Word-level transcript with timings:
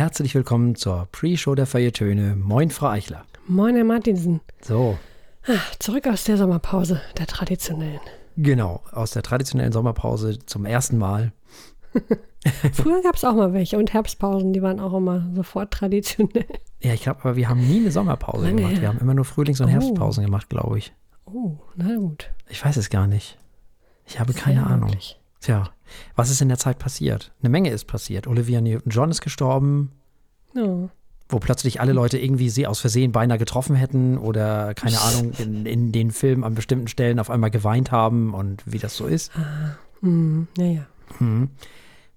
Herzlich 0.00 0.34
willkommen 0.34 0.76
zur 0.76 1.08
Pre-Show 1.12 1.54
der 1.54 1.66
Feiertöne. 1.66 2.34
Moin, 2.34 2.70
Frau 2.70 2.86
Eichler. 2.88 3.26
Moin, 3.46 3.74
Herr 3.74 3.84
Martinsen. 3.84 4.40
So, 4.62 4.96
Ah, 5.46 5.58
Zurück 5.78 6.06
aus 6.06 6.24
der 6.24 6.38
Sommerpause, 6.38 7.02
der 7.18 7.26
traditionellen. 7.26 8.00
genau, 8.34 8.82
aus 8.92 9.10
der 9.10 9.20
traditionellen 9.22 9.72
Sommerpause 9.72 10.38
zum 10.46 10.64
ersten 10.64 10.96
Mal. 10.96 11.32
Früher 12.72 13.02
gab 13.02 13.16
es 13.16 13.24
auch 13.26 13.34
mal 13.34 13.52
welche 13.52 13.76
und 13.76 13.92
Herbstpausen, 13.92 14.54
die 14.54 14.62
waren 14.62 14.80
auch 14.80 14.94
immer 14.94 15.28
sofort 15.34 15.70
traditionell. 15.70 16.46
Ja, 16.80 16.94
ich 16.94 17.02
glaube, 17.02 17.20
aber 17.20 17.36
wir 17.36 17.50
haben 17.50 17.60
nie 17.68 17.80
eine 17.80 17.90
Sommerpause 17.90 18.46
Lange 18.46 18.56
gemacht. 18.56 18.72
her. 18.76 18.80
Wir 18.80 18.88
haben 18.88 19.00
immer 19.00 19.12
nur 19.12 19.26
Frühlings- 19.26 19.60
und 19.60 19.66
Oh. 19.66 19.70
Herbstpausen 19.70 20.24
gemacht, 20.24 20.48
glaube 20.48 20.78
ich. 20.78 20.94
Oh, 21.26 21.58
na 21.76 21.94
gut. 21.96 22.30
Ich 22.48 22.64
weiß 22.64 22.78
es 22.78 22.88
gar 22.88 23.06
nicht. 23.06 23.36
Ich 24.06 24.18
habe 24.18 24.32
keine 24.32 24.60
Sehr 24.62 24.66
Ahnung. 24.70 24.96
Tja, 25.40 25.70
was 26.16 26.30
ist 26.30 26.40
in 26.40 26.48
der 26.48 26.58
Zeit 26.58 26.78
passiert? 26.78 27.32
Eine 27.42 27.50
Menge 27.50 27.70
ist 27.70 27.86
passiert. 27.86 28.26
Olivia 28.26 28.60
Newton-John 28.60 29.10
ist 29.10 29.20
gestorben, 29.22 29.92
Ja. 30.54 30.88
wo 31.28 31.38
plötzlich 31.38 31.80
alle 31.80 31.92
Leute 31.92 32.18
irgendwie 32.18 32.50
sie 32.50 32.66
aus 32.66 32.80
Versehen 32.80 33.12
beinahe 33.12 33.38
getroffen 33.38 33.74
hätten 33.76 34.18
oder, 34.18 34.74
keine 34.74 35.00
Ahnung, 35.00 35.32
in, 35.38 35.64
in 35.66 35.92
den 35.92 36.10
Filmen 36.10 36.44
an 36.44 36.54
bestimmten 36.54 36.88
Stellen 36.88 37.18
auf 37.18 37.30
einmal 37.30 37.50
geweint 37.50 37.90
haben 37.90 38.34
und 38.34 38.62
wie 38.66 38.78
das 38.78 38.96
so 38.96 39.06
ist. 39.06 39.30
Hm, 40.00 40.48
naja. 40.56 40.86
Mhm. 41.18 41.50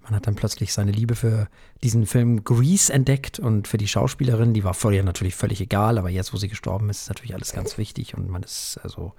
Man 0.01 0.15
hat 0.15 0.27
dann 0.27 0.35
plötzlich 0.35 0.73
seine 0.73 0.91
Liebe 0.91 1.15
für 1.15 1.47
diesen 1.81 2.05
Film 2.05 2.43
Grease 2.43 2.91
entdeckt 2.91 3.39
und 3.39 3.69
für 3.69 3.77
die 3.77 3.87
Schauspielerin, 3.87 4.53
die 4.53 4.65
war 4.65 4.73
vorher 4.73 5.01
natürlich 5.03 5.33
völlig 5.35 5.61
egal, 5.61 5.97
aber 5.97 6.09
jetzt, 6.09 6.33
wo 6.33 6.37
sie 6.37 6.49
gestorben 6.49 6.89
ist, 6.89 7.03
ist 7.03 7.07
natürlich 7.09 7.33
alles 7.35 7.53
ganz 7.53 7.77
wichtig 7.77 8.17
und 8.17 8.27
man 8.29 8.43
ist, 8.43 8.79
also, 8.83 9.13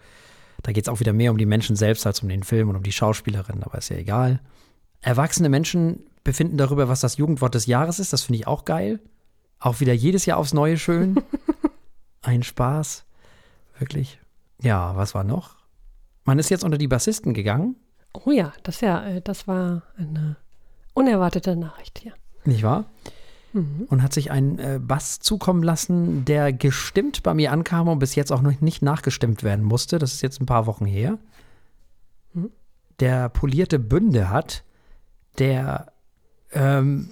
da 0.65 0.73
geht 0.73 0.85
es 0.85 0.89
auch 0.89 0.99
wieder 0.99 1.13
mehr 1.13 1.31
um 1.31 1.39
die 1.39 1.47
Menschen 1.47 1.77
selbst 1.77 2.07
als 2.07 2.21
um 2.21 2.29
den 2.29 2.43
Film 2.43 2.69
und 2.71 2.77
um 2.77 2.83
die 2.83 2.91
Schauspielerin, 2.93 3.63
aber 3.63 3.79
ist 3.79 3.91
ja 3.91 3.97
egal. 3.97 4.41
Erwachsene 5.01 5.49
Menschen 5.49 6.01
befinden 6.25 6.57
darüber, 6.57 6.89
was 6.89 7.01
das 7.01 7.19
Jugendwort 7.19 7.55
des 7.55 7.67
Jahres 7.67 7.99
ist, 7.99 8.13
das 8.13 8.23
finde 8.23 8.41
ich 8.41 8.47
auch 8.47 8.65
geil. 8.65 8.99
Auch 9.61 9.81
wieder 9.81 9.93
jedes 9.93 10.27
Jahr 10.27 10.39
aufs 10.39 10.55
Neue 10.55 10.79
schön. 10.79 11.23
Ein 12.23 12.43
Spaß. 12.43 13.05
Wirklich. 13.79 14.19
Ja, 14.61 14.97
was 14.97 15.15
war 15.15 15.23
noch? 15.25 15.57
Man 16.25 16.39
ist 16.39 16.49
jetzt 16.49 16.65
unter 16.65 16.79
die 16.79 16.89
Bassisten 16.89 17.35
gegangen, 17.35 17.77
Oh 18.15 18.31
ja, 18.31 18.53
das 18.63 18.81
ja, 18.81 19.05
äh, 19.05 19.21
das 19.21 19.49
war 19.49 19.83
eine 19.99 20.37
unerwartete 20.95 21.57
Nachricht 21.57 21.99
hier. 21.99 22.15
nicht 22.45 22.63
wahr? 22.63 22.85
Und 23.89 24.03
hat 24.03 24.13
sich 24.13 24.31
einen 24.33 24.59
äh, 24.59 24.81
Bass 24.83 25.21
zukommen 25.21 25.63
lassen, 25.63 26.25
der 26.25 26.53
gestimmt 26.53 27.23
bei 27.23 27.35
mir 27.35 27.53
ankam 27.53 27.89
und 27.89 28.01
bis 28.01 28.17
jetzt 28.17 28.33
auch 28.33 28.43
noch 28.43 28.61
nicht 28.61 28.83
nachgestimmt 28.83 29.45
werden 29.45 29.65
musste. 29.65 29.99
Das 29.99 30.13
ist 30.13 30.23
jetzt 30.23 30.41
ein 30.41 30.47
paar 30.47 30.67
Wochen 30.67 30.87
her. 30.87 31.19
Der 32.99 33.29
polierte 33.29 33.79
Bünde 33.79 34.29
hat, 34.29 34.65
der, 35.39 35.93
ähm, 36.53 37.11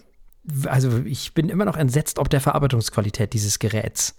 also 0.67 0.99
ich 1.05 1.33
bin 1.33 1.49
immer 1.49 1.65
noch 1.65 1.77
entsetzt 1.77 2.19
ob 2.19 2.29
der 2.29 2.41
Verarbeitungsqualität 2.41 3.33
dieses 3.33 3.61
Geräts, 3.61 4.17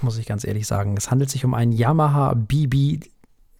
muss 0.00 0.18
ich 0.18 0.26
ganz 0.26 0.44
ehrlich 0.44 0.66
sagen. 0.66 0.96
Es 0.96 1.10
handelt 1.10 1.30
sich 1.30 1.44
um 1.44 1.52
einen 1.52 1.72
Yamaha 1.72 2.34
BB 2.34 3.04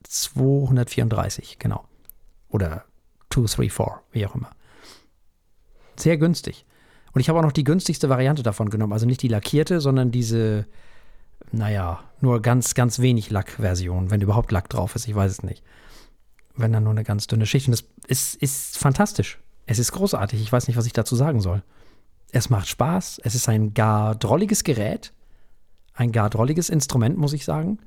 234, 0.02 1.58
genau. 1.58 1.84
Oder 2.48 2.84
234, 3.30 4.02
wie 4.12 4.26
auch 4.26 4.34
immer. 4.34 4.50
Sehr 5.96 6.16
günstig. 6.16 6.64
Und 7.14 7.20
ich 7.20 7.28
habe 7.28 7.38
auch 7.38 7.42
noch 7.44 7.52
die 7.52 7.64
günstigste 7.64 8.08
Variante 8.08 8.42
davon 8.42 8.70
genommen. 8.70 8.92
Also 8.92 9.06
nicht 9.06 9.22
die 9.22 9.28
lackierte, 9.28 9.80
sondern 9.80 10.10
diese, 10.10 10.66
naja, 11.50 12.00
nur 12.20 12.40
ganz, 12.40 12.74
ganz 12.74 13.00
wenig 13.00 13.30
Lackversion, 13.30 14.10
wenn 14.10 14.20
überhaupt 14.20 14.52
Lack 14.52 14.68
drauf 14.68 14.96
ist. 14.96 15.06
Ich 15.06 15.14
weiß 15.14 15.30
es 15.30 15.42
nicht. 15.42 15.62
Wenn 16.56 16.72
dann 16.72 16.84
nur 16.84 16.92
eine 16.92 17.04
ganz 17.04 17.26
dünne 17.26 17.46
Schicht. 17.46 17.68
Und 17.68 17.72
das 17.72 17.84
ist, 18.06 18.34
ist 18.36 18.78
fantastisch. 18.78 19.38
Es 19.66 19.78
ist 19.78 19.92
großartig. 19.92 20.40
Ich 20.40 20.52
weiß 20.52 20.68
nicht, 20.68 20.76
was 20.76 20.86
ich 20.86 20.92
dazu 20.92 21.16
sagen 21.16 21.40
soll. 21.40 21.62
Es 22.30 22.48
macht 22.48 22.68
Spaß. 22.68 23.20
Es 23.22 23.34
ist 23.34 23.48
ein 23.48 23.74
gar 23.74 24.14
drolliges 24.14 24.64
Gerät. 24.64 25.12
Ein 25.94 26.12
gar 26.12 26.30
drolliges 26.30 26.70
Instrument, 26.70 27.18
muss 27.18 27.34
ich 27.34 27.44
sagen. 27.44 27.78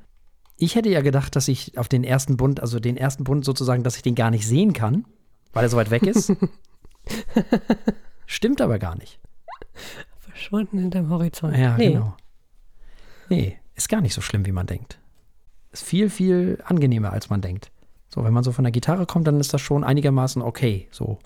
Ich 0.57 0.75
hätte 0.75 0.89
ja 0.89 1.01
gedacht, 1.01 1.35
dass 1.35 1.47
ich 1.47 1.77
auf 1.77 1.87
den 1.87 2.03
ersten 2.03 2.37
Bund, 2.37 2.59
also 2.59 2.79
den 2.79 2.95
ersten 2.95 3.23
Bund 3.23 3.43
sozusagen, 3.43 3.83
dass 3.83 3.97
ich 3.97 4.03
den 4.03 4.15
gar 4.15 4.29
nicht 4.29 4.47
sehen 4.47 4.73
kann, 4.73 5.05
weil 5.51 5.63
er 5.63 5.69
so 5.69 5.77
weit 5.77 5.89
weg 5.89 6.03
ist. 6.03 6.31
Stimmt 8.25 8.61
aber 8.61 8.79
gar 8.79 8.95
nicht. 8.95 9.19
Verschwunden 10.19 10.79
hinterm 10.79 11.09
Horizont. 11.09 11.57
Ja, 11.57 11.77
nee. 11.77 11.93
genau. 11.93 12.15
Nee, 13.29 13.57
ist 13.75 13.89
gar 13.89 14.01
nicht 14.01 14.13
so 14.13 14.21
schlimm, 14.21 14.45
wie 14.45 14.51
man 14.51 14.67
denkt. 14.67 14.99
Ist 15.71 15.83
viel, 15.83 16.09
viel 16.09 16.61
angenehmer, 16.65 17.11
als 17.11 17.29
man 17.29 17.41
denkt. 17.41 17.71
So, 18.09 18.23
wenn 18.23 18.33
man 18.33 18.43
so 18.43 18.51
von 18.51 18.63
der 18.63 18.71
Gitarre 18.71 19.05
kommt, 19.05 19.27
dann 19.27 19.39
ist 19.39 19.53
das 19.53 19.61
schon 19.61 19.83
einigermaßen 19.83 20.41
okay. 20.41 20.87
So, 20.91 21.19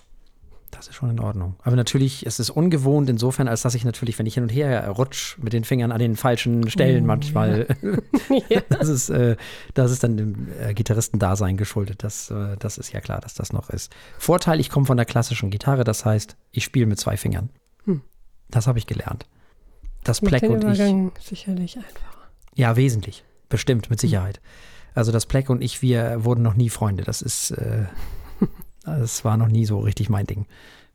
das 0.70 0.88
ist 0.88 0.94
schon 0.94 1.10
in 1.10 1.20
Ordnung. 1.20 1.56
Aber 1.62 1.76
natürlich 1.76 2.24
ist 2.26 2.40
es 2.40 2.50
ungewohnt 2.50 3.08
insofern, 3.10 3.48
als 3.48 3.62
dass 3.62 3.74
ich 3.74 3.84
natürlich, 3.84 4.18
wenn 4.18 4.26
ich 4.26 4.34
hin 4.34 4.44
und 4.44 4.48
her 4.48 4.88
rutsch 4.88 5.36
mit 5.38 5.52
den 5.52 5.64
Fingern 5.64 5.92
an 5.92 5.98
den 5.98 6.16
falschen 6.16 6.70
Stellen 6.70 7.04
Oh, 7.04 7.06
manchmal, 7.06 7.66
Ja. 8.48 8.60
das 8.68 8.88
ist, 8.88 9.10
äh, 9.10 9.36
das 9.74 9.90
ist 9.90 10.02
dann 10.04 10.16
dem 10.16 10.48
äh, 10.60 10.74
Gitarristendasein 10.74 11.56
geschuldet. 11.56 12.02
Das, 12.04 12.30
äh, 12.30 12.56
das 12.58 12.78
ist 12.78 12.92
ja 12.92 13.00
klar, 13.00 13.20
dass 13.20 13.34
das 13.34 13.52
noch 13.52 13.70
ist. 13.70 13.92
Vorteil, 14.18 14.60
ich 14.60 14.70
komme 14.70 14.86
von 14.86 14.96
der 14.96 15.06
klassischen 15.06 15.50
Gitarre, 15.50 15.84
das 15.84 16.04
heißt, 16.04 16.36
ich 16.52 16.64
spiele 16.64 16.86
mit 16.86 16.98
zwei 17.00 17.16
Fingern. 17.16 17.50
Hm. 17.84 18.02
Das 18.48 18.66
habe 18.66 18.78
ich 18.78 18.86
gelernt. 18.86 19.26
Das 20.04 20.20
Pleck 20.20 20.42
und 20.44 20.58
ich. 20.58 20.64
Übergang 20.64 21.12
sicherlich 21.20 21.76
einfacher. 21.76 22.28
Ja, 22.54 22.76
wesentlich. 22.76 23.24
Bestimmt, 23.48 23.90
mit 23.90 24.00
Sicherheit. 24.00 24.40
Also 24.94 25.12
das 25.12 25.26
Pleck 25.26 25.50
und 25.50 25.62
ich, 25.62 25.82
wir 25.82 26.24
wurden 26.24 26.42
noch 26.42 26.54
nie 26.54 26.68
Freunde. 26.68 27.04
Das 27.04 27.22
ist, 27.22 27.50
äh, 27.52 27.84
das 28.84 29.24
war 29.24 29.36
noch 29.36 29.48
nie 29.48 29.66
so 29.66 29.78
richtig 29.80 30.08
mein 30.08 30.26
Ding. 30.26 30.46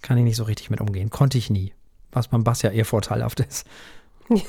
Kann 0.02 0.18
ich 0.18 0.24
nicht 0.24 0.36
so 0.36 0.44
richtig 0.44 0.70
mit 0.70 0.82
umgehen. 0.82 1.10
Konnte 1.10 1.38
ich 1.38 1.50
nie. 1.50 1.74
Was 2.12 2.28
beim 2.28 2.44
Bass 2.44 2.62
ja 2.62 2.70
eher 2.72 2.86
vorteilhaft 2.86 3.40
ist. 3.42 3.68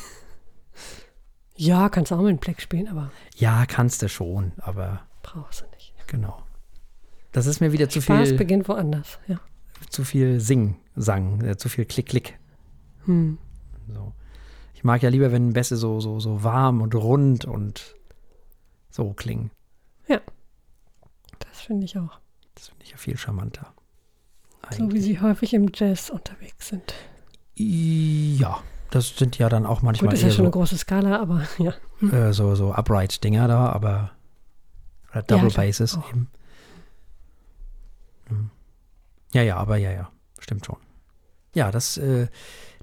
Ja, 1.58 1.88
kannst 1.88 2.12
auch 2.12 2.18
mit 2.18 2.28
dem 2.28 2.38
Pleck 2.38 2.60
spielen, 2.60 2.86
aber 2.86 3.10
Ja, 3.34 3.64
kannst 3.66 4.02
du 4.02 4.10
schon, 4.10 4.52
aber 4.58 5.00
brauchst 5.22 5.62
du 5.62 5.64
nicht. 5.74 5.94
genau. 6.06 6.42
Das 7.32 7.46
ist 7.46 7.60
mir 7.60 7.72
wieder 7.72 7.88
zu 7.88 8.02
Spaß 8.02 8.28
viel, 8.28 8.36
beginnt 8.38 8.68
woanders, 8.68 9.18
ja. 9.26 9.40
zu 9.88 10.04
viel 10.04 10.38
Sing, 10.40 10.76
Sang, 10.96 11.40
äh, 11.42 11.56
zu 11.56 11.70
viel 11.70 11.86
Klick, 11.86 12.06
Klick. 12.10 12.38
Hm. 13.06 13.38
So. 13.90 14.12
Ich 14.74 14.84
mag 14.84 15.02
ja 15.02 15.08
lieber, 15.08 15.32
wenn 15.32 15.54
Bässe 15.54 15.76
so, 15.76 15.98
so, 16.00 16.20
so 16.20 16.42
warm 16.44 16.82
und 16.82 16.94
rund 16.94 17.46
und 17.46 17.96
so 18.90 19.12
klingen. 19.14 19.50
Das 21.38 21.60
finde 21.60 21.84
ich 21.86 21.98
auch. 21.98 22.20
Das 22.56 22.68
finde 22.68 22.84
ich 22.84 22.90
ja 22.90 22.96
viel 22.96 23.16
charmanter. 23.16 23.72
So 24.76 24.90
wie 24.90 25.00
sie 25.00 25.20
häufig 25.20 25.54
im 25.54 25.70
Jazz 25.72 26.10
unterwegs 26.10 26.68
sind. 26.68 26.94
Ja, 27.54 28.60
das 28.90 29.16
sind 29.16 29.38
ja 29.38 29.48
dann 29.48 29.64
auch 29.64 29.76
Gut, 29.76 29.84
manchmal 29.84 30.14
ist 30.14 30.22
ja 30.22 30.30
schon 30.30 30.40
eine 30.40 30.48
so, 30.48 30.58
große 30.58 30.76
Skala, 30.76 31.20
aber 31.20 31.46
ja. 31.58 31.72
äh, 32.10 32.32
so, 32.32 32.56
so 32.56 32.74
Upright-Dinger 32.74 33.46
da, 33.46 33.68
aber 33.68 34.10
oder 35.12 35.22
Double 35.22 35.50
klar, 35.50 35.66
Basses 35.66 35.96
auch. 35.96 36.10
eben. 36.10 36.28
Hm. 38.28 38.50
Ja, 39.32 39.42
ja, 39.42 39.56
aber 39.56 39.76
ja, 39.76 39.92
ja, 39.92 40.10
stimmt 40.38 40.66
schon. 40.66 40.76
Ja, 41.54 41.70
das, 41.70 41.96
äh, 41.96 42.26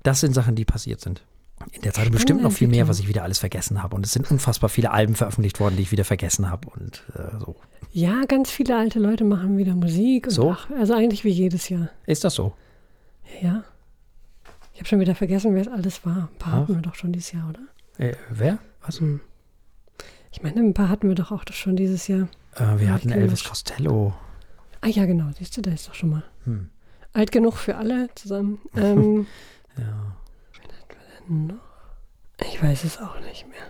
das 0.01 0.22
sind 0.22 0.33
Sachen, 0.33 0.56
die 0.56 0.66
passiert 0.66 1.01
sind. 1.01 1.23
In 1.72 1.81
der 1.81 1.94
Zeit 1.94 2.12
bestimmt 2.12 2.41
noch 2.41 2.51
viel 2.51 2.68
mehr, 2.68 2.88
was 2.88 3.00
ich 3.00 3.07
wieder 3.07 3.24
alles 3.24 3.40
vergessen 3.40 3.81
habe. 3.81 3.96
Und 3.96 4.06
es 4.06 4.12
sind 4.12 4.29
unfassbar 4.29 4.69
viele 4.69 4.91
Alben 4.91 5.16
veröffentlicht 5.16 5.59
worden, 5.59 5.75
die 5.78 5.84
ich 5.84 5.91
wieder 5.91 6.03
vergessen 6.06 6.50
habe. 6.50 6.68
Und 6.69 7.03
äh, 7.16 7.40
so. 7.40 7.56
Ja, 7.91 8.24
ganz 8.25 8.50
viele 8.51 8.78
alte 8.78 9.00
Leute 9.00 9.24
machen 9.24 9.57
wieder 9.57 9.74
Musik. 9.75 10.28
So? 10.29 10.51
Ach, 10.51 10.69
also 10.72 10.94
eigentlich 10.94 11.24
wie 11.24 11.29
jedes 11.29 11.69
Jahr. 11.69 11.90
Ist 12.06 12.24
das 12.24 12.35
so? 12.35 12.53
Ja. 13.41 13.63
Ich 14.74 14.79
habe 14.79 14.88
schon 14.90 15.00
wieder 15.00 15.16
vergessen, 15.16 15.53
wer 15.53 15.62
es 15.62 15.68
alles 15.68 16.06
war. 16.06 16.29
Ein 16.31 16.38
paar 16.40 16.53
Ach. 16.53 16.57
hatten 16.62 16.75
wir 16.75 16.81
doch 16.81 16.96
schon 16.96 17.12
dieses 17.13 17.31
Jahr, 17.31 17.50
oder? 17.50 17.59
Äh, 17.97 18.16
wer? 18.30 18.57
Was? 18.81 19.00
Hm. 19.00 19.19
Ich 20.31 20.41
meine, 20.41 20.59
ein 20.62 20.74
paar 20.74 20.90
hatten 20.90 21.07
wir 21.07 21.16
doch 21.16 21.31
auch 21.31 21.44
schon 21.51 21.75
dieses 21.75 22.07
Jahr. 22.07 22.28
Äh, 22.56 22.80
wir 22.80 22.88
Ja, 22.88 22.94
hatten 22.94 23.12
Elvis. 23.12 23.44
Costello. 23.44 24.13
Ah 24.81 24.88
ja, 24.88 25.06
genau, 25.06 25.28
siehst 25.38 25.56
du, 25.56 25.62
da 25.62 25.72
ist 25.72 25.88
doch 25.88 25.94
schon 25.94 26.09
mal. 26.09 26.24
Hm. 26.45 26.69
Alt 27.13 27.31
genug 27.31 27.53
für 27.57 27.75
alle 27.75 28.09
zusammen. 28.16 28.59
Ähm, 28.75 29.28
Ja. 29.78 30.16
Noch? 31.28 31.56
Ich 32.42 32.62
weiß 32.62 32.83
es 32.83 33.00
auch 33.00 33.19
nicht 33.21 33.47
mehr. 33.47 33.62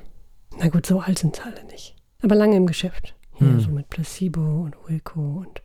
Na 0.58 0.70
gut, 0.70 0.86
so 0.86 1.00
alt 1.00 1.20
sind 1.20 1.46
alle 1.46 1.64
nicht. 1.66 1.96
Aber 2.22 2.36
lange 2.36 2.56
im 2.56 2.66
Geschäft. 2.68 3.16
Hier 3.34 3.48
Hm. 3.48 3.60
so 3.60 3.70
mit 3.72 3.90
Placebo 3.90 4.42
und 4.64 4.76
Wilco 4.88 5.20
und 5.46 5.62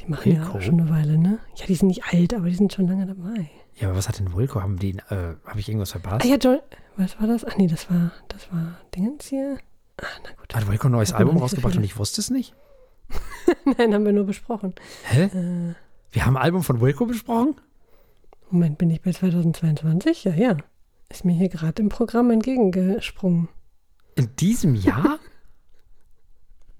die 0.00 0.06
machen 0.10 0.32
ja 0.32 0.40
Wilco? 0.42 0.58
auch 0.58 0.62
schon 0.62 0.80
eine 0.80 0.90
Weile, 0.90 1.18
ne? 1.18 1.38
Ja, 1.56 1.66
die 1.66 1.74
sind 1.74 1.88
nicht 1.88 2.04
alt, 2.12 2.34
aber 2.34 2.48
die 2.48 2.54
sind 2.54 2.72
schon 2.72 2.86
lange 2.86 3.06
dabei. 3.06 3.50
ja, 3.76 3.88
aber 3.88 3.96
was 3.96 4.08
hat 4.08 4.18
denn 4.18 4.34
Wilco? 4.34 4.60
Haben 4.60 4.78
die, 4.78 4.90
äh, 5.10 5.34
habe 5.46 5.58
ich 5.60 5.68
irgendwas 5.68 5.92
verpasst? 5.92 6.24
Ah 6.24 6.28
ja, 6.28 6.36
John, 6.36 6.58
was 6.96 7.18
war 7.20 7.26
das? 7.26 7.44
Ach 7.44 7.56
nee, 7.56 7.66
das 7.66 7.90
war, 7.90 8.12
das 8.28 8.52
war 8.52 8.76
Dingens 8.94 9.26
hier. 9.26 9.58
Ah, 10.00 10.06
na 10.24 10.30
gut. 10.36 10.54
Hat 10.54 10.68
Wilco 10.68 10.88
ein 10.88 10.92
neues 10.92 11.12
Album 11.12 11.36
so 11.38 11.42
rausgebracht 11.44 11.72
viele. 11.72 11.80
und 11.80 11.84
ich 11.84 11.96
wusste 11.98 12.20
es 12.20 12.30
nicht? 12.30 12.54
Nein, 13.78 13.94
haben 13.94 14.04
wir 14.04 14.12
nur 14.12 14.24
besprochen. 14.24 14.74
Hä? 15.04 15.24
Äh, 15.24 15.74
Wir 16.12 16.26
haben 16.26 16.36
ein 16.36 16.42
Album 16.42 16.62
von 16.62 16.80
Wilco 16.80 17.06
besprochen? 17.06 17.54
Moment, 18.50 18.78
bin 18.78 18.90
ich 18.90 19.00
bei 19.02 19.12
2022? 19.12 20.24
Ja, 20.24 20.34
ja. 20.34 20.56
Ist 21.14 21.24
mir 21.24 21.32
hier 21.34 21.48
gerade 21.48 21.80
im 21.80 21.90
Programm 21.90 22.32
entgegengesprungen. 22.32 23.48
In 24.16 24.34
diesem 24.34 24.74
Jahr? 24.74 25.20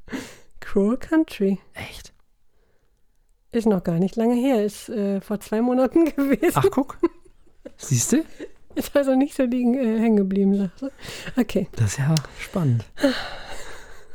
Cruel 0.61 0.97
Country. 0.97 1.61
Echt? 1.73 2.13
Ist 3.53 3.69
noch 3.69 3.85
gar 3.85 4.01
nicht 4.01 4.17
lange 4.17 4.35
her. 4.35 4.65
Ist 4.65 4.89
äh, 4.89 5.21
vor 5.21 5.39
zwei 5.39 5.63
Monaten 5.63 6.05
gewesen. 6.17 6.51
Ach, 6.55 6.67
guck. 6.73 6.99
Siehst 7.77 8.11
du? 8.13 8.25
Ist 8.75 8.97
also 8.97 9.15
nicht 9.15 9.37
so 9.37 9.45
liegen 9.45 9.75
äh, 9.75 10.01
hängen 10.01 10.17
geblieben, 10.17 10.57
sagst 10.57 10.83
du? 10.83 10.91
Okay. 11.41 11.69
Das 11.77 11.93
ist 11.93 11.99
ja 11.99 12.13
spannend. 12.41 12.85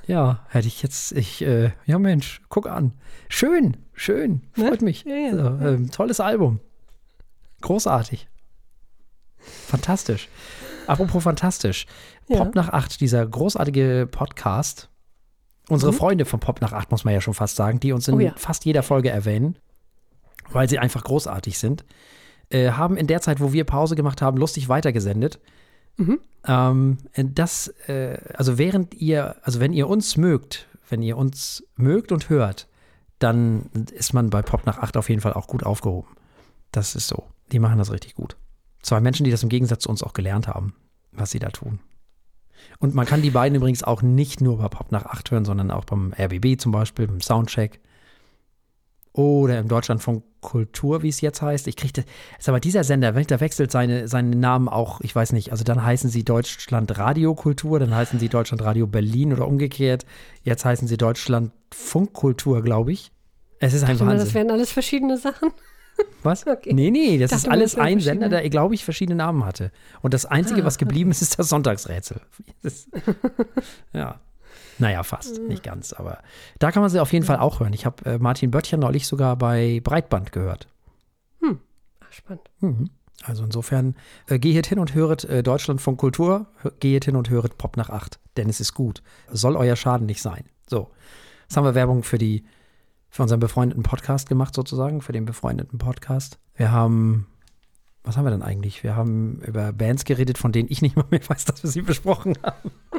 Ja, 0.05 0.43
hätte 0.49 0.67
ich 0.67 0.81
jetzt, 0.81 1.11
ich, 1.11 1.43
äh, 1.43 1.69
ja 1.85 1.99
Mensch, 1.99 2.41
guck 2.49 2.65
an. 2.67 2.93
Schön, 3.27 3.77
schön, 3.93 4.41
freut 4.53 4.81
Ne? 4.81 4.85
mich. 4.85 5.03
Ja, 5.03 5.13
ja. 5.15 5.31
So, 5.35 5.65
ähm, 5.67 5.91
tolles 5.91 6.19
Album. 6.19 6.59
Großartig. 7.61 8.27
Fantastisch. 9.39 10.27
Apropos 10.87 11.23
fantastisch. 11.23 11.85
Ja. 12.27 12.37
Pop 12.37 12.55
nach 12.55 12.69
acht, 12.69 12.99
dieser 13.01 13.25
großartige 13.25 14.07
Podcast. 14.09 14.89
Unsere 15.69 15.91
Mhm. 15.91 15.97
Freunde 15.97 16.25
von 16.25 16.39
Pop 16.39 16.61
nach 16.61 16.73
acht, 16.73 16.89
muss 16.91 17.03
man 17.03 17.13
ja 17.13 17.21
schon 17.21 17.33
fast 17.35 17.55
sagen, 17.55 17.79
die 17.79 17.91
uns 17.91 18.07
in 18.07 18.15
Oh 18.15 18.19
ja. 18.19 18.33
fast 18.35 18.65
jeder 18.65 18.81
Folge 18.83 19.09
erwähnen, 19.09 19.55
weil 20.51 20.67
sie 20.67 20.79
einfach 20.79 21.03
großartig 21.03 21.59
sind, 21.59 21.85
äh, 22.49 22.71
haben 22.71 22.97
in 22.97 23.05
der 23.07 23.21
Zeit, 23.21 23.39
wo 23.39 23.53
wir 23.53 23.63
Pause 23.65 23.95
gemacht 23.95 24.21
haben, 24.21 24.37
lustig 24.37 24.67
weitergesendet. 24.69 25.39
Mhm. 25.97 26.19
Ähm, 26.45 26.97
das, 27.13 27.67
äh, 27.87 28.17
also 28.33 28.57
während 28.57 28.95
ihr, 28.95 29.35
also 29.43 29.59
wenn 29.59 29.73
ihr 29.73 29.87
uns 29.87 30.17
mögt, 30.17 30.67
wenn 30.89 31.03
ihr 31.03 31.17
uns 31.17 31.63
mögt 31.75 32.11
und 32.11 32.29
hört, 32.29 32.67
dann 33.19 33.69
ist 33.91 34.13
man 34.13 34.29
bei 34.31 34.41
Pop 34.41 34.65
nach 34.65 34.77
8 34.79 34.97
auf 34.97 35.09
jeden 35.09 35.21
Fall 35.21 35.33
auch 35.33 35.47
gut 35.47 35.63
aufgehoben. 35.63 36.07
Das 36.71 36.95
ist 36.95 37.07
so. 37.07 37.25
Die 37.51 37.59
machen 37.59 37.77
das 37.77 37.91
richtig 37.91 38.15
gut. 38.15 38.37
Zwei 38.81 39.01
Menschen, 39.01 39.23
die 39.23 39.31
das 39.31 39.43
im 39.43 39.49
Gegensatz 39.49 39.83
zu 39.83 39.89
uns 39.89 40.03
auch 40.03 40.13
gelernt 40.13 40.47
haben, 40.47 40.73
was 41.11 41.31
sie 41.31 41.39
da 41.39 41.49
tun. 41.49 41.79
Und 42.79 42.95
man 42.95 43.05
kann 43.05 43.21
die 43.21 43.31
beiden 43.31 43.55
übrigens 43.55 43.83
auch 43.83 44.01
nicht 44.01 44.41
nur 44.41 44.57
bei 44.57 44.67
Pop 44.67 44.91
nach 44.91 45.05
8 45.05 45.31
hören, 45.31 45.45
sondern 45.45 45.71
auch 45.71 45.85
beim 45.85 46.13
RBB 46.17 46.59
zum 46.59 46.71
Beispiel, 46.71 47.07
beim 47.07 47.21
Soundcheck. 47.21 47.79
Oder 49.11 49.59
im 49.59 49.67
Deutschlandfunk 49.67 50.23
Kultur, 50.41 51.03
wie 51.03 51.09
es 51.09 51.19
jetzt 51.19 51.41
heißt. 51.41 51.67
Ich 51.67 51.75
kriege 51.75 51.93
das. 51.93 52.05
Ist 52.37 52.47
aber 52.47 52.59
dieser 52.59 52.83
Sender, 52.83 53.11
da 53.11 53.39
wechselt 53.39 53.71
seine, 53.71 54.07
seinen 54.07 54.39
Namen 54.39 54.69
auch, 54.69 55.01
ich 55.01 55.13
weiß 55.13 55.33
nicht, 55.33 55.51
also 55.51 55.63
dann 55.63 55.83
heißen 55.83 56.09
sie 56.09 56.23
Deutschland 56.23 56.97
Radio 56.97 57.35
Kultur, 57.35 57.79
dann 57.79 57.93
heißen 57.93 58.19
sie 58.19 58.29
Deutschland 58.29 58.61
Radio 58.61 58.87
Berlin 58.87 59.33
oder 59.33 59.47
umgekehrt. 59.47 60.05
Jetzt 60.43 60.63
heißen 60.63 60.87
sie 60.87 60.97
Deutschland 60.97 61.51
Funkkultur, 61.73 62.61
glaube 62.61 62.93
ich. 62.93 63.11
Es 63.59 63.73
ist 63.73 63.83
ein 63.83 63.89
Dachte 63.89 64.05
mal, 64.05 64.17
das 64.17 64.33
wären 64.33 64.51
alles 64.51 64.71
verschiedene 64.71 65.17
Sachen. 65.17 65.51
Was? 66.23 66.45
Okay. 66.45 66.73
Nee, 66.73 66.91
nee, 66.91 67.17
das 67.17 67.31
Dachte 67.31 67.45
ist 67.47 67.51
alles 67.51 67.71
das 67.75 67.81
ein 67.85 67.99
Sender, 67.99 68.27
der, 68.29 68.47
glaube 68.49 68.75
ich, 68.75 68.83
verschiedene 68.83 69.15
Namen 69.15 69.45
hatte. 69.45 69.71
Und 70.01 70.13
das 70.13 70.25
Einzige, 70.25 70.61
Ah, 70.63 70.65
was 70.65 70.77
geblieben 70.77 71.11
ist, 71.11 71.21
ist 71.21 71.39
das 71.39 71.49
Sonntagsrätsel. 71.49 72.19
Das, 72.61 72.87
ja. 73.93 74.19
Naja, 74.79 75.03
fast. 75.03 75.41
Nicht 75.41 75.63
ganz, 75.63 75.91
aber 75.93 76.19
da 76.57 76.71
kann 76.71 76.81
man 76.81 76.89
sie 76.89 76.99
auf 77.01 77.11
jeden 77.13 77.25
Fall 77.25 77.37
auch 77.37 77.59
hören. 77.59 77.73
Ich 77.73 77.85
habe 77.85 78.05
äh, 78.05 78.17
Martin 78.17 78.51
Böttcher 78.51 78.77
neulich 78.77 79.07
sogar 79.07 79.35
bei 79.37 79.81
Breitband 79.83 80.31
gehört. 80.31 80.67
Ach, 81.41 82.11
spannend. 82.11 82.49
Mhm. 82.59 82.89
Also 83.23 83.43
insofern, 83.43 83.95
äh, 84.27 84.39
geht 84.39 84.67
hin 84.67 84.79
und 84.79 84.93
höret 84.93 85.25
äh, 85.25 85.43
Deutschlandfunk 85.43 85.99
Kultur, 85.99 86.47
hö- 86.63 86.71
geht 86.79 87.05
hin 87.05 87.17
und 87.17 87.29
höret 87.29 87.57
Pop 87.57 87.75
nach 87.75 87.89
acht, 87.89 88.19
denn 88.37 88.47
es 88.49 88.61
ist 88.61 88.73
gut. 88.73 89.03
Soll 89.29 89.57
euer 89.57 89.75
Schaden 89.75 90.05
nicht 90.05 90.21
sein. 90.21 90.45
So, 90.69 90.89
jetzt 91.43 91.57
haben 91.57 91.65
wir 91.65 91.75
Werbung 91.75 92.03
für 92.03 92.17
die, 92.17 92.45
für 93.09 93.23
unseren 93.23 93.39
befreundeten 93.39 93.83
Podcast 93.83 94.29
gemacht 94.29 94.53
sozusagen, 94.53 95.01
für 95.01 95.11
den 95.13 95.25
befreundeten 95.25 95.79
Podcast. 95.79 96.37
Wir 96.55 96.71
haben, 96.71 97.27
was 98.03 98.17
haben 98.17 98.25
wir 98.25 98.31
denn 98.31 98.43
eigentlich? 98.43 98.83
Wir 98.83 98.95
haben 98.95 99.41
über 99.45 99.73
Bands 99.73 100.05
geredet, 100.05 100.37
von 100.37 100.51
denen 100.51 100.69
ich 100.71 100.81
nicht 100.81 100.95
mal 100.95 101.05
mehr 101.09 101.21
weiß, 101.27 101.45
dass 101.45 101.63
wir 101.63 101.69
sie 101.69 101.81
besprochen 101.81 102.37
haben. 102.43 102.71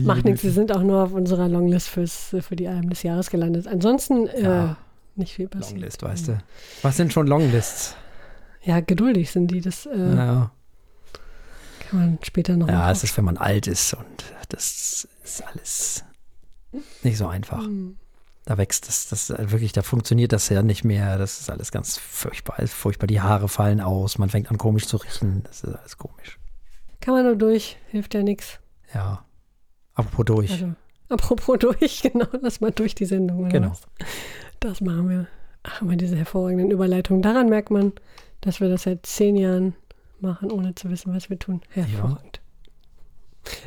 Macht 0.00 0.24
nichts, 0.24 0.42
wir 0.42 0.50
sind 0.52 0.72
auch 0.72 0.82
nur 0.82 1.02
auf 1.04 1.12
unserer 1.12 1.48
Longlist 1.48 1.88
fürs, 1.88 2.34
für 2.40 2.56
die 2.56 2.68
Alben 2.68 2.88
des 2.90 3.02
Jahres 3.02 3.30
gelandet. 3.30 3.66
Ansonsten 3.66 4.26
äh, 4.28 4.42
Ja. 4.42 4.76
nicht 5.16 5.34
viel 5.34 5.48
passiert. 5.48 5.72
Longlist, 5.72 6.02
weißt 6.02 6.28
du. 6.28 6.38
Was 6.82 6.96
sind 6.96 7.12
schon 7.12 7.26
Longlists? 7.26 7.94
Ja, 8.62 8.80
geduldig 8.80 9.30
sind 9.30 9.48
die. 9.48 9.60
Das 9.60 9.84
äh, 9.86 10.16
Ja. 10.16 10.50
kann 11.90 12.00
man 12.00 12.18
später 12.22 12.56
noch 12.56 12.68
Ja, 12.68 12.90
es 12.90 13.04
ist, 13.04 13.16
wenn 13.18 13.24
man 13.26 13.36
alt 13.36 13.66
ist 13.66 13.92
und 13.94 14.24
das 14.48 15.06
ist 15.22 15.44
alles 15.46 16.04
nicht 17.02 17.18
so 17.18 17.26
einfach. 17.26 17.64
Hm. 17.64 17.96
Da 18.46 18.58
wächst 18.58 18.88
das, 18.88 19.08
das 19.08 19.30
wirklich, 19.50 19.72
da 19.72 19.82
funktioniert 19.82 20.32
das 20.32 20.50
ja 20.50 20.62
nicht 20.62 20.84
mehr. 20.84 21.16
Das 21.16 21.40
ist 21.40 21.50
alles 21.50 21.72
ganz 21.72 21.96
furchtbar, 21.96 22.58
alles 22.58 22.74
furchtbar. 22.74 23.06
Die 23.06 23.20
Haare 23.20 23.48
fallen 23.48 23.80
aus, 23.80 24.18
man 24.18 24.28
fängt 24.28 24.50
an 24.50 24.58
komisch 24.58 24.86
zu 24.86 24.98
riechen. 24.98 25.42
Das 25.44 25.64
ist 25.64 25.74
alles 25.74 25.96
komisch. 25.96 26.38
Kann 27.00 27.14
man 27.14 27.24
nur 27.24 27.36
durch, 27.36 27.78
hilft 27.88 28.14
ja 28.14 28.22
nichts. 28.22 28.58
Ja. 28.94 29.24
Apropos 29.94 30.26
durch. 30.26 30.50
Also, 30.52 30.74
apropos 31.08 31.58
durch, 31.58 32.02
genau, 32.12 32.26
lass 32.40 32.60
mal 32.60 32.70
durch 32.70 32.94
die 32.94 33.06
Sendung. 33.06 33.48
Genau. 33.48 33.70
Was? 33.70 33.82
Das 34.60 34.80
machen 34.80 35.08
wir. 35.08 35.26
Ach, 35.62 35.80
immer 35.80 35.96
diese 35.96 36.16
hervorragenden 36.16 36.70
Überleitungen. 36.70 37.22
Daran 37.22 37.48
merkt 37.48 37.70
man, 37.70 37.92
dass 38.42 38.60
wir 38.60 38.68
das 38.68 38.82
seit 38.82 39.06
zehn 39.06 39.36
Jahren 39.36 39.74
machen, 40.20 40.50
ohne 40.50 40.74
zu 40.74 40.90
wissen, 40.90 41.14
was 41.14 41.30
wir 41.30 41.38
tun. 41.38 41.62
Hervorragend. 41.70 42.40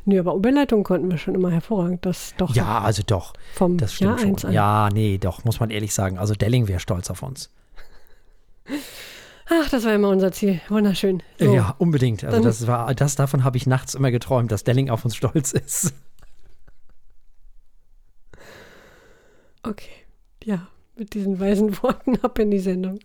Nö, 0.06 0.20
aber 0.20 0.34
Überleitungen 0.36 0.84
konnten 0.84 1.10
wir 1.12 1.18
schon 1.18 1.36
immer 1.36 1.52
hervorragend. 1.52 2.06
Das 2.06 2.34
doch 2.38 2.56
ja, 2.56 2.80
also 2.82 3.04
doch, 3.06 3.34
vom 3.54 3.78
das 3.78 4.00
Jahr 4.00 4.18
stimmt 4.18 4.32
1 4.36 4.42
schon. 4.42 4.48
an. 4.50 4.54
Ja, 4.54 4.90
nee, 4.92 5.18
doch, 5.18 5.44
muss 5.46 5.60
man 5.60 5.70
ehrlich 5.70 5.94
sagen. 5.94 6.18
Also 6.18 6.34
Delling 6.34 6.68
wäre 6.68 6.80
stolz 6.80 7.10
auf 7.12 7.22
uns. 7.24 7.52
Ach, 9.50 9.70
das 9.70 9.86
war 9.86 9.94
immer 9.94 10.10
unser 10.10 10.32
Ziel. 10.32 10.60
Wunderschön. 10.68 11.24
So, 11.40 11.54
Ja, 11.54 11.76
unbedingt. 11.78 12.24
Also 12.24 12.38
Dann- 12.38 12.44
das 12.46 12.68
war, 12.68 12.94
das 12.96 13.16
davon 13.16 13.44
habe 13.44 13.56
ich 13.58 13.66
nachts 13.68 13.94
immer 13.96 14.12
geträumt, 14.12 14.52
dass 14.52 14.64
Delling 14.64 14.90
auf 14.90 15.06
uns 15.06 15.16
stolz 15.16 15.52
ist. 15.54 15.94
Okay. 19.64 19.90
Ja, 20.44 20.68
mit 20.96 21.14
diesen 21.14 21.40
weisen 21.40 21.82
Worten 21.84 22.18
ab 22.22 22.40
in 22.40 22.52
die 22.52 22.60
Sendung. 22.60 23.00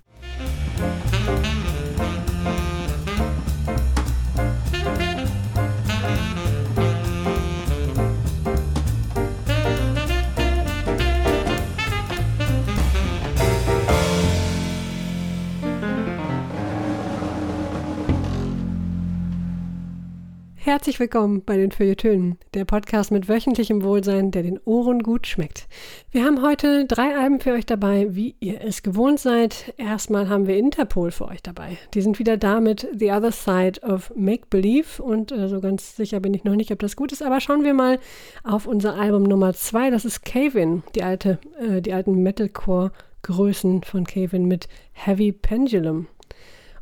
Herzlich 20.73 20.99
willkommen 20.99 21.45
bei 21.45 21.59
den 21.59 21.71
Feuilletönen, 21.71 22.39
der 22.55 22.65
Podcast 22.65 23.11
mit 23.11 23.29
wöchentlichem 23.29 23.83
Wohlsein, 23.83 24.31
der 24.31 24.43
den 24.43 24.59
Ohren 24.65 25.03
gut 25.03 25.27
schmeckt. 25.27 25.69
Wir 26.11 26.25
haben 26.25 26.41
heute 26.41 26.87
drei 26.87 27.15
Alben 27.15 27.41
für 27.41 27.53
euch 27.53 27.67
dabei, 27.67 28.07
wie 28.15 28.37
ihr 28.41 28.63
es 28.63 28.83
gewohnt 28.83 29.21
seid. 29.21 29.75
Erstmal 29.77 30.31
haben 30.31 30.47
wir 30.47 30.57
Interpol 30.57 31.11
für 31.11 31.29
euch 31.29 31.43
dabei. 31.43 31.77
Die 31.93 32.01
sind 32.01 32.19
wieder 32.19 32.39
da 32.39 32.59
mit 32.61 32.89
The 32.99 33.11
Other 33.11 33.33
Side 33.33 33.83
of 33.83 34.14
Make 34.17 34.47
Believe 34.49 35.02
und 35.02 35.31
äh, 35.31 35.47
so 35.49 35.61
ganz 35.61 35.95
sicher 35.95 36.21
bin 36.21 36.33
ich 36.33 36.45
noch 36.45 36.55
nicht, 36.57 36.73
ob 36.73 36.79
das 36.79 36.97
gut 36.97 37.12
ist, 37.12 37.23
aber 37.23 37.43
schauen 37.43 37.64
wir 37.64 37.75
mal 37.75 37.99
auf 38.43 38.67
unser 38.67 38.95
Album 38.95 39.25
Nummer 39.25 39.52
zwei. 39.52 39.91
Das 39.91 40.07
ist 40.07 40.25
Cave-In, 40.25 40.85
die, 40.95 41.02
alte, 41.02 41.38
äh, 41.61 41.83
die 41.83 41.93
alten 41.93 42.23
Metalcore-Größen 42.23 43.83
von 43.83 44.05
Cave-In 44.05 44.47
mit 44.47 44.69
Heavy 44.93 45.33
Pendulum. 45.33 46.07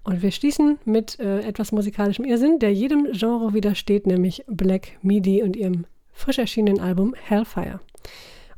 Und 0.02 0.22
wir 0.22 0.30
schließen 0.30 0.78
mit 0.84 1.18
äh, 1.20 1.40
etwas 1.40 1.72
musikalischem 1.72 2.24
Irrsinn, 2.24 2.58
der 2.58 2.72
jedem 2.72 3.12
Genre 3.12 3.52
widersteht, 3.52 4.06
nämlich 4.06 4.44
Black 4.46 4.98
Midi 5.02 5.42
und 5.42 5.56
ihrem 5.56 5.86
frisch 6.12 6.38
erschienenen 6.38 6.80
Album 6.80 7.14
Hellfire. 7.14 7.80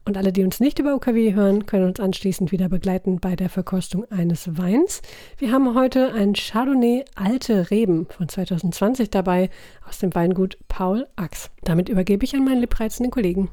Und 0.05 0.17
alle, 0.17 0.33
die 0.33 0.43
uns 0.43 0.59
nicht 0.59 0.81
über 0.81 0.97
UKW 0.97 1.35
hören, 1.35 1.67
können 1.67 1.87
uns 1.87 2.01
anschließend 2.01 2.51
wieder 2.51 2.69
begleiten 2.69 3.21
bei 3.21 3.37
der 3.37 3.49
Verkostung 3.49 4.05
eines 4.11 4.59
Weins. 4.59 5.01
Wir 5.39 5.53
haben 5.53 5.77
heute 5.77 6.13
ein 6.13 6.35
Chardonnay 6.35 7.05
Alte 7.15 7.71
Reben 7.71 8.07
von 8.07 8.29
2020 8.29 9.11
dabei 9.11 9.49
aus 9.89 9.99
dem 9.99 10.13
Weingut 10.15 10.59
Paul 10.67 11.07
Ax. 11.15 11.51
Damit 11.63 11.89
übergebe 11.89 12.25
ich 12.25 12.35
an 12.35 12.45
meinen 12.45 12.61
liebreizenden 12.61 13.13
Kollegen. 13.13 13.49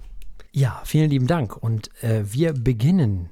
Ja, 0.52 0.82
vielen 0.86 1.12
lieben 1.12 1.28
Dank. 1.28 1.56
Und 1.56 1.92
äh, 2.04 2.24
wir 2.26 2.54
beginnen 2.54 3.30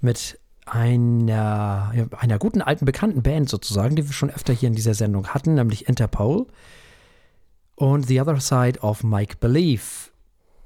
mit 0.00 0.38
einer, 0.72 1.92
einer 2.18 2.38
guten 2.38 2.62
alten 2.62 2.84
bekannten 2.84 3.22
Band 3.22 3.48
sozusagen, 3.48 3.96
die 3.96 4.06
wir 4.06 4.12
schon 4.12 4.30
öfter 4.30 4.52
hier 4.52 4.68
in 4.68 4.74
dieser 4.74 4.94
Sendung 4.94 5.28
hatten, 5.28 5.54
nämlich 5.54 5.88
Interpol 5.88 6.46
und 7.74 8.06
The 8.06 8.20
Other 8.20 8.40
Side 8.40 8.80
of 8.80 9.04
Mike 9.04 9.36
Believe. 9.40 10.10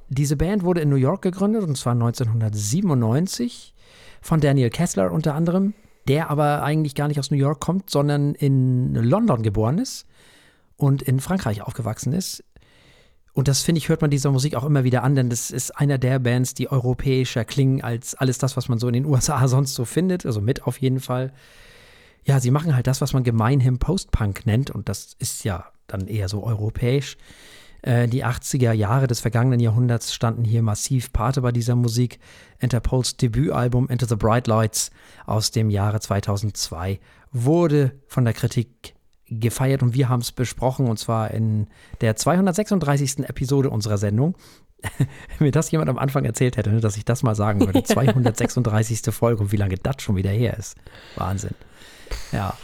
Diese 0.09 0.37
Band 0.37 0.63
wurde 0.63 0.81
in 0.81 0.89
New 0.89 0.97
York 0.97 1.23
gegründet 1.23 1.63
und 1.63 1.77
zwar 1.77 1.93
1997 1.95 3.75
von 4.21 4.41
Daniel 4.41 4.71
Kessler 4.71 5.11
unter 5.13 5.35
anderem, 5.35 5.75
der 6.09 6.31
aber 6.31 6.63
eigentlich 6.63 6.95
gar 6.95 7.09
nicht 7.09 7.19
aus 7.19 7.31
New 7.31 7.37
York 7.37 7.61
kommt, 7.61 7.91
sondern 7.91 8.35
in 8.35 8.95
London 8.95 9.43
geboren 9.43 9.79
ist 9.79 10.07
und 10.77 11.03
in 11.03 11.21
Frankreich 11.21 11.63
aufgewachsen 11.63 12.13
ist. 12.13 12.45
Und 13.35 13.49
das 13.49 13.63
finde 13.63 13.79
ich, 13.79 13.89
hört 13.89 14.03
man 14.03 14.11
dieser 14.11 14.31
Musik 14.31 14.55
auch 14.55 14.65
immer 14.65 14.85
wieder 14.85 15.03
an, 15.03 15.15
denn 15.15 15.31
das 15.31 15.51
ist 15.51 15.71
einer 15.71 15.97
der 15.97 16.19
Bands, 16.19 16.53
die 16.53 16.71
europäischer 16.71 17.45
klingen 17.45 17.83
als 17.83 18.15
alles 18.15 18.37
das, 18.39 18.57
was 18.57 18.69
man 18.69 18.79
so 18.79 18.89
in 18.89 18.93
den 18.93 19.07
USA 19.07 19.49
sonst 19.49 19.75
so 19.75 19.85
findet. 19.85 20.27
Also 20.27 20.41
mit 20.41 20.65
auf 20.65 20.79
jeden 20.79 21.01
Fall. 21.01 21.33
Ja, 22.25 22.41
sie 22.41 22.51
machen 22.51 22.75
halt 22.75 22.87
das, 22.87 23.01
was 23.01 23.15
man 23.15 23.25
gemeinhin 23.25 23.79
Post-Punk 23.79 24.47
nennt. 24.47 24.71
Und 24.71 24.89
das 24.89 25.17
ist 25.19 25.45
ja 25.45 25.67
dann 25.87 26.09
eher 26.09 26.29
so 26.29 26.45
europäisch. 26.45 27.17
Äh, 27.83 28.07
die 28.07 28.25
80er 28.25 28.73
Jahre 28.73 29.07
des 29.07 29.21
vergangenen 29.21 29.61
Jahrhunderts 29.61 30.15
standen 30.15 30.45
hier 30.45 30.63
massiv 30.63 31.13
Pate 31.13 31.41
bei 31.41 31.53
dieser 31.53 31.75
Musik. 31.75 32.21
Interpols 32.61 33.17
Debütalbum 33.17 33.89
Into 33.89 34.07
the 34.07 34.17
Bright 34.17 34.47
Lights 34.47 34.91
aus 35.27 35.51
dem 35.51 35.71
Jahre 35.71 36.01
2002 36.01 37.01
wurde 37.33 37.93
von 38.07 38.25
der 38.25 38.35
Kritik 38.35 38.95
gefeiert 39.41 39.83
und 39.83 39.95
wir 39.95 40.09
haben 40.09 40.21
es 40.21 40.33
besprochen 40.33 40.89
und 40.89 40.99
zwar 40.99 41.31
in 41.31 41.67
der 42.01 42.17
236. 42.17 43.21
Episode 43.29 43.71
unserer 43.71 43.99
Sendung. 43.99 44.35
Wenn 44.99 45.47
mir 45.47 45.51
das 45.53 45.71
jemand 45.71 45.91
am 45.91 45.99
Anfang 45.99 46.25
erzählt 46.25 46.57
hätte, 46.57 46.71
ne, 46.71 46.81
dass 46.81 46.97
ich 46.97 47.05
das 47.05 47.23
mal 47.23 47.35
sagen 47.35 47.61
würde. 47.61 47.83
236. 47.85 49.03
Folge 49.15 49.43
und 49.43 49.53
wie 49.53 49.57
lange 49.57 49.77
das 49.77 49.97
schon 50.03 50.17
wieder 50.17 50.31
her 50.31 50.57
ist. 50.59 50.77
Wahnsinn. 51.17 51.55
Ja. 52.33 52.55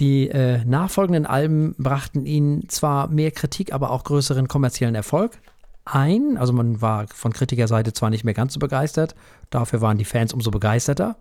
Die 0.00 0.28
äh, 0.28 0.64
nachfolgenden 0.64 1.26
Alben 1.26 1.74
brachten 1.78 2.24
ihnen 2.24 2.68
zwar 2.68 3.08
mehr 3.08 3.30
Kritik, 3.30 3.72
aber 3.72 3.90
auch 3.90 4.04
größeren 4.04 4.48
kommerziellen 4.48 4.94
Erfolg 4.94 5.38
ein. 5.84 6.36
Also 6.38 6.52
man 6.52 6.80
war 6.80 7.06
von 7.08 7.32
Kritikerseite 7.32 7.92
zwar 7.92 8.10
nicht 8.10 8.24
mehr 8.24 8.34
ganz 8.34 8.54
so 8.54 8.60
begeistert, 8.60 9.14
dafür 9.50 9.80
waren 9.80 9.98
die 9.98 10.04
Fans 10.04 10.32
umso 10.32 10.50
begeisterter. 10.50 11.16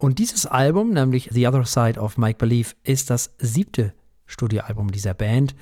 Und 0.00 0.18
dieses 0.18 0.46
Album, 0.46 0.94
nämlich 0.94 1.28
The 1.30 1.46
Other 1.46 1.66
Side 1.66 2.00
of 2.00 2.16
Mike 2.16 2.38
Believe, 2.38 2.70
ist 2.84 3.10
das 3.10 3.34
siebte 3.36 3.92
Studioalbum 4.24 4.90
dieser 4.90 5.12
Band. 5.12 5.54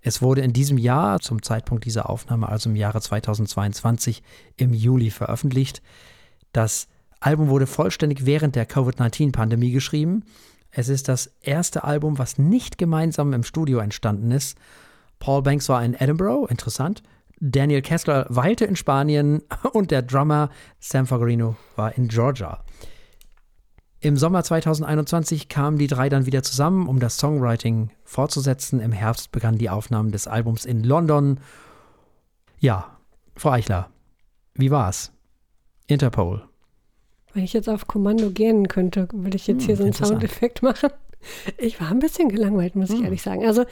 Es 0.00 0.22
wurde 0.22 0.40
in 0.40 0.54
diesem 0.54 0.78
Jahr, 0.78 1.20
zum 1.20 1.42
Zeitpunkt 1.42 1.84
dieser 1.84 2.08
Aufnahme, 2.08 2.48
also 2.48 2.70
im 2.70 2.76
Jahre 2.76 3.02
2022, 3.02 4.22
im 4.56 4.72
Juli 4.72 5.10
veröffentlicht. 5.10 5.82
Das 6.52 6.88
Album 7.20 7.48
wurde 7.48 7.66
vollständig 7.66 8.24
während 8.24 8.56
der 8.56 8.64
Covid-19-Pandemie 8.64 9.70
geschrieben. 9.70 10.24
Es 10.70 10.88
ist 10.88 11.08
das 11.08 11.26
erste 11.42 11.84
Album, 11.84 12.16
was 12.16 12.38
nicht 12.38 12.78
gemeinsam 12.78 13.34
im 13.34 13.42
Studio 13.42 13.80
entstanden 13.80 14.30
ist. 14.30 14.56
Paul 15.18 15.42
Banks 15.42 15.68
war 15.68 15.84
in 15.84 15.92
Edinburgh, 15.92 16.46
interessant. 16.50 17.02
Daniel 17.38 17.82
Kessler 17.82 18.24
weilte 18.30 18.64
in 18.64 18.76
Spanien 18.76 19.42
und 19.74 19.90
der 19.90 20.00
Drummer 20.00 20.48
Sam 20.80 21.06
Fagarino 21.06 21.56
war 21.76 21.94
in 21.98 22.08
Georgia. 22.08 22.64
Im 24.04 24.18
Sommer 24.18 24.44
2021 24.44 25.48
kamen 25.48 25.78
die 25.78 25.86
drei 25.86 26.10
dann 26.10 26.26
wieder 26.26 26.42
zusammen, 26.42 26.88
um 26.88 27.00
das 27.00 27.16
Songwriting 27.16 27.88
fortzusetzen. 28.04 28.80
Im 28.80 28.92
Herbst 28.92 29.32
begannen 29.32 29.56
die 29.56 29.70
Aufnahmen 29.70 30.12
des 30.12 30.26
Albums 30.26 30.66
in 30.66 30.84
London. 30.84 31.40
Ja, 32.58 32.98
Frau 33.34 33.52
Eichler, 33.52 33.88
wie 34.52 34.70
war's? 34.70 35.10
Interpol. 35.86 36.44
Wenn 37.32 37.44
ich 37.44 37.54
jetzt 37.54 37.66
auf 37.66 37.86
Kommando 37.86 38.28
gähnen 38.28 38.68
könnte, 38.68 39.08
würde 39.10 39.36
ich 39.36 39.46
jetzt 39.46 39.62
hm, 39.62 39.66
hier 39.68 39.76
so 39.78 39.84
einen 39.84 39.94
Soundeffekt 39.94 40.62
machen. 40.62 40.90
Ich 41.56 41.80
war 41.80 41.90
ein 41.90 42.00
bisschen 42.00 42.28
gelangweilt, 42.28 42.76
muss 42.76 42.90
ich 42.90 42.98
hm. 42.98 43.04
ehrlich 43.04 43.22
sagen. 43.22 43.46
Also 43.46 43.62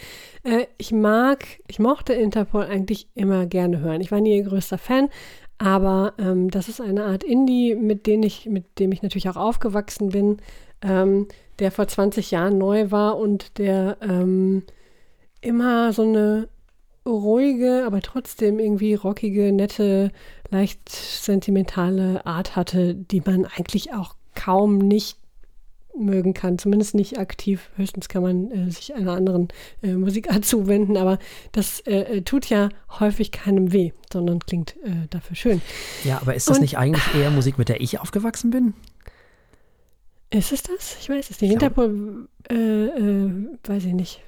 äh, 0.42 0.64
ich 0.78 0.92
mag, 0.92 1.44
ich 1.68 1.78
mochte 1.78 2.14
Interpol 2.14 2.64
eigentlich 2.64 3.08
immer 3.14 3.44
gerne 3.44 3.80
hören. 3.80 4.00
Ich 4.00 4.10
war 4.10 4.22
nie 4.22 4.38
ihr 4.38 4.44
größter 4.44 4.78
Fan, 4.78 5.10
aber 5.62 6.14
ähm, 6.18 6.50
das 6.50 6.68
ist 6.68 6.80
eine 6.80 7.04
Art 7.04 7.22
Indie, 7.22 7.76
mit, 7.76 8.08
dem 8.08 8.24
ich, 8.24 8.46
mit 8.46 8.80
dem 8.80 8.90
ich 8.90 9.02
natürlich 9.02 9.28
auch 9.28 9.36
aufgewachsen 9.36 10.08
bin, 10.08 10.38
ähm, 10.82 11.28
der 11.60 11.70
vor 11.70 11.86
20 11.86 12.32
Jahren 12.32 12.58
neu 12.58 12.90
war 12.90 13.16
und 13.16 13.58
der 13.58 13.96
ähm, 14.00 14.64
immer 15.40 15.92
so 15.92 16.02
eine 16.02 16.48
ruhige, 17.06 17.84
aber 17.86 18.00
trotzdem 18.00 18.58
irgendwie 18.58 18.94
rockige, 18.94 19.52
nette, 19.52 20.10
leicht 20.50 20.88
sentimentale 20.88 22.26
Art 22.26 22.56
hatte, 22.56 22.96
die 22.96 23.22
man 23.24 23.46
eigentlich 23.46 23.92
auch 23.94 24.16
kaum 24.34 24.78
nicht 24.78 25.18
mögen 25.98 26.34
kann, 26.34 26.58
zumindest 26.58 26.94
nicht 26.94 27.18
aktiv. 27.18 27.70
Höchstens 27.76 28.08
kann 28.08 28.22
man 28.22 28.50
äh, 28.50 28.70
sich 28.70 28.94
einer 28.94 29.12
anderen 29.12 29.48
äh, 29.82 29.94
Musikart 29.94 30.44
zuwenden, 30.44 30.96
aber 30.96 31.18
das 31.52 31.80
äh, 31.80 32.00
äh, 32.00 32.22
tut 32.22 32.46
ja 32.46 32.68
häufig 33.00 33.30
keinem 33.30 33.72
weh, 33.72 33.92
sondern 34.12 34.40
klingt 34.40 34.76
äh, 34.84 35.06
dafür 35.10 35.36
schön. 35.36 35.62
Ja, 36.04 36.20
aber 36.20 36.34
ist 36.34 36.48
das 36.48 36.58
Und, 36.58 36.62
nicht 36.62 36.78
eigentlich 36.78 37.14
eher 37.14 37.30
Musik, 37.30 37.58
mit 37.58 37.68
der 37.68 37.80
ich 37.80 38.00
aufgewachsen 38.00 38.50
bin? 38.50 38.74
Ist 40.30 40.52
es 40.52 40.62
das? 40.62 40.96
Ich 41.00 41.10
weiß 41.10 41.30
es 41.30 41.40
nicht. 41.40 41.52
Interpol, 41.52 42.28
äh, 42.48 42.54
weiß 42.54 43.84
ich 43.84 43.92
nicht. 43.92 44.22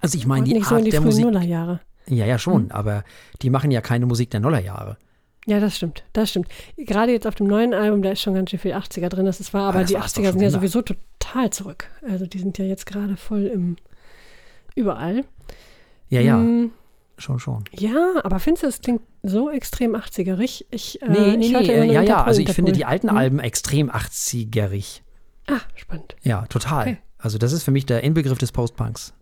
Also 0.00 0.18
ich 0.18 0.26
meine 0.26 0.44
die 0.44 0.56
Art 0.56 0.64
so 0.64 0.78
die 0.78 0.90
der 0.90 1.00
Musik. 1.00 1.24
Nullerjahre. 1.24 1.80
Ja, 2.08 2.26
ja 2.26 2.38
schon, 2.38 2.64
hm. 2.64 2.72
aber 2.72 3.04
die 3.42 3.50
machen 3.50 3.70
ja 3.70 3.80
keine 3.80 4.06
Musik 4.06 4.30
der 4.30 4.40
Nullerjahre. 4.40 4.96
Ja, 5.46 5.58
das 5.58 5.76
stimmt, 5.76 6.04
das 6.12 6.30
stimmt. 6.30 6.48
Gerade 6.76 7.12
jetzt 7.12 7.26
auf 7.26 7.34
dem 7.34 7.46
neuen 7.46 7.72
Album, 7.72 8.02
da 8.02 8.10
ist 8.10 8.20
schon 8.20 8.34
ganz 8.34 8.50
schön 8.50 8.58
viel 8.58 8.74
80er 8.74 9.08
drin. 9.08 9.24
Das 9.26 9.54
war 9.54 9.62
aber, 9.62 9.78
aber 9.78 9.80
das 9.80 9.88
die 9.90 10.20
80er 10.20 10.32
sind 10.32 10.42
ja 10.42 10.50
sowieso 10.50 10.82
total 10.82 11.50
zurück. 11.50 11.88
Also 12.02 12.26
die 12.26 12.38
sind 12.38 12.58
ja 12.58 12.64
jetzt 12.66 12.86
gerade 12.86 13.16
voll 13.16 13.46
im 13.46 13.76
überall. 14.74 15.24
Ja, 16.08 16.20
ja. 16.20 16.36
Hm, 16.36 16.72
schon, 17.16 17.38
schon. 17.38 17.64
Ja, 17.72 18.14
aber 18.22 18.38
findest 18.38 18.64
du, 18.64 18.68
es 18.68 18.80
klingt 18.80 19.02
so 19.22 19.50
extrem 19.50 19.94
80erig? 19.94 20.66
Ich, 20.70 21.00
äh, 21.02 21.08
nee, 21.08 21.36
nee, 21.36 21.46
ich 21.46 21.52
nee, 21.52 21.68
äh, 21.68 21.92
ja, 21.92 22.02
ja, 22.02 22.24
also 22.24 22.40
ich 22.40 22.52
finde 22.52 22.72
die 22.72 22.84
alten 22.84 23.10
hm? 23.10 23.16
Alben 23.16 23.38
extrem 23.38 23.90
80erig. 23.90 25.00
Ah, 25.46 25.60
spannend. 25.74 26.16
Ja, 26.22 26.46
total. 26.46 26.82
Okay. 26.82 26.98
Also 27.18 27.38
das 27.38 27.52
ist 27.52 27.62
für 27.62 27.70
mich 27.70 27.86
der 27.86 28.02
Inbegriff 28.02 28.38
des 28.38 28.52
Postpunks. 28.52 29.14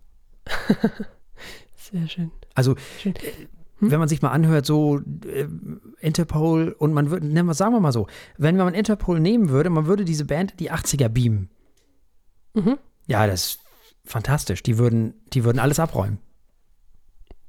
Sehr 1.75 2.07
schön. 2.07 2.31
Also 2.55 2.75
schön. 2.99 3.13
Äh, 3.79 3.85
hm? 3.85 3.91
Wenn 3.91 3.99
man 3.99 4.09
sich 4.09 4.21
mal 4.21 4.31
anhört, 4.31 4.65
so 4.65 4.99
äh, 5.25 5.47
Interpol 5.99 6.75
und 6.77 6.93
man 6.93 7.09
würde, 7.11 7.27
ne, 7.27 7.53
sagen 7.53 7.73
wir 7.73 7.79
mal 7.79 7.91
so, 7.91 8.07
wenn 8.37 8.57
man 8.57 8.73
Interpol 8.73 9.19
nehmen 9.19 9.49
würde, 9.49 9.69
man 9.69 9.85
würde 9.85 10.05
diese 10.05 10.25
Band 10.25 10.59
die 10.59 10.71
80er 10.71 11.09
beamen. 11.09 11.49
Mhm. 12.53 12.77
Ja, 13.07 13.25
das 13.27 13.45
ist 13.45 13.59
fantastisch. 14.05 14.63
Die 14.63 14.77
würden, 14.77 15.13
die 15.33 15.43
würden 15.43 15.59
alles 15.59 15.79
abräumen. 15.79 16.19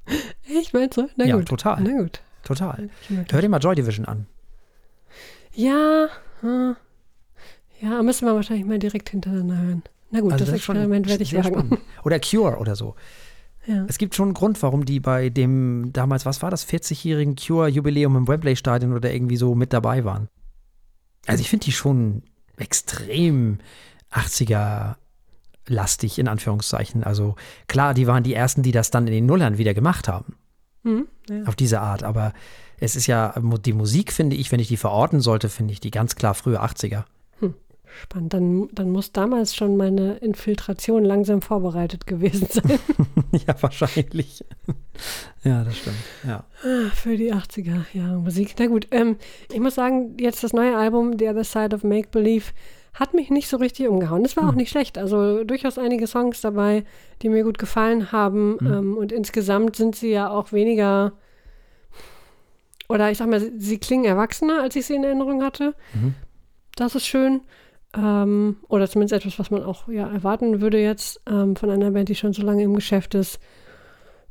Ich 0.52 0.72
meinst 0.72 0.96
du? 0.96 1.08
Na 1.14 1.26
ja, 1.26 1.36
gut. 1.36 1.46
total. 1.46 1.80
Na 1.80 2.02
gut. 2.02 2.20
Total. 2.42 2.90
Hör 3.30 3.40
dir 3.40 3.48
mal 3.48 3.60
Joy 3.60 3.76
Division 3.76 4.06
an. 4.06 4.26
Ja, 5.54 6.08
hm. 6.40 6.74
ja, 7.80 8.02
müssen 8.02 8.26
wir 8.26 8.34
wahrscheinlich 8.34 8.66
mal 8.66 8.80
direkt 8.80 9.10
hintereinander 9.10 9.56
hören. 9.56 9.82
Na 10.10 10.20
gut, 10.20 10.32
also 10.32 10.44
das, 10.44 10.50
das 10.50 10.56
Experiment 10.58 11.08
werde 11.08 11.22
ich 11.22 11.34
wagen. 11.34 11.78
Oder 12.02 12.18
Cure 12.18 12.56
oder 12.58 12.74
so. 12.74 12.96
Ja. 13.66 13.84
Es 13.88 13.98
gibt 13.98 14.14
schon 14.14 14.28
einen 14.28 14.34
Grund, 14.34 14.62
warum 14.62 14.84
die 14.84 15.00
bei 15.00 15.28
dem 15.28 15.92
damals, 15.92 16.24
was 16.26 16.42
war 16.42 16.50
das, 16.50 16.66
40-jährigen 16.66 17.36
Cure-Jubiläum 17.36 18.16
im 18.16 18.28
Wembley-Stadion 18.28 18.92
oder 18.94 19.12
irgendwie 19.12 19.36
so 19.36 19.54
mit 19.54 19.72
dabei 19.72 20.04
waren. 20.04 20.28
Also 21.26 21.42
ich 21.42 21.50
finde 21.50 21.64
die 21.66 21.72
schon 21.72 22.22
extrem 22.56 23.58
80er 24.12 24.96
lastig, 25.66 26.18
in 26.18 26.28
Anführungszeichen. 26.28 27.04
Also 27.04 27.36
klar, 27.68 27.94
die 27.94 28.06
waren 28.06 28.22
die 28.22 28.34
ersten, 28.34 28.62
die 28.62 28.72
das 28.72 28.90
dann 28.90 29.06
in 29.06 29.12
den 29.12 29.26
Nullern 29.26 29.58
wieder 29.58 29.74
gemacht 29.74 30.08
haben. 30.08 30.36
Mhm, 30.82 31.06
ja. 31.28 31.44
Auf 31.44 31.56
diese 31.56 31.80
Art. 31.80 32.02
Aber 32.02 32.32
es 32.78 32.96
ist 32.96 33.06
ja, 33.06 33.34
die 33.64 33.72
Musik 33.72 34.12
finde 34.12 34.36
ich, 34.36 34.50
wenn 34.50 34.60
ich 34.60 34.68
die 34.68 34.78
verorten 34.78 35.20
sollte, 35.20 35.48
finde 35.48 35.72
ich 35.72 35.80
die 35.80 35.90
ganz 35.90 36.16
klar 36.16 36.34
frühe 36.34 36.62
80er. 36.62 37.04
Spannend. 38.02 38.32
Dann, 38.32 38.68
dann 38.72 38.90
muss 38.90 39.12
damals 39.12 39.54
schon 39.54 39.76
meine 39.76 40.16
Infiltration 40.18 41.04
langsam 41.04 41.42
vorbereitet 41.42 42.06
gewesen 42.06 42.46
sein. 42.50 42.78
ja, 43.46 43.54
wahrscheinlich. 43.60 44.44
ja, 45.44 45.64
das 45.64 45.76
stimmt. 45.76 45.96
Ja. 46.26 46.44
Ah, 46.62 46.90
für 46.94 47.16
die 47.16 47.32
80er 47.32 47.84
Jahre 47.92 48.18
Musik. 48.18 48.54
Na 48.58 48.66
gut, 48.66 48.88
ähm, 48.90 49.16
ich 49.52 49.60
muss 49.60 49.74
sagen, 49.74 50.16
jetzt 50.18 50.44
das 50.44 50.52
neue 50.52 50.76
Album, 50.76 51.18
The 51.18 51.28
Other 51.28 51.44
Side 51.44 51.74
of 51.74 51.84
Make 51.84 52.08
Believe, 52.10 52.46
hat 52.94 53.14
mich 53.14 53.30
nicht 53.30 53.48
so 53.48 53.56
richtig 53.56 53.88
umgehauen. 53.88 54.22
Das 54.22 54.36
war 54.36 54.44
hm. 54.44 54.50
auch 54.50 54.54
nicht 54.54 54.70
schlecht. 54.70 54.98
Also 54.98 55.44
durchaus 55.44 55.78
einige 55.78 56.06
Songs 56.06 56.40
dabei, 56.40 56.84
die 57.22 57.28
mir 57.28 57.44
gut 57.44 57.58
gefallen 57.58 58.12
haben. 58.12 58.58
Hm. 58.60 58.72
Ähm, 58.72 58.96
und 58.96 59.12
insgesamt 59.12 59.76
sind 59.76 59.96
sie 59.96 60.10
ja 60.10 60.28
auch 60.30 60.52
weniger. 60.52 61.12
Oder 62.88 63.10
ich 63.10 63.18
sag 63.18 63.28
mal, 63.28 63.40
sie 63.56 63.78
klingen 63.78 64.04
erwachsener, 64.04 64.62
als 64.62 64.74
ich 64.74 64.86
sie 64.86 64.96
in 64.96 65.04
Erinnerung 65.04 65.44
hatte. 65.44 65.76
Mhm. 65.94 66.14
Das 66.74 66.96
ist 66.96 67.06
schön. 67.06 67.42
Ähm, 67.96 68.56
oder 68.68 68.88
zumindest 68.88 69.14
etwas, 69.14 69.38
was 69.38 69.50
man 69.50 69.64
auch 69.64 69.88
ja, 69.88 70.08
erwarten 70.08 70.60
würde 70.60 70.80
jetzt 70.80 71.20
ähm, 71.28 71.56
von 71.56 71.70
einer 71.70 71.90
Band, 71.90 72.08
die 72.08 72.14
schon 72.14 72.32
so 72.32 72.42
lange 72.42 72.62
im 72.62 72.74
Geschäft 72.74 73.14
ist. 73.14 73.40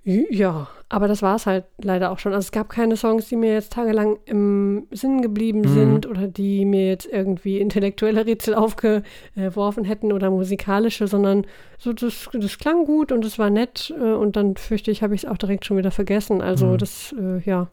Ja, 0.04 0.70
aber 0.88 1.08
das 1.08 1.22
war 1.22 1.36
es 1.36 1.46
halt 1.46 1.66
leider 1.78 2.12
auch 2.12 2.20
schon. 2.20 2.34
Also 2.34 2.46
es 2.46 2.52
gab 2.52 2.70
keine 2.70 2.96
Songs, 2.96 3.28
die 3.28 3.36
mir 3.36 3.54
jetzt 3.54 3.74
tagelang 3.74 4.18
im 4.26 4.88
Sinn 4.92 5.22
geblieben 5.22 5.62
mhm. 5.62 5.74
sind 5.74 6.08
oder 6.08 6.28
die 6.28 6.66
mir 6.66 6.88
jetzt 6.88 7.06
irgendwie 7.06 7.60
intellektuelle 7.60 8.26
Rätsel 8.26 8.56
aufgeworfen 8.56 9.84
hätten 9.84 10.14
oder 10.14 10.32
musikalische, 10.32 11.08
sondern 11.08 11.46
so 11.78 11.94
das, 11.94 12.30
das 12.34 12.58
klang 12.58 12.86
gut 12.86 13.12
und 13.12 13.26
es 13.26 13.38
war 13.38 13.50
nett 13.50 13.94
äh, 14.00 14.14
und 14.14 14.36
dann 14.36 14.56
fürchte 14.56 14.90
ich, 14.90 15.04
habe 15.04 15.16
ich 15.16 15.24
es 15.26 15.30
auch 15.30 15.38
direkt 15.38 15.66
schon 15.66 15.78
wieder 15.78 15.92
vergessen. 15.92 16.42
Also 16.42 16.68
mhm. 16.68 16.78
das, 16.78 17.14
äh, 17.20 17.42
ja, 17.42 17.70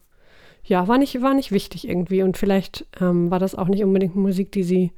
ja, 0.65 0.89
war 0.89 0.99
nicht, 0.99 1.23
war 1.23 1.33
nicht 1.33 1.53
wichtig 1.53 1.89
irgendwie 1.89 2.23
und 2.23 2.37
vielleicht 2.37 2.87
ähm, 3.01 3.31
war 3.31 3.39
das 3.39 3.55
auch 3.55 3.69
nicht 3.69 3.85
unbedingt 3.85 4.17
Musik, 4.17 4.51
die 4.51 4.65
sie 4.65 4.93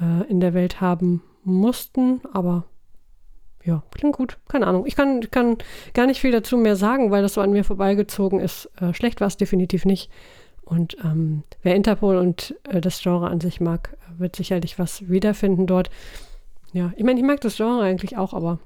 äh, 0.00 0.28
in 0.28 0.40
der 0.40 0.54
Welt 0.54 0.80
haben 0.80 1.22
mussten, 1.44 2.20
aber 2.32 2.64
ja, 3.64 3.82
klingt 3.92 4.16
gut. 4.16 4.38
Keine 4.48 4.66
Ahnung. 4.66 4.86
Ich 4.86 4.94
kann, 4.94 5.20
kann 5.30 5.56
gar 5.94 6.06
nicht 6.06 6.20
viel 6.20 6.32
dazu 6.32 6.56
mehr 6.56 6.76
sagen, 6.76 7.10
weil 7.10 7.22
das 7.22 7.34
so 7.34 7.40
an 7.40 7.50
mir 7.50 7.64
vorbeigezogen 7.64 8.40
ist. 8.40 8.70
Äh, 8.80 8.92
schlecht 8.92 9.20
war 9.20 9.28
es 9.28 9.36
definitiv 9.36 9.84
nicht. 9.86 10.10
Und 10.62 10.96
ähm, 11.02 11.44
wer 11.62 11.74
Interpol 11.74 12.16
und 12.16 12.54
äh, 12.68 12.80
das 12.80 13.00
Genre 13.02 13.28
an 13.28 13.40
sich 13.40 13.60
mag, 13.60 13.96
wird 14.16 14.36
sicherlich 14.36 14.78
was 14.78 15.08
wiederfinden 15.08 15.66
dort. 15.66 15.90
Ja, 16.72 16.92
ich 16.96 17.04
meine, 17.04 17.20
ich 17.20 17.26
mag 17.26 17.40
das 17.40 17.56
Genre 17.56 17.82
eigentlich 17.82 18.16
auch, 18.16 18.34
aber 18.34 18.58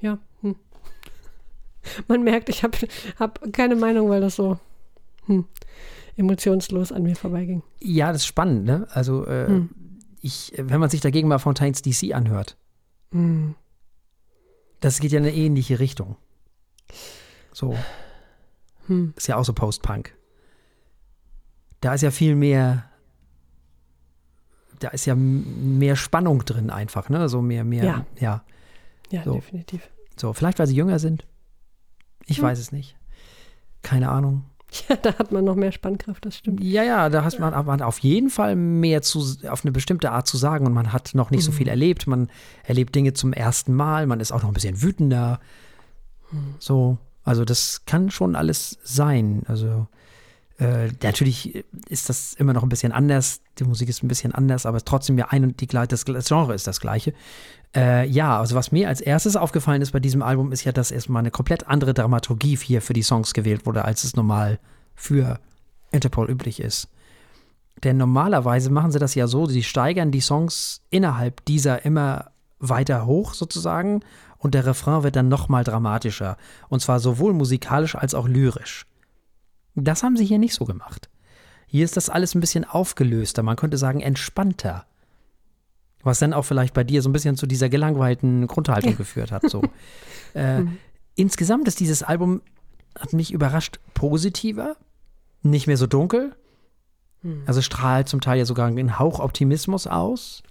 ja. 0.00 0.18
Hm. 0.42 0.56
man 2.08 2.22
merkt, 2.22 2.48
ich 2.48 2.62
habe 2.62 2.76
hab 3.18 3.52
keine 3.52 3.76
Meinung, 3.76 4.08
weil 4.10 4.20
das 4.20 4.36
so 4.36 4.58
hm, 5.26 5.44
emotionslos 6.16 6.92
an 6.92 7.02
mir 7.02 7.16
vorbeiging. 7.16 7.62
Ja, 7.80 8.12
das 8.12 8.22
ist 8.22 8.26
spannend, 8.26 8.64
ne? 8.64 8.86
Also, 8.90 9.26
äh, 9.26 9.46
hm. 9.46 9.70
Ich, 10.20 10.52
wenn 10.56 10.80
man 10.80 10.90
sich 10.90 11.00
dagegen 11.00 11.28
mal 11.28 11.38
Fontaines 11.38 11.82
DC 11.82 12.14
anhört, 12.14 12.56
hm. 13.12 13.54
das 14.80 15.00
geht 15.00 15.12
ja 15.12 15.18
in 15.18 15.24
eine 15.24 15.34
ähnliche 15.34 15.78
Richtung. 15.78 16.16
So. 17.52 17.76
Hm. 18.86 19.14
Ist 19.16 19.28
ja 19.28 19.36
auch 19.36 19.44
so 19.44 19.52
Post-Punk. 19.52 20.14
Da 21.80 21.94
ist 21.94 22.02
ja 22.02 22.10
viel 22.10 22.34
mehr, 22.34 22.88
da 24.78 24.88
ist 24.88 25.06
ja 25.06 25.14
mehr 25.14 25.96
Spannung 25.96 26.44
drin 26.44 26.70
einfach, 26.70 27.08
ne? 27.08 27.28
So 27.28 27.42
mehr, 27.42 27.64
mehr, 27.64 27.84
ja. 27.84 28.06
Ja, 28.18 28.44
ja 29.10 29.24
so. 29.24 29.34
definitiv. 29.34 29.88
So, 30.16 30.32
vielleicht 30.32 30.58
weil 30.58 30.66
sie 30.66 30.76
jünger 30.76 30.98
sind. 30.98 31.26
Ich 32.26 32.38
hm. 32.38 32.44
weiß 32.44 32.58
es 32.58 32.72
nicht. 32.72 32.96
Keine 33.82 34.08
Ahnung. 34.10 34.44
Ja, 34.88 34.96
da 34.96 35.18
hat 35.18 35.32
man 35.32 35.44
noch 35.44 35.56
mehr 35.56 35.72
Spannkraft, 35.72 36.24
das 36.24 36.36
stimmt. 36.36 36.62
Ja, 36.62 36.82
ja, 36.82 37.08
da 37.08 37.24
hat 37.24 37.38
man, 37.38 37.66
man 37.66 37.82
auf 37.82 37.98
jeden 37.98 38.30
Fall 38.30 38.56
mehr 38.56 39.02
zu, 39.02 39.24
auf 39.48 39.64
eine 39.64 39.72
bestimmte 39.72 40.12
Art 40.12 40.26
zu 40.26 40.36
sagen 40.36 40.66
und 40.66 40.72
man 40.72 40.92
hat 40.92 41.14
noch 41.14 41.30
nicht 41.30 41.42
mhm. 41.42 41.46
so 41.46 41.52
viel 41.52 41.68
erlebt. 41.68 42.06
Man 42.06 42.28
erlebt 42.64 42.94
Dinge 42.94 43.12
zum 43.12 43.32
ersten 43.32 43.74
Mal, 43.74 44.06
man 44.06 44.20
ist 44.20 44.32
auch 44.32 44.42
noch 44.42 44.50
ein 44.50 44.54
bisschen 44.54 44.82
wütender. 44.82 45.40
Mhm. 46.30 46.54
So, 46.58 46.98
also 47.24 47.44
das 47.44 47.84
kann 47.86 48.10
schon 48.10 48.36
alles 48.36 48.78
sein. 48.84 49.42
Also 49.46 49.88
äh, 50.58 50.88
natürlich 51.02 51.64
ist 51.88 52.08
das 52.08 52.32
immer 52.34 52.54
noch 52.54 52.62
ein 52.62 52.68
bisschen 52.68 52.92
anders. 52.92 53.40
Die 53.58 53.64
Musik 53.64 53.88
ist 53.88 54.02
ein 54.02 54.08
bisschen 54.08 54.34
anders, 54.34 54.64
aber 54.64 54.82
trotzdem 54.82 55.18
ja 55.18 55.26
ein 55.28 55.44
und 55.44 55.60
die 55.60 55.66
das 55.66 56.04
Genre 56.04 56.54
ist 56.54 56.66
das 56.66 56.80
gleiche. 56.80 57.12
Äh, 57.74 58.08
ja, 58.08 58.38
also 58.40 58.54
was 58.54 58.72
mir 58.72 58.88
als 58.88 59.02
erstes 59.02 59.36
aufgefallen 59.36 59.82
ist 59.82 59.92
bei 59.92 60.00
diesem 60.00 60.22
Album, 60.22 60.52
ist 60.52 60.64
ja, 60.64 60.72
dass 60.72 60.90
erstmal 60.90 61.20
eine 61.20 61.30
komplett 61.30 61.68
andere 61.68 61.92
Dramaturgie 61.92 62.56
hier 62.56 62.80
für 62.80 62.94
die 62.94 63.02
Songs 63.02 63.34
gewählt 63.34 63.66
wurde, 63.66 63.84
als 63.84 64.04
es 64.04 64.16
normal 64.16 64.58
für 64.94 65.40
Interpol 65.90 66.30
üblich 66.30 66.60
ist. 66.60 66.88
Denn 67.84 67.98
normalerweise 67.98 68.70
machen 68.70 68.90
sie 68.90 68.98
das 68.98 69.14
ja 69.14 69.26
so, 69.26 69.44
sie 69.44 69.62
steigern 69.62 70.10
die 70.10 70.22
Songs 70.22 70.80
innerhalb 70.88 71.44
dieser 71.44 71.84
immer 71.84 72.30
weiter 72.58 73.04
hoch 73.04 73.34
sozusagen 73.34 74.00
und 74.38 74.54
der 74.54 74.64
Refrain 74.64 75.02
wird 75.02 75.16
dann 75.16 75.28
nochmal 75.28 75.64
dramatischer. 75.64 76.38
Und 76.68 76.80
zwar 76.80 77.00
sowohl 77.00 77.34
musikalisch 77.34 77.94
als 77.94 78.14
auch 78.14 78.26
lyrisch. 78.26 78.86
Das 79.76 80.02
haben 80.02 80.16
sie 80.16 80.24
hier 80.24 80.38
nicht 80.38 80.54
so 80.54 80.64
gemacht. 80.64 81.08
Hier 81.66 81.84
ist 81.84 81.96
das 81.96 82.08
alles 82.08 82.34
ein 82.34 82.40
bisschen 82.40 82.64
aufgelöster, 82.64 83.42
man 83.42 83.56
könnte 83.56 83.76
sagen 83.76 84.00
entspannter. 84.00 84.86
Was 86.02 86.20
dann 86.20 86.32
auch 86.32 86.44
vielleicht 86.44 86.72
bei 86.72 86.84
dir 86.84 87.02
so 87.02 87.08
ein 87.08 87.12
bisschen 87.12 87.36
zu 87.36 87.46
dieser 87.46 87.68
gelangweilten 87.68 88.46
Grundhaltung 88.46 88.96
geführt 88.96 89.32
hat. 89.32 89.48
So. 89.50 89.62
äh, 90.34 90.60
mhm. 90.60 90.78
Insgesamt 91.16 91.66
ist 91.66 91.80
dieses 91.80 92.02
Album, 92.02 92.42
hat 92.98 93.12
mich 93.12 93.32
überrascht, 93.32 93.80
positiver, 93.94 94.76
nicht 95.42 95.66
mehr 95.66 95.76
so 95.76 95.86
dunkel. 95.86 96.34
Mhm. 97.22 97.42
Also 97.46 97.60
strahlt 97.60 98.08
zum 98.08 98.20
Teil 98.20 98.38
ja 98.38 98.44
sogar 98.44 98.66
einen 98.66 98.98
Hauch 98.98 99.20
Optimismus 99.20 99.86
aus. 99.86 100.42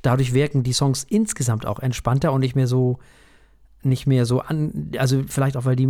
Dadurch 0.00 0.32
wirken 0.32 0.62
die 0.62 0.72
Songs 0.72 1.04
insgesamt 1.04 1.66
auch 1.66 1.78
entspannter 1.78 2.32
und 2.32 2.40
nicht 2.40 2.56
mehr 2.56 2.66
so, 2.66 2.98
nicht 3.82 4.06
mehr 4.06 4.24
so 4.26 4.40
an, 4.40 4.92
also 4.98 5.22
vielleicht 5.26 5.56
auch, 5.56 5.64
weil 5.64 5.76
die, 5.76 5.88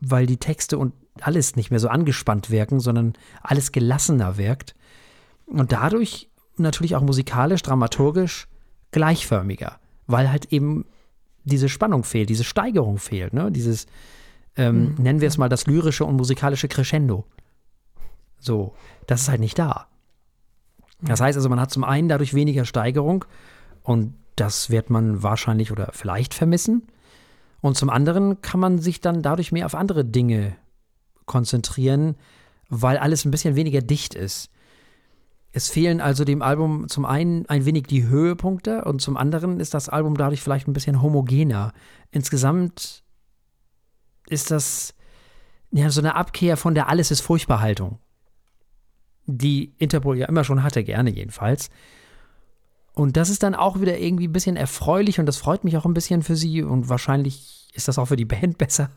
weil 0.00 0.26
die 0.26 0.38
Texte 0.38 0.78
und 0.78 0.94
alles 1.20 1.56
nicht 1.56 1.70
mehr 1.70 1.80
so 1.80 1.88
angespannt 1.88 2.50
wirken, 2.50 2.80
sondern 2.80 3.14
alles 3.42 3.72
gelassener 3.72 4.36
wirkt. 4.36 4.74
Und 5.46 5.72
dadurch 5.72 6.28
natürlich 6.56 6.96
auch 6.96 7.02
musikalisch, 7.02 7.62
dramaturgisch 7.62 8.46
gleichförmiger, 8.92 9.78
weil 10.06 10.30
halt 10.30 10.52
eben 10.52 10.84
diese 11.44 11.68
Spannung 11.68 12.04
fehlt, 12.04 12.28
diese 12.28 12.44
Steigerung 12.44 12.98
fehlt, 12.98 13.32
ne? 13.32 13.50
Dieses, 13.50 13.86
ähm, 14.56 14.94
mhm. 14.96 15.02
nennen 15.02 15.20
wir 15.20 15.28
es 15.28 15.38
mal 15.38 15.48
das 15.48 15.66
lyrische 15.66 16.04
und 16.04 16.16
musikalische 16.16 16.68
Crescendo. 16.68 17.24
So, 18.38 18.74
das 19.06 19.22
ist 19.22 19.28
halt 19.28 19.40
nicht 19.40 19.58
da. 19.58 19.86
Das 21.02 21.20
heißt 21.20 21.36
also, 21.36 21.48
man 21.48 21.60
hat 21.60 21.70
zum 21.70 21.84
einen 21.84 22.08
dadurch 22.08 22.34
weniger 22.34 22.64
Steigerung 22.64 23.24
und 23.82 24.14
das 24.36 24.70
wird 24.70 24.90
man 24.90 25.22
wahrscheinlich 25.22 25.72
oder 25.72 25.90
vielleicht 25.92 26.34
vermissen. 26.34 26.86
Und 27.60 27.76
zum 27.76 27.90
anderen 27.90 28.40
kann 28.42 28.60
man 28.60 28.78
sich 28.78 29.00
dann 29.00 29.22
dadurch 29.22 29.52
mehr 29.52 29.66
auf 29.66 29.74
andere 29.74 30.04
Dinge 30.04 30.56
konzentrieren, 31.30 32.16
weil 32.70 32.98
alles 32.98 33.24
ein 33.24 33.30
bisschen 33.30 33.54
weniger 33.54 33.80
dicht 33.80 34.14
ist. 34.14 34.50
Es 35.52 35.68
fehlen 35.70 36.00
also 36.00 36.24
dem 36.24 36.42
Album 36.42 36.88
zum 36.88 37.04
einen 37.04 37.46
ein 37.46 37.64
wenig 37.66 37.84
die 37.84 38.08
Höhepunkte 38.08 38.84
und 38.84 39.00
zum 39.00 39.16
anderen 39.16 39.60
ist 39.60 39.72
das 39.72 39.88
Album 39.88 40.16
dadurch 40.16 40.42
vielleicht 40.42 40.66
ein 40.66 40.72
bisschen 40.72 41.00
homogener. 41.00 41.72
Insgesamt 42.10 43.04
ist 44.28 44.50
das 44.50 44.94
ja 45.70 45.88
so 45.90 46.00
eine 46.00 46.16
Abkehr 46.16 46.56
von 46.56 46.74
der 46.74 46.88
Alles 46.88 47.12
ist 47.12 47.20
furchtbar 47.20 47.60
Haltung, 47.60 48.00
die 49.26 49.72
Interpol 49.78 50.18
ja 50.18 50.26
immer 50.26 50.42
schon 50.42 50.64
hatte, 50.64 50.82
gerne 50.82 51.10
jedenfalls. 51.10 51.70
Und 52.92 53.16
das 53.16 53.28
ist 53.28 53.44
dann 53.44 53.54
auch 53.54 53.80
wieder 53.80 53.98
irgendwie 53.98 54.26
ein 54.26 54.32
bisschen 54.32 54.56
erfreulich 54.56 55.20
und 55.20 55.26
das 55.26 55.36
freut 55.36 55.62
mich 55.62 55.76
auch 55.76 55.86
ein 55.86 55.94
bisschen 55.94 56.22
für 56.24 56.34
sie 56.34 56.64
und 56.64 56.88
wahrscheinlich 56.88 57.68
ist 57.72 57.86
das 57.86 57.98
auch 57.98 58.06
für 58.06 58.16
die 58.16 58.24
Band 58.24 58.58
besser. 58.64 58.90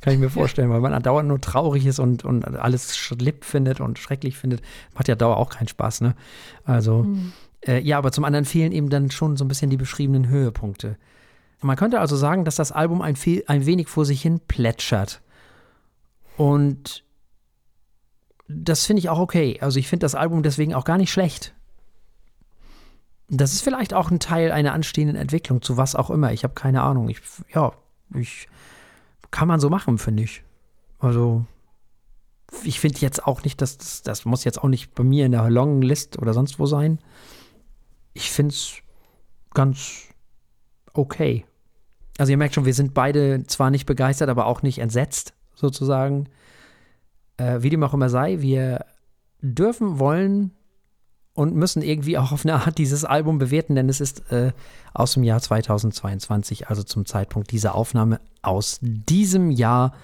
Kann 0.00 0.14
ich 0.14 0.18
mir 0.18 0.30
vorstellen, 0.30 0.70
weil 0.70 0.80
man 0.80 1.02
dauernd 1.02 1.28
nur 1.28 1.40
traurig 1.40 1.86
ist 1.86 1.98
und, 1.98 2.24
und 2.24 2.44
alles 2.44 2.96
schlipp 2.96 3.44
findet 3.44 3.80
und 3.80 3.98
schrecklich 3.98 4.36
findet. 4.36 4.62
Macht 4.94 5.08
ja 5.08 5.14
Dauer 5.14 5.36
auch 5.36 5.50
keinen 5.50 5.68
Spaß, 5.68 6.00
ne? 6.00 6.14
Also, 6.64 7.04
mhm. 7.04 7.32
äh, 7.66 7.80
ja, 7.80 7.98
aber 7.98 8.12
zum 8.12 8.24
anderen 8.24 8.44
fehlen 8.44 8.72
eben 8.72 8.90
dann 8.90 9.10
schon 9.10 9.36
so 9.36 9.44
ein 9.44 9.48
bisschen 9.48 9.70
die 9.70 9.76
beschriebenen 9.76 10.28
Höhepunkte. 10.28 10.96
Man 11.60 11.76
könnte 11.76 12.00
also 12.00 12.16
sagen, 12.16 12.44
dass 12.44 12.56
das 12.56 12.72
Album 12.72 13.02
ein, 13.02 13.16
ein 13.46 13.66
wenig 13.66 13.88
vor 13.88 14.04
sich 14.04 14.20
hin 14.20 14.40
plätschert. 14.40 15.22
Und 16.36 17.04
das 18.48 18.84
finde 18.84 19.00
ich 19.00 19.08
auch 19.08 19.20
okay. 19.20 19.58
Also 19.60 19.78
ich 19.78 19.88
finde 19.88 20.04
das 20.04 20.16
Album 20.16 20.42
deswegen 20.42 20.74
auch 20.74 20.84
gar 20.84 20.98
nicht 20.98 21.12
schlecht. 21.12 21.54
Das 23.28 23.52
ist 23.52 23.62
vielleicht 23.62 23.94
auch 23.94 24.10
ein 24.10 24.18
Teil 24.18 24.50
einer 24.50 24.72
anstehenden 24.72 25.16
Entwicklung, 25.16 25.62
zu 25.62 25.76
was 25.76 25.94
auch 25.94 26.10
immer. 26.10 26.32
Ich 26.32 26.42
habe 26.44 26.54
keine 26.54 26.82
Ahnung. 26.82 27.08
Ich, 27.08 27.20
ja, 27.54 27.72
ich 28.14 28.48
kann 29.32 29.48
man 29.48 29.58
so 29.58 29.68
machen, 29.68 29.98
finde 29.98 30.22
ich. 30.22 30.44
Also, 31.00 31.44
ich 32.62 32.78
finde 32.78 33.00
jetzt 33.00 33.26
auch 33.26 33.42
nicht, 33.42 33.60
dass 33.60 33.78
das, 33.78 34.02
das 34.02 34.24
muss 34.24 34.44
jetzt 34.44 34.62
auch 34.62 34.68
nicht 34.68 34.94
bei 34.94 35.02
mir 35.02 35.26
in 35.26 35.32
der 35.32 35.50
Long 35.50 35.82
List 35.82 36.18
oder 36.18 36.32
sonst 36.32 36.60
wo 36.60 36.66
sein. 36.66 37.00
Ich 38.12 38.30
finde 38.30 38.54
es 38.54 38.74
ganz 39.52 40.04
okay. 40.92 41.44
Also 42.18 42.30
ihr 42.30 42.36
merkt 42.36 42.54
schon, 42.54 42.66
wir 42.66 42.74
sind 42.74 42.94
beide 42.94 43.44
zwar 43.46 43.70
nicht 43.70 43.86
begeistert, 43.86 44.28
aber 44.28 44.46
auch 44.46 44.62
nicht 44.62 44.78
entsetzt, 44.78 45.34
sozusagen. 45.54 46.28
Äh, 47.38 47.62
wie 47.62 47.70
dem 47.70 47.82
auch 47.82 47.94
immer 47.94 48.10
sei, 48.10 48.42
wir 48.42 48.84
dürfen, 49.40 49.98
wollen 49.98 50.52
und 51.34 51.54
müssen 51.54 51.82
irgendwie 51.82 52.18
auch 52.18 52.32
auf 52.32 52.44
eine 52.44 52.54
Art 52.54 52.78
dieses 52.78 53.04
Album 53.04 53.38
bewerten, 53.38 53.74
denn 53.74 53.88
es 53.88 54.00
ist 54.00 54.30
äh, 54.30 54.52
aus 54.92 55.14
dem 55.14 55.22
Jahr 55.22 55.40
2022, 55.40 56.68
also 56.68 56.82
zum 56.82 57.06
Zeitpunkt 57.06 57.50
dieser 57.50 57.74
Aufnahme 57.74 58.20
aus 58.42 58.78
diesem 58.82 59.50
Jahr. 59.50 59.94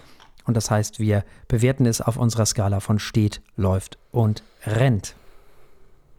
Und 0.45 0.57
das 0.57 0.71
heißt, 0.71 0.99
wir 0.99 1.25
bewerten 1.47 1.85
es 1.85 2.01
auf 2.01 2.17
unserer 2.17 2.47
Skala 2.47 2.81
von 2.81 2.99
steht, 2.99 3.43
läuft 3.57 3.99
und 4.11 4.43
rennt. 4.65 5.15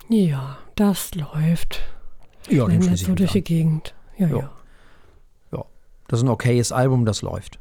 Ja, 0.10 0.58
das 0.76 1.16
läuft. 1.16 1.82
Ja, 2.48 2.66
den 2.66 2.82
schließe 2.82 3.06
so 3.06 3.16
durch 3.16 3.32
die 3.32 3.44
Gegend. 3.44 3.96
Ja, 4.18 4.28
ja, 4.28 4.38
ja. 4.38 4.52
Ja, 5.52 5.66
das 6.08 6.20
ist 6.20 6.26
ein 6.26 6.30
okayes 6.30 6.72
Album, 6.72 7.06
das 7.06 7.22
läuft. 7.22 7.60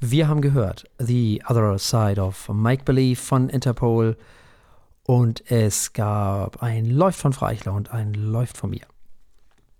Wir 0.00 0.28
haben 0.28 0.40
gehört 0.40 0.84
The 0.98 1.42
Other 1.48 1.78
Side 1.78 2.20
of 2.20 2.48
Make 2.48 2.84
Believe 2.84 3.20
von 3.20 3.48
Interpol 3.48 4.16
und 5.06 5.50
es 5.50 5.92
gab 5.92 6.62
ein 6.62 6.86
Läuft 6.86 7.18
von 7.20 7.32
Freichler 7.32 7.74
und 7.74 7.92
ein 7.92 8.14
Läuft 8.14 8.56
von 8.56 8.70
mir. 8.70 8.86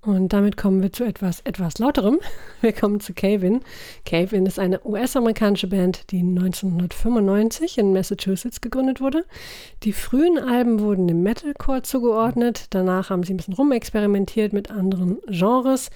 Und 0.05 0.35
damit 0.35 0.59
kommen 0.59 0.83
wir 0.83 0.93
zu 0.93 1.03
etwas, 1.03 1.41
etwas 1.41 1.79
lauterem. 1.79 2.21
Wir 2.61 2.75
kommen 2.75 3.01
zu 3.01 3.15
Cavin. 3.15 3.61
Cavin 4.05 4.45
ist 4.45 4.59
eine 4.59 4.85
US-amerikanische 4.85 5.67
Band, 5.67 6.11
die 6.11 6.19
1995 6.19 7.79
in 7.79 7.95
Massachusetts 7.95 8.61
gegründet 8.61 9.01
wurde. 9.01 9.25
Die 9.83 9.95
frühen 9.95 10.39
Alben 10.39 10.81
wurden 10.81 11.09
dem 11.09 11.23
Metalcore 11.23 11.81
zugeordnet. 11.81 12.67
Danach 12.71 13.09
haben 13.09 13.23
sie 13.23 13.33
ein 13.33 13.39
bisschen 13.39 13.55
rumexperimentiert 13.55 14.53
mit 14.53 14.71
anderen 14.71 15.21
Genres. 15.27 15.89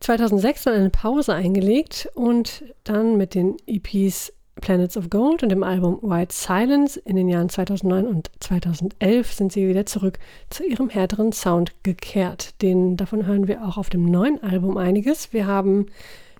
2006 0.00 0.64
dann 0.64 0.74
eine 0.74 0.90
Pause 0.90 1.32
eingelegt 1.32 2.08
und 2.14 2.64
dann 2.82 3.16
mit 3.16 3.36
den 3.36 3.56
EPs 3.68 4.32
Planets 4.62 4.96
of 4.96 5.10
Gold 5.10 5.42
und 5.42 5.50
dem 5.50 5.62
Album 5.62 5.98
White 6.02 6.32
Silence 6.34 6.98
in 6.98 7.16
den 7.16 7.28
Jahren 7.28 7.50
2009 7.50 8.06
und 8.06 8.30
2011 8.40 9.32
sind 9.32 9.52
sie 9.52 9.68
wieder 9.68 9.84
zurück 9.84 10.18
zu 10.48 10.64
ihrem 10.64 10.88
härteren 10.88 11.32
Sound 11.32 11.72
gekehrt. 11.82 12.62
Den, 12.62 12.96
davon 12.96 13.26
hören 13.26 13.48
wir 13.48 13.64
auch 13.64 13.76
auf 13.76 13.90
dem 13.90 14.06
neuen 14.06 14.42
Album 14.42 14.78
einiges. 14.78 15.32
Wir 15.32 15.46
haben 15.46 15.86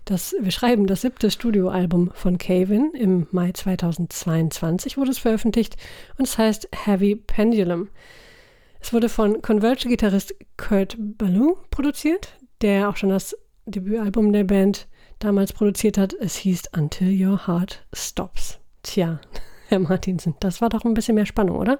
das, 0.04 0.34
wir 0.40 0.52
schreiben 0.52 0.86
das 0.86 1.02
siebte 1.02 1.30
Studioalbum 1.30 2.12
von 2.14 2.38
Kevin. 2.38 2.92
Im 2.94 3.26
Mai 3.32 3.52
2022 3.52 4.96
wurde 4.96 5.10
es 5.10 5.18
veröffentlicht 5.18 5.76
und 6.16 6.26
es 6.26 6.38
heißt 6.38 6.68
Heavy 6.84 7.16
Pendulum. 7.16 7.88
Es 8.80 8.92
wurde 8.92 9.08
von 9.08 9.42
Converge-Gitarrist 9.42 10.34
Kurt 10.56 10.96
Ballou 10.98 11.56
produziert, 11.70 12.38
der 12.62 12.88
auch 12.88 12.96
schon 12.96 13.10
das 13.10 13.36
Debütalbum 13.66 14.32
der 14.32 14.44
Band 14.44 14.86
damals 15.24 15.52
produziert 15.52 15.98
hat. 15.98 16.14
Es 16.14 16.36
hieß 16.36 16.64
Until 16.76 17.26
Your 17.26 17.46
Heart 17.46 17.84
Stops. 17.92 18.58
Tja, 18.82 19.20
Herr 19.68 19.78
Martinsen, 19.78 20.34
das 20.40 20.60
war 20.60 20.68
doch 20.68 20.84
ein 20.84 20.94
bisschen 20.94 21.14
mehr 21.14 21.26
Spannung, 21.26 21.56
oder? 21.56 21.76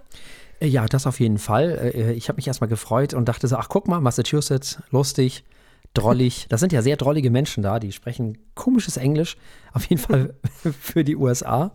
Äh, 0.61 0.69
ja, 0.69 0.87
das 0.87 1.07
auf 1.07 1.21
jeden 1.21 1.39
Fall. 1.39 1.93
Äh, 1.95 2.13
ich 2.13 2.29
habe 2.29 2.37
mich 2.37 2.47
erstmal 2.47 2.69
gefreut 2.69 3.15
und 3.15 3.29
dachte 3.29 3.49
so, 3.49 3.57
ach 3.57 3.69
guck 3.69 3.89
mal, 3.89 4.01
Massachusetts, 4.01 4.83
lustig, 4.91 5.45
drollig. 5.95 6.47
Das 6.51 6.61
sind 6.61 6.73
ja 6.73 6.83
sehr 6.83 6.97
drollige 6.97 7.31
Menschen 7.31 7.63
da, 7.63 7.79
die 7.79 7.93
sprechen 7.93 8.39
komisches 8.55 8.97
Englisch, 8.97 9.37
auf 9.73 9.85
jeden 9.87 10.01
Fall 10.01 10.35
für 10.81 11.05
die 11.05 11.17
USA. 11.17 11.73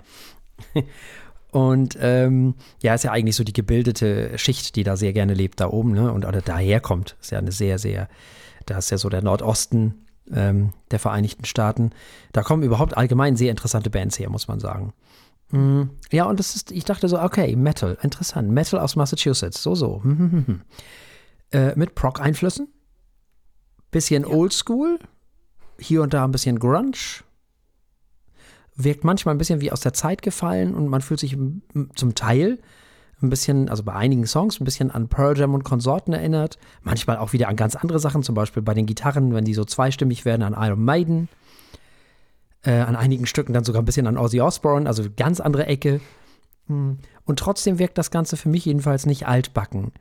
Und 1.51 1.97
ähm, 2.01 2.55
ja, 2.81 2.93
ist 2.93 3.03
ja 3.03 3.11
eigentlich 3.11 3.35
so 3.35 3.43
die 3.43 3.53
gebildete 3.53 4.37
Schicht, 4.37 4.75
die 4.75 4.83
da 4.83 4.95
sehr 4.95 5.13
gerne 5.13 5.33
lebt, 5.33 5.59
da 5.59 5.69
oben, 5.69 5.93
ne? 5.93 6.11
Und 6.11 6.25
oder 6.25 6.41
daherkommt. 6.41 7.15
Ist 7.21 7.31
ja 7.31 7.39
eine 7.39 7.51
sehr, 7.51 7.79
sehr, 7.79 8.09
da 8.65 8.77
ist 8.77 8.89
ja 8.89 8.97
so 8.97 9.09
der 9.09 9.21
Nordosten 9.21 10.06
ähm, 10.33 10.73
der 10.91 10.99
Vereinigten 10.99 11.45
Staaten. 11.45 11.91
Da 12.31 12.43
kommen 12.43 12.63
überhaupt 12.63 12.97
allgemein 12.97 13.35
sehr 13.35 13.51
interessante 13.51 13.89
Bands 13.89 14.19
her, 14.19 14.29
muss 14.29 14.47
man 14.47 14.59
sagen. 14.59 14.93
Mm, 15.51 15.83
ja, 16.11 16.25
und 16.25 16.39
das 16.39 16.55
ist, 16.55 16.71
ich 16.71 16.85
dachte 16.85 17.07
so, 17.07 17.21
okay, 17.21 17.55
Metal, 17.55 17.97
interessant. 18.01 18.49
Metal 18.49 18.79
aus 18.79 18.95
Massachusetts, 18.95 19.61
so, 19.63 19.75
so. 19.75 20.01
äh, 21.51 21.75
mit 21.75 21.95
Proc-Einflüssen. 21.95 22.67
Bisschen 23.91 24.23
ja. 24.23 24.29
Oldschool. 24.29 24.99
Hier 25.79 26.01
und 26.01 26.13
da 26.13 26.23
ein 26.23 26.31
bisschen 26.31 26.59
Grunge 26.59 26.97
wirkt 28.77 29.03
manchmal 29.03 29.35
ein 29.35 29.37
bisschen 29.37 29.59
wie 29.59 29.71
aus 29.71 29.81
der 29.81 29.93
Zeit 29.93 30.21
gefallen 30.21 30.75
und 30.75 30.87
man 30.87 31.01
fühlt 31.01 31.19
sich 31.19 31.35
zum 31.95 32.15
Teil 32.15 32.59
ein 33.21 33.29
bisschen, 33.29 33.69
also 33.69 33.83
bei 33.83 33.93
einigen 33.93 34.27
Songs, 34.27 34.59
ein 34.59 34.65
bisschen 34.65 34.91
an 34.91 35.07
Pearl 35.07 35.37
Jam 35.37 35.53
und 35.53 35.63
Konsorten 35.63 36.13
erinnert. 36.13 36.57
Manchmal 36.83 37.17
auch 37.17 37.33
wieder 37.33 37.47
an 37.47 37.55
ganz 37.55 37.75
andere 37.75 37.99
Sachen, 37.99 38.23
zum 38.23 38.35
Beispiel 38.35 38.61
bei 38.61 38.73
den 38.73 38.85
Gitarren, 38.85 39.33
wenn 39.33 39.45
die 39.45 39.53
so 39.53 39.65
zweistimmig 39.65 40.25
werden, 40.25 40.43
an 40.43 40.55
Iron 40.57 40.83
Maiden. 40.83 41.29
Äh, 42.63 42.79
an 42.79 42.95
einigen 42.95 43.25
Stücken 43.25 43.53
dann 43.53 43.63
sogar 43.63 43.81
ein 43.81 43.85
bisschen 43.85 44.07
an 44.07 44.17
Ozzy 44.17 44.41
Osbourne, 44.41 44.87
also 44.87 45.03
ganz 45.15 45.39
andere 45.39 45.65
Ecke. 45.65 46.01
Hm. 46.67 46.99
Und 47.25 47.39
trotzdem 47.39 47.79
wirkt 47.79 47.97
das 47.97 48.11
Ganze 48.11 48.37
für 48.37 48.49
mich 48.49 48.65
jedenfalls 48.65 49.05
nicht 49.05 49.27
altbacken, 49.27 49.91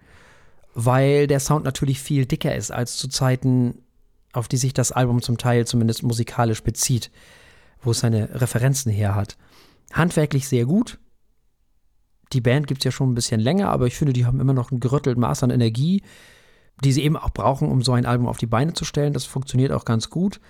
weil 0.74 1.26
der 1.26 1.40
Sound 1.40 1.64
natürlich 1.64 2.00
viel 2.00 2.26
dicker 2.26 2.54
ist 2.54 2.70
als 2.70 2.96
zu 2.96 3.08
Zeiten, 3.08 3.82
auf 4.32 4.48
die 4.48 4.56
sich 4.56 4.74
das 4.74 4.92
Album 4.92 5.22
zum 5.22 5.38
Teil 5.38 5.66
zumindest 5.66 6.02
musikalisch 6.02 6.62
bezieht 6.62 7.10
wo 7.86 7.92
es 7.92 8.00
seine 8.00 8.40
Referenzen 8.40 8.92
her 8.92 9.14
hat. 9.14 9.36
Handwerklich 9.92 10.48
sehr 10.48 10.66
gut. 10.66 10.98
Die 12.32 12.40
Band 12.40 12.66
gibt 12.66 12.80
es 12.80 12.84
ja 12.84 12.90
schon 12.90 13.10
ein 13.10 13.14
bisschen 13.14 13.40
länger, 13.40 13.68
aber 13.70 13.86
ich 13.86 13.96
finde, 13.96 14.12
die 14.12 14.26
haben 14.26 14.40
immer 14.40 14.52
noch 14.52 14.70
ein 14.70 14.80
gerüttelt 14.80 15.18
Maß 15.18 15.42
an 15.42 15.50
Energie, 15.50 16.02
die 16.84 16.92
sie 16.92 17.04
eben 17.04 17.16
auch 17.16 17.30
brauchen, 17.30 17.70
um 17.70 17.82
so 17.82 17.92
ein 17.92 18.06
Album 18.06 18.26
auf 18.26 18.38
die 18.38 18.46
Beine 18.46 18.72
zu 18.74 18.84
stellen. 18.84 19.12
Das 19.12 19.24
funktioniert 19.24 19.72
auch 19.72 19.84
ganz 19.84 20.10
gut. 20.10 20.40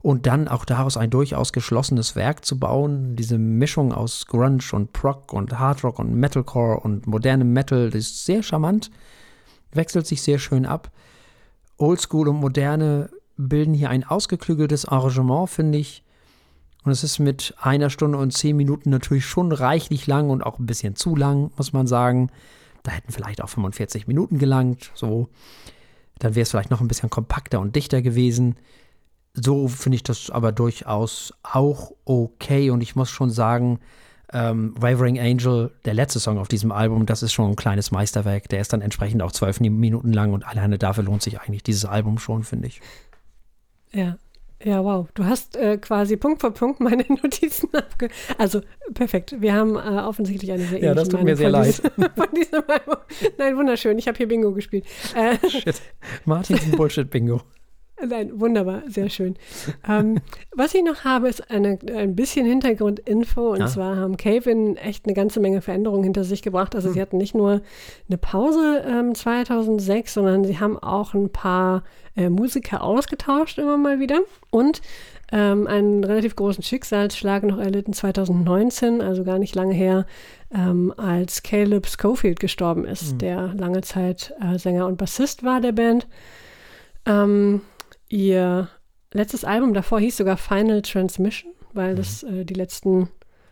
Und 0.00 0.26
dann 0.26 0.48
auch 0.48 0.66
daraus 0.66 0.98
ein 0.98 1.08
durchaus 1.08 1.52
geschlossenes 1.52 2.14
Werk 2.14 2.44
zu 2.44 2.58
bauen, 2.58 3.16
diese 3.16 3.38
Mischung 3.38 3.92
aus 3.92 4.26
Grunge 4.26 4.62
und 4.72 4.92
Prog 4.92 5.32
und 5.32 5.58
Hardrock 5.58 5.98
und 5.98 6.14
Metalcore 6.14 6.80
und 6.80 7.06
modernem 7.06 7.52
Metal, 7.54 7.88
das 7.88 8.02
ist 8.02 8.26
sehr 8.26 8.42
charmant, 8.42 8.90
wechselt 9.72 10.06
sich 10.06 10.20
sehr 10.20 10.38
schön 10.38 10.66
ab. 10.66 10.90
Oldschool 11.78 12.28
und 12.28 12.36
Moderne 12.36 13.08
bilden 13.38 13.72
hier 13.72 13.88
ein 13.88 14.04
ausgeklügeltes 14.04 14.84
Arrangement, 14.84 15.48
finde 15.48 15.78
ich, 15.78 16.03
und 16.84 16.92
es 16.92 17.02
ist 17.02 17.18
mit 17.18 17.54
einer 17.60 17.88
Stunde 17.90 18.18
und 18.18 18.32
zehn 18.32 18.56
Minuten 18.56 18.90
natürlich 18.90 19.24
schon 19.24 19.52
reichlich 19.52 20.06
lang 20.06 20.28
und 20.30 20.42
auch 20.44 20.58
ein 20.58 20.66
bisschen 20.66 20.96
zu 20.96 21.16
lang, 21.16 21.50
muss 21.56 21.72
man 21.72 21.86
sagen. 21.86 22.30
Da 22.82 22.92
hätten 22.92 23.12
vielleicht 23.12 23.42
auch 23.42 23.48
45 23.48 24.06
Minuten 24.06 24.38
gelangt, 24.38 24.90
so. 24.94 25.28
Dann 26.18 26.34
wäre 26.34 26.42
es 26.42 26.50
vielleicht 26.50 26.70
noch 26.70 26.80
ein 26.80 26.88
bisschen 26.88 27.10
kompakter 27.10 27.58
und 27.60 27.74
dichter 27.74 28.02
gewesen. 28.02 28.56
So 29.32 29.66
finde 29.66 29.96
ich 29.96 30.02
das 30.02 30.30
aber 30.30 30.52
durchaus 30.52 31.32
auch 31.42 31.92
okay. 32.04 32.70
Und 32.70 32.82
ich 32.82 32.94
muss 32.94 33.10
schon 33.10 33.30
sagen, 33.30 33.80
ähm, 34.32 34.74
Wavering 34.78 35.18
Angel, 35.18 35.72
der 35.86 35.94
letzte 35.94 36.20
Song 36.20 36.38
auf 36.38 36.48
diesem 36.48 36.70
Album, 36.70 37.06
das 37.06 37.22
ist 37.22 37.32
schon 37.32 37.50
ein 37.50 37.56
kleines 37.56 37.90
Meisterwerk. 37.90 38.48
Der 38.50 38.60
ist 38.60 38.72
dann 38.72 38.82
entsprechend 38.82 39.22
auch 39.22 39.32
zwölf 39.32 39.58
Minuten 39.58 40.12
lang 40.12 40.34
und 40.34 40.46
alleine 40.46 40.78
dafür 40.78 41.04
lohnt 41.04 41.22
sich 41.22 41.40
eigentlich 41.40 41.62
dieses 41.62 41.86
Album 41.86 42.18
schon, 42.18 42.44
finde 42.44 42.68
ich. 42.68 42.80
Ja, 43.92 44.18
ja, 44.64 44.82
wow. 44.82 45.06
Du 45.14 45.24
hast 45.24 45.56
äh, 45.56 45.76
quasi 45.76 46.16
Punkt 46.16 46.40
für 46.40 46.50
Punkt 46.50 46.80
meine 46.80 47.04
Notizen 47.08 47.68
abge... 47.74 48.08
Also, 48.38 48.62
perfekt. 48.94 49.36
Wir 49.38 49.52
haben 49.52 49.76
äh, 49.76 50.00
offensichtlich 50.00 50.50
eine 50.52 50.62
sehr 50.62 50.78
ähnliche 50.78 50.86
Ja, 50.86 50.94
das 50.94 51.08
tut 51.08 51.22
mir 51.22 51.36
sehr 51.36 51.50
leid. 51.50 51.74
von 52.16 52.28
diesem 52.34 52.62
Nein, 53.38 53.56
wunderschön. 53.56 53.98
Ich 53.98 54.08
habe 54.08 54.16
hier 54.16 54.28
Bingo 54.28 54.52
gespielt. 54.52 54.86
Äh, 55.14 55.36
Shit. 55.48 55.82
Martins 56.24 56.70
Bullshit-Bingo. 56.70 57.42
Nein, 58.02 58.40
wunderbar, 58.40 58.82
sehr 58.88 59.08
schön. 59.08 59.36
ähm, 59.88 60.18
was 60.54 60.74
ich 60.74 60.82
noch 60.82 61.04
habe, 61.04 61.28
ist 61.28 61.50
eine, 61.50 61.78
ein 61.94 62.16
bisschen 62.16 62.44
Hintergrundinfo. 62.44 63.52
Und 63.52 63.60
ja. 63.60 63.66
zwar 63.66 63.96
haben 63.96 64.16
Kevin 64.16 64.76
echt 64.76 65.06
eine 65.06 65.14
ganze 65.14 65.40
Menge 65.40 65.60
Veränderungen 65.60 66.02
hinter 66.02 66.24
sich 66.24 66.42
gebracht. 66.42 66.74
Also 66.74 66.88
hm. 66.88 66.94
sie 66.94 67.00
hatten 67.00 67.18
nicht 67.18 67.34
nur 67.34 67.62
eine 68.08 68.18
Pause 68.18 68.84
ähm, 68.86 69.14
2006, 69.14 70.12
sondern 70.12 70.44
sie 70.44 70.58
haben 70.58 70.76
auch 70.78 71.14
ein 71.14 71.30
paar 71.30 71.84
äh, 72.16 72.28
Musiker 72.28 72.82
ausgetauscht 72.82 73.58
immer 73.58 73.76
mal 73.76 74.00
wieder. 74.00 74.20
Und 74.50 74.82
ähm, 75.32 75.66
einen 75.68 76.02
relativ 76.02 76.34
großen 76.36 76.64
Schicksalsschlag 76.64 77.44
noch 77.44 77.58
erlitten 77.58 77.92
2019, 77.92 79.02
also 79.02 79.24
gar 79.24 79.38
nicht 79.38 79.54
lange 79.54 79.72
her, 79.72 80.04
ähm, 80.52 80.92
als 80.96 81.42
Caleb 81.44 81.86
Schofield 81.86 82.40
gestorben 82.40 82.84
ist, 82.84 83.12
hm. 83.12 83.18
der 83.18 83.54
lange 83.54 83.82
Zeit 83.82 84.34
äh, 84.40 84.58
Sänger 84.58 84.86
und 84.86 84.98
Bassist 84.98 85.44
war 85.44 85.60
der 85.60 85.72
Band. 85.72 86.08
Ähm, 87.06 87.60
Ihr 88.14 88.68
letztes 89.12 89.44
Album 89.44 89.74
davor 89.74 89.98
hieß 89.98 90.18
sogar 90.18 90.36
Final 90.36 90.82
Transmission, 90.82 91.52
weil 91.72 91.96
das 91.96 92.22
mhm. 92.22 92.42
äh, 92.42 92.44
die 92.44 92.54
letzten 92.54 93.08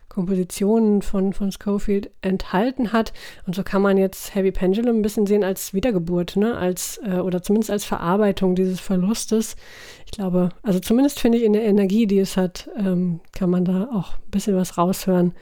Kompositionen 0.07 1.01
von, 1.01 1.33
von 1.33 1.51
Schofield 1.51 2.11
enthalten 2.21 2.93
hat. 2.93 3.11
Und 3.45 3.55
so 3.55 3.63
kann 3.63 3.81
man 3.81 3.97
jetzt 3.97 4.35
Heavy 4.35 4.53
Pendulum 4.53 4.99
ein 4.99 5.01
bisschen 5.01 5.25
sehen 5.25 5.43
als 5.43 5.73
Wiedergeburt, 5.73 6.37
ne? 6.37 6.55
als, 6.55 7.01
äh, 7.03 7.17
oder 7.17 7.43
zumindest 7.43 7.71
als 7.71 7.83
Verarbeitung 7.83 8.55
dieses 8.55 8.79
Verlustes. 8.79 9.57
Ich 10.05 10.13
glaube, 10.13 10.47
also 10.61 10.79
zumindest 10.79 11.19
finde 11.19 11.39
ich 11.39 11.43
in 11.43 11.51
der 11.51 11.65
Energie, 11.65 12.07
die 12.07 12.19
es 12.19 12.37
hat, 12.37 12.69
ähm, 12.77 13.19
kann 13.33 13.49
man 13.49 13.65
da 13.65 13.89
auch 13.93 14.13
ein 14.13 14.31
bisschen 14.31 14.55
was 14.55 14.77
raushören. 14.77 15.33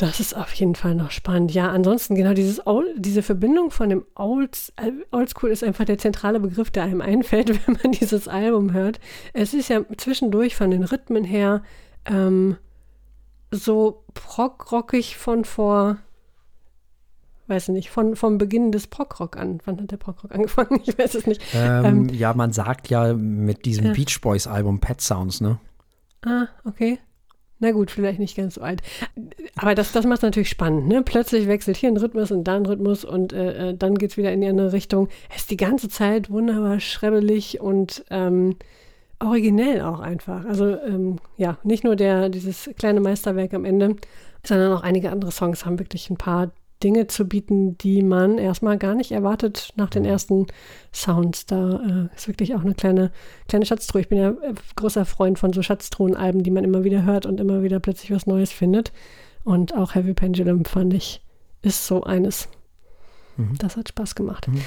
Das 0.00 0.18
ist 0.18 0.34
auf 0.34 0.50
jeden 0.54 0.76
Fall 0.76 0.94
noch 0.94 1.10
spannend. 1.10 1.52
Ja, 1.52 1.70
ansonsten 1.70 2.14
genau 2.14 2.32
dieses 2.32 2.66
Old, 2.66 2.88
diese 2.96 3.22
Verbindung 3.22 3.70
von 3.70 3.90
dem 3.90 4.06
Old, 4.14 4.72
Oldschool 5.10 5.50
ist 5.50 5.62
einfach 5.62 5.84
der 5.84 5.98
zentrale 5.98 6.40
Begriff, 6.40 6.70
der 6.70 6.84
einem 6.84 7.00
einfällt, 7.02 7.66
wenn 7.66 7.78
man 7.82 7.92
dieses 7.92 8.26
Album 8.26 8.72
hört. 8.72 8.98
Es 9.34 9.52
ist 9.52 9.68
ja 9.68 9.82
zwischendurch 9.98 10.56
von 10.56 10.70
den 10.70 10.84
Rhythmen 10.84 11.22
her 11.22 11.62
ähm, 12.06 12.56
so 13.50 14.04
prog-rockig 14.14 15.18
von 15.18 15.44
vor, 15.44 15.98
weiß 17.48 17.68
nicht, 17.68 17.90
von, 17.90 18.16
vom 18.16 18.38
Beginn 18.38 18.72
des 18.72 18.86
Prog-Rock 18.86 19.36
an. 19.36 19.60
Wann 19.66 19.82
hat 19.82 19.90
der 19.90 19.98
Prog-Rock 19.98 20.32
angefangen? 20.34 20.80
Ich 20.82 20.98
weiß 20.98 21.14
es 21.14 21.26
nicht. 21.26 21.42
Ähm, 21.54 21.84
ähm, 21.84 22.08
ja, 22.08 22.32
man 22.32 22.52
sagt 22.52 22.88
ja 22.88 23.12
mit 23.12 23.66
diesem 23.66 23.84
ja. 23.84 23.92
Beach 23.92 24.18
Boys 24.22 24.46
Album 24.46 24.80
Pet 24.80 25.02
Sounds, 25.02 25.42
ne? 25.42 25.58
Ah, 26.24 26.46
okay. 26.64 26.98
Na 27.60 27.72
gut, 27.72 27.90
vielleicht 27.90 28.18
nicht 28.18 28.36
ganz 28.36 28.54
so 28.54 28.62
alt. 28.62 28.80
Aber 29.54 29.74
das, 29.74 29.92
das 29.92 30.06
macht 30.06 30.18
es 30.18 30.22
natürlich 30.22 30.48
spannend. 30.48 30.88
Ne? 30.88 31.02
Plötzlich 31.02 31.46
wechselt 31.46 31.76
hier 31.76 31.90
ein 31.90 31.96
Rhythmus 31.98 32.30
und 32.30 32.44
da 32.44 32.56
ein 32.56 32.64
Rhythmus 32.64 33.04
und 33.04 33.34
äh, 33.34 33.68
äh 33.70 33.74
dann 33.76 33.96
geht 33.96 34.12
es 34.12 34.16
wieder 34.16 34.32
in 34.32 34.40
die 34.40 34.48
andere 34.48 34.72
Richtung. 34.72 35.08
Es 35.28 35.42
ist 35.42 35.50
die 35.50 35.58
ganze 35.58 35.90
Zeit 35.90 36.30
wunderbar 36.30 36.80
schrebbelig 36.80 37.60
und 37.60 38.02
ähm, 38.10 38.56
originell 39.18 39.82
auch 39.82 40.00
einfach. 40.00 40.46
Also 40.46 40.80
ähm, 40.80 41.16
ja, 41.36 41.58
nicht 41.62 41.84
nur 41.84 41.96
der, 41.96 42.30
dieses 42.30 42.70
kleine 42.78 43.00
Meisterwerk 43.00 43.52
am 43.52 43.66
Ende, 43.66 43.96
sondern 44.42 44.72
auch 44.72 44.82
einige 44.82 45.10
andere 45.10 45.30
Songs 45.30 45.66
haben 45.66 45.78
wirklich 45.78 46.08
ein 46.08 46.16
paar 46.16 46.50
Dinge 46.82 47.06
zu 47.06 47.26
bieten, 47.26 47.76
die 47.78 48.02
man 48.02 48.38
erstmal 48.38 48.78
gar 48.78 48.94
nicht 48.94 49.12
erwartet 49.12 49.72
nach 49.76 49.90
den 49.90 50.04
ersten 50.04 50.46
Sounds. 50.92 51.46
Da 51.46 52.08
äh, 52.10 52.16
ist 52.16 52.28
wirklich 52.28 52.54
auch 52.54 52.62
eine 52.62 52.74
kleine, 52.74 53.10
kleine 53.48 53.66
Schatztruhe. 53.66 54.00
Ich 54.00 54.08
bin 54.08 54.18
ja 54.18 54.30
äh, 54.30 54.54
großer 54.76 55.04
Freund 55.04 55.38
von 55.38 55.52
so 55.52 55.62
Schatztruhenalben, 55.62 56.42
die 56.42 56.50
man 56.50 56.64
immer 56.64 56.84
wieder 56.84 57.04
hört 57.04 57.26
und 57.26 57.40
immer 57.40 57.62
wieder 57.62 57.80
plötzlich 57.80 58.10
was 58.10 58.26
Neues 58.26 58.50
findet. 58.50 58.92
Und 59.44 59.74
auch 59.74 59.94
Heavy 59.94 60.14
Pendulum 60.14 60.64
fand 60.64 60.94
ich, 60.94 61.22
ist 61.62 61.86
so 61.86 62.02
eines. 62.02 62.48
Mhm. 63.36 63.56
Das 63.58 63.76
hat 63.76 63.88
Spaß 63.88 64.14
gemacht. 64.14 64.48
Mhm. 64.48 64.60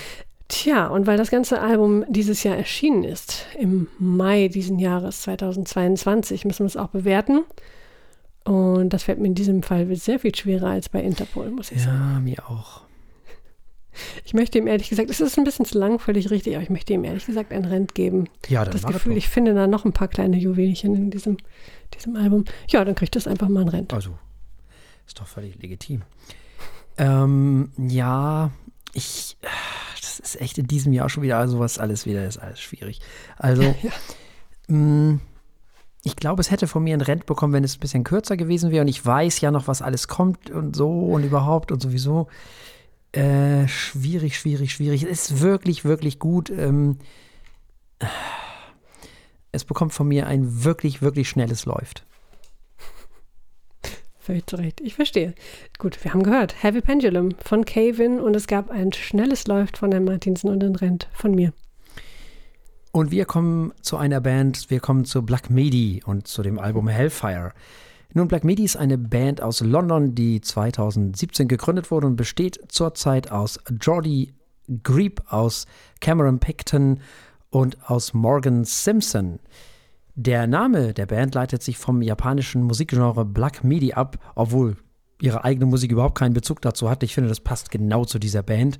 Tja, 0.49 0.87
und 0.87 1.07
weil 1.07 1.17
das 1.17 1.31
ganze 1.31 1.61
Album 1.61 2.05
dieses 2.09 2.43
Jahr 2.43 2.55
erschienen 2.55 3.03
ist, 3.03 3.47
im 3.57 3.87
Mai 3.97 4.49
diesen 4.49 4.77
Jahres 4.77 5.21
2022, 5.23 6.45
müssen 6.45 6.59
wir 6.59 6.67
es 6.67 6.77
auch 6.77 6.89
bewerten. 6.89 7.41
Und 8.43 8.89
das 8.89 9.03
fällt 9.03 9.19
mir 9.19 9.27
in 9.27 9.35
diesem 9.35 9.63
Fall 9.63 9.93
sehr 9.95 10.19
viel 10.19 10.35
schwerer 10.35 10.71
als 10.71 10.89
bei 10.89 11.01
Interpol, 11.01 11.49
muss 11.49 11.71
ich 11.71 11.77
ja, 11.77 11.85
sagen. 11.85 12.13
Ja, 12.13 12.19
mir 12.19 12.49
auch. 12.49 12.81
Ich 14.25 14.33
möchte 14.33 14.57
ihm 14.57 14.67
ehrlich 14.67 14.89
gesagt, 14.89 15.09
es 15.09 15.19
ist 15.19 15.37
ein 15.37 15.43
bisschen 15.43 15.65
zu 15.65 15.77
lang, 15.77 15.99
völlig 15.99 16.31
richtig, 16.31 16.55
aber 16.55 16.63
ich 16.63 16.69
möchte 16.69 16.93
ihm 16.93 17.03
ehrlich 17.03 17.25
gesagt 17.25 17.51
ein 17.51 17.65
Rent 17.65 17.93
geben. 17.93 18.27
Ja, 18.47 18.65
das 18.65 18.83
Gefühl, 18.83 19.17
ich 19.17 19.29
finde 19.29 19.53
da 19.53 19.67
noch 19.67 19.85
ein 19.85 19.93
paar 19.93 20.07
kleine 20.07 20.37
Juwelchen 20.37 20.95
in 20.95 21.11
diesem, 21.11 21.37
diesem 21.93 22.15
Album. 22.15 22.45
Ja, 22.67 22.83
dann 22.83 22.95
kriegt 22.95 23.15
das 23.15 23.27
einfach 23.27 23.49
mal 23.49 23.61
ein 23.61 23.69
Rent. 23.69 23.93
Also, 23.93 24.17
ist 25.05 25.19
doch 25.19 25.27
völlig 25.27 25.61
legitim. 25.61 26.01
Ähm, 26.97 27.71
ja, 27.77 28.51
ich, 28.93 29.37
das 30.01 30.19
ist 30.19 30.41
echt 30.41 30.57
in 30.57 30.67
diesem 30.67 30.93
Jahr 30.93 31.09
schon 31.09 31.23
wieder 31.23 31.47
sowas 31.47 31.77
alles 31.77 32.05
wieder, 32.05 32.25
ist 32.25 32.37
alles 32.37 32.59
schwierig. 32.59 32.99
Also, 33.37 33.63
ja. 33.83 33.91
Mm, 34.75 35.19
ich 36.03 36.17
glaube, 36.17 36.41
es 36.41 36.51
hätte 36.51 36.67
von 36.67 36.83
mir 36.83 36.95
ein 36.95 37.01
Rent 37.01 37.25
bekommen, 37.25 37.53
wenn 37.53 37.63
es 37.63 37.77
ein 37.77 37.79
bisschen 37.79 38.03
kürzer 38.03 38.35
gewesen 38.35 38.71
wäre. 38.71 38.81
Und 38.81 38.89
ich 38.89 39.05
weiß 39.05 39.39
ja 39.39 39.51
noch, 39.51 39.67
was 39.67 39.81
alles 39.81 40.09
kommt 40.09 40.49
und 40.49 40.75
so 40.75 40.89
und 40.89 41.23
überhaupt 41.23 41.71
und 41.71 41.81
sowieso. 41.81 42.27
Äh, 43.13 43.67
schwierig, 43.69 44.37
schwierig, 44.37 44.73
schwierig. 44.73 45.03
Es 45.03 45.31
ist 45.31 45.39
wirklich, 45.39 45.85
wirklich 45.85 46.19
gut. 46.19 46.49
Ähm, 46.49 46.97
es 49.53 49.63
bekommt 49.63 49.93
von 49.93 50.07
mir 50.07 50.27
ein 50.27 50.65
wirklich, 50.65 51.01
wirklich 51.01 51.29
schnelles 51.29 51.65
Läuft. 51.65 52.05
Völlig 54.19 54.47
zu 54.47 54.57
Recht. 54.57 54.81
Ich 54.81 54.95
verstehe. 54.95 55.33
Gut, 55.77 56.03
wir 56.03 56.13
haben 56.13 56.23
gehört. 56.23 56.63
Heavy 56.63 56.81
Pendulum 56.81 57.29
von 57.43 57.63
Kevin 57.63 58.19
und 58.19 58.35
es 58.35 58.47
gab 58.47 58.71
ein 58.71 58.91
schnelles 58.91 59.47
Läuft 59.47 59.77
von 59.77 59.91
Herrn 59.91 60.05
Martinsen 60.05 60.49
und 60.49 60.63
ein 60.63 60.75
Rent 60.75 61.07
von 61.13 61.31
mir. 61.31 61.53
Und 62.95 63.09
wir 63.09 63.25
kommen 63.25 63.73
zu 63.81 63.97
einer 63.97 64.21
Band, 64.21 64.69
wir 64.69 64.79
kommen 64.79 65.03
zu 65.03 65.23
Black 65.23 65.49
Midi 65.49 66.03
und 66.05 66.27
zu 66.27 66.43
dem 66.43 66.59
Album 66.59 66.87
Hellfire. 66.87 67.51
Nun, 68.13 68.27
Black 68.27 68.43
Midi 68.43 68.63
ist 68.63 68.75
eine 68.75 68.99
Band 68.99 69.41
aus 69.41 69.61
London, 69.61 70.13
die 70.13 70.41
2017 70.41 71.47
gegründet 71.47 71.89
wurde 71.89 72.05
und 72.05 72.17
besteht 72.17 72.59
zurzeit 72.67 73.31
aus 73.31 73.59
Jordi 73.81 74.35
Grieb, 74.83 75.23
aus 75.25 75.65
Cameron 76.01 76.37
Picton 76.37 76.99
und 77.49 77.77
aus 77.89 78.13
Morgan 78.13 78.63
Simpson. 78.63 79.39
Der 80.13 80.45
Name 80.45 80.93
der 80.93 81.07
Band 81.07 81.33
leitet 81.33 81.63
sich 81.63 81.79
vom 81.79 82.03
japanischen 82.03 82.61
Musikgenre 82.61 83.25
Black 83.25 83.63
Midi 83.63 83.93
ab, 83.93 84.19
obwohl 84.35 84.77
ihre 85.19 85.43
eigene 85.43 85.65
Musik 85.65 85.91
überhaupt 85.91 86.19
keinen 86.19 86.33
Bezug 86.35 86.61
dazu 86.61 86.91
hat. 86.91 87.01
Ich 87.01 87.15
finde, 87.15 87.29
das 87.29 87.39
passt 87.39 87.71
genau 87.71 88.05
zu 88.05 88.19
dieser 88.19 88.43
Band 88.43 88.77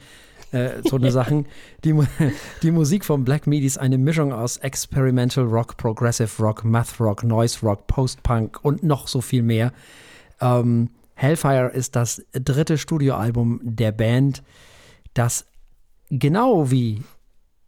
äh, 0.54 0.82
so 0.84 0.96
eine 0.96 1.12
Sachen. 1.12 1.48
Die, 1.84 1.94
die 2.62 2.72
Musik 2.72 3.04
von 3.04 3.24
Black 3.24 3.48
Midi 3.48 3.66
ist 3.66 3.78
eine 3.78 3.98
Mischung 3.98 4.32
aus 4.32 4.58
Experimental 4.58 5.44
Rock, 5.46 5.78
Progressive 5.78 6.42
Rock, 6.42 6.64
Math 6.64 7.00
Rock, 7.00 7.24
Noise 7.24 7.60
Rock, 7.64 7.88
Post-Punk 7.88 8.60
und 8.64 8.84
noch 8.84 9.08
so 9.08 9.22
viel 9.22 9.42
mehr. 9.42 9.74
Ähm, 10.40 10.90
Hellfire 11.16 11.70
ist 11.70 11.96
das 11.96 12.24
dritte 12.34 12.78
Studioalbum 12.78 13.60
der 13.64 13.92
Band, 13.92 14.44
das 15.14 15.46
genau 16.10 16.72
wie 16.72 17.04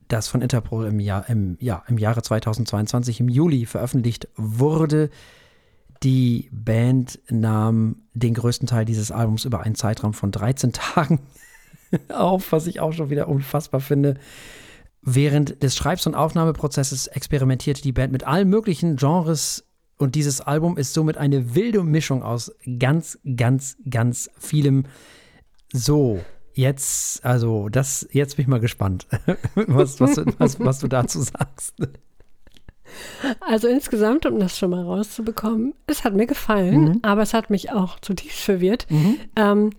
das 0.07 0.27
von 0.27 0.41
Interpol 0.41 0.85
im, 0.85 0.99
Jahr, 0.99 1.27
im, 1.29 1.57
ja, 1.59 1.83
im 1.87 1.97
Jahre 1.97 2.21
2022 2.21 3.19
im 3.19 3.29
Juli 3.29 3.65
veröffentlicht 3.65 4.27
wurde. 4.35 5.09
Die 6.03 6.49
Band 6.51 7.19
nahm 7.29 8.03
den 8.13 8.35
größten 8.35 8.67
Teil 8.67 8.85
dieses 8.85 9.11
Albums 9.11 9.45
über 9.45 9.61
einen 9.61 9.75
Zeitraum 9.75 10.13
von 10.13 10.31
13 10.31 10.73
Tagen 10.73 11.19
auf, 12.13 12.51
was 12.51 12.67
ich 12.67 12.79
auch 12.79 12.93
schon 12.93 13.09
wieder 13.09 13.27
unfassbar 13.27 13.79
finde. 13.79 14.15
Während 15.01 15.61
des 15.61 15.75
Schreibs- 15.75 16.07
und 16.07 16.15
Aufnahmeprozesses 16.15 17.07
experimentierte 17.07 17.81
die 17.81 17.91
Band 17.91 18.11
mit 18.11 18.25
allen 18.25 18.49
möglichen 18.49 18.95
Genres 18.95 19.65
und 19.97 20.15
dieses 20.15 20.41
Album 20.41 20.77
ist 20.77 20.93
somit 20.93 21.17
eine 21.17 21.55
wilde 21.55 21.83
Mischung 21.83 22.21
aus 22.21 22.51
ganz, 22.79 23.19
ganz, 23.35 23.77
ganz 23.89 24.29
vielem. 24.37 24.85
So, 25.71 26.19
jetzt, 26.53 27.23
also, 27.23 27.69
das, 27.69 28.07
jetzt 28.11 28.35
bin 28.35 28.43
ich 28.43 28.47
mal 28.47 28.59
gespannt, 28.59 29.07
was, 29.55 29.99
was, 30.01 30.17
was, 30.37 30.59
was 30.59 30.79
du 30.79 30.87
dazu 30.87 31.21
sagst. 31.21 31.75
Also 33.39 33.67
insgesamt, 33.67 34.25
um 34.25 34.39
das 34.39 34.57
schon 34.57 34.69
mal 34.69 34.83
rauszubekommen, 34.83 35.73
es 35.87 36.03
hat 36.03 36.13
mir 36.13 36.27
gefallen, 36.27 36.83
mhm. 36.83 36.99
aber 37.01 37.23
es 37.23 37.33
hat 37.33 37.49
mich 37.49 37.71
auch 37.71 37.99
zutiefst 37.99 38.39
verwirrt. 38.39 38.85
Mhm. 38.89 39.17
Ähm, 39.35 39.69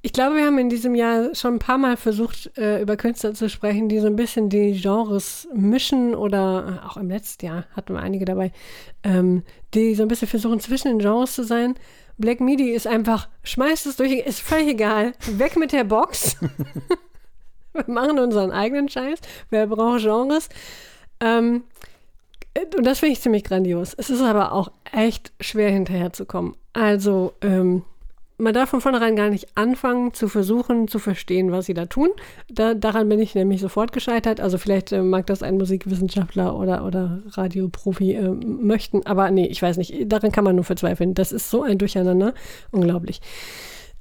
ich 0.00 0.12
glaube, 0.12 0.36
wir 0.36 0.46
haben 0.46 0.58
in 0.58 0.70
diesem 0.70 0.94
Jahr 0.94 1.34
schon 1.34 1.54
ein 1.54 1.58
paar 1.58 1.78
Mal 1.78 1.96
versucht, 1.96 2.56
äh, 2.56 2.80
über 2.80 2.96
Künstler 2.96 3.34
zu 3.34 3.48
sprechen, 3.50 3.88
die 3.88 3.98
so 3.98 4.06
ein 4.06 4.16
bisschen 4.16 4.48
die 4.48 4.72
Genres 4.72 5.46
mischen 5.54 6.14
oder 6.14 6.80
äh, 6.82 6.86
auch 6.86 6.96
im 6.96 7.10
letzten 7.10 7.46
Jahr 7.46 7.66
hatten 7.76 7.92
wir 7.92 8.00
einige 8.00 8.24
dabei, 8.24 8.52
ähm, 9.04 9.42
die 9.74 9.94
so 9.94 10.02
ein 10.02 10.08
bisschen 10.08 10.28
versuchen, 10.28 10.60
zwischen 10.60 10.88
den 10.88 10.98
Genres 10.98 11.34
zu 11.34 11.44
sein. 11.44 11.74
Black 12.16 12.40
Midi 12.40 12.70
ist 12.70 12.86
einfach, 12.86 13.28
schmeißt 13.42 13.86
es 13.86 13.96
durch, 13.96 14.12
ist 14.12 14.40
völlig 14.40 14.68
egal, 14.68 15.12
weg 15.32 15.56
mit 15.56 15.72
der 15.72 15.84
Box. 15.84 16.36
wir 17.72 17.84
machen 17.86 18.18
unseren 18.18 18.50
eigenen 18.50 18.88
Scheiß. 18.88 19.20
Wer 19.50 19.66
braucht 19.66 20.02
Genres? 20.02 20.48
Ähm, 21.20 21.64
und 22.76 22.84
das 22.84 23.00
finde 23.00 23.12
ich 23.12 23.20
ziemlich 23.20 23.44
grandios. 23.44 23.94
Es 23.94 24.10
ist 24.10 24.22
aber 24.22 24.52
auch 24.52 24.72
echt 24.92 25.32
schwer 25.40 25.70
hinterherzukommen. 25.70 26.56
Also, 26.72 27.34
ähm, 27.42 27.84
man 28.38 28.54
darf 28.54 28.70
von 28.70 28.80
vornherein 28.80 29.16
gar 29.16 29.30
nicht 29.30 29.56
anfangen 29.56 30.14
zu 30.14 30.28
versuchen 30.28 30.86
zu 30.88 30.98
verstehen, 30.98 31.50
was 31.50 31.66
sie 31.66 31.74
da 31.74 31.86
tun. 31.86 32.08
Da, 32.48 32.74
daran 32.74 33.08
bin 33.08 33.18
ich 33.18 33.34
nämlich 33.34 33.60
sofort 33.60 33.92
gescheitert. 33.92 34.40
Also 34.40 34.58
vielleicht 34.58 34.92
äh, 34.92 35.02
mag 35.02 35.26
das 35.26 35.42
ein 35.42 35.58
Musikwissenschaftler 35.58 36.56
oder, 36.56 36.84
oder 36.84 37.22
Radioprofi 37.30 38.14
äh, 38.14 38.28
möchten, 38.30 39.04
aber 39.06 39.30
nee, 39.30 39.46
ich 39.46 39.60
weiß 39.60 39.76
nicht. 39.76 39.94
Daran 40.06 40.32
kann 40.32 40.44
man 40.44 40.54
nur 40.54 40.64
verzweifeln. 40.64 41.14
Das 41.14 41.32
ist 41.32 41.50
so 41.50 41.62
ein 41.62 41.78
Durcheinander. 41.78 42.32
Unglaublich. 42.70 43.20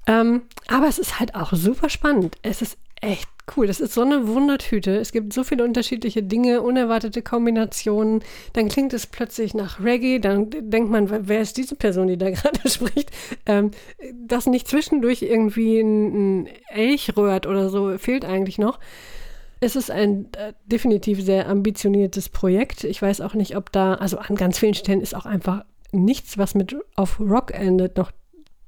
Ähm, 0.06 0.44
aber 0.68 0.88
es 0.88 1.00
ist 1.00 1.20
halt 1.20 1.36
auch 1.36 1.54
super 1.54 1.90
spannend. 1.90 2.38
Es 2.44 2.62
ist 2.62 2.78
echt 3.02 3.28
cool. 3.56 3.68
Das 3.68 3.80
ist 3.80 3.94
so 3.94 4.02
eine 4.02 4.28
Wundertüte. 4.28 4.98
Es 4.98 5.12
gibt 5.12 5.34
so 5.34 5.44
viele 5.44 5.64
unterschiedliche 5.64 6.24
Dinge, 6.24 6.62
unerwartete 6.62 7.22
Kombinationen. 7.22 8.24
Dann 8.54 8.68
klingt 8.68 8.94
es 8.94 9.08
plötzlich 9.08 9.54
nach 9.54 9.80
Reggae. 9.80 10.20
Dann 10.20 10.50
denkt 10.50 10.90
man, 10.90 11.28
wer 11.28 11.42
ist 11.42 11.58
diese 11.58 11.76
Person, 11.76 12.08
die 12.08 12.18
da 12.18 12.30
gerade 12.32 12.70
spricht? 12.70 13.12
Ähm, 13.46 13.72
dass 14.14 14.48
nicht 14.48 14.68
zwischendurch 14.68 15.22
irgendwie 15.22 15.80
ein, 15.80 16.48
Elch 16.70 17.16
rührt 17.16 17.48
oder 17.48 17.70
so, 17.70 17.98
fehlt 17.98 18.26
eigentlich 18.26 18.58
noch. 18.58 18.80
Es 19.60 19.76
ist 19.76 19.90
ein 19.90 20.28
äh, 20.34 20.54
definitiv 20.66 21.24
sehr 21.24 21.48
ambitioniertes 21.48 22.30
Projekt. 22.30 22.84
Ich 22.84 23.02
weiß 23.02 23.22
auch 23.22 23.34
nicht, 23.34 23.56
ob 23.56 23.72
da, 23.72 23.96
also 23.96 24.18
an 24.18 24.36
ganz 24.36 24.60
vielen 24.60 24.76
Stellen 24.76 25.02
ist 25.02 25.16
auch 25.16 25.26
einfach 25.26 25.64
nichts, 25.92 26.38
was 26.38 26.54
mit 26.54 26.76
auf 26.96 27.20
Rock 27.20 27.54
endet, 27.54 27.98
noch 27.98 28.12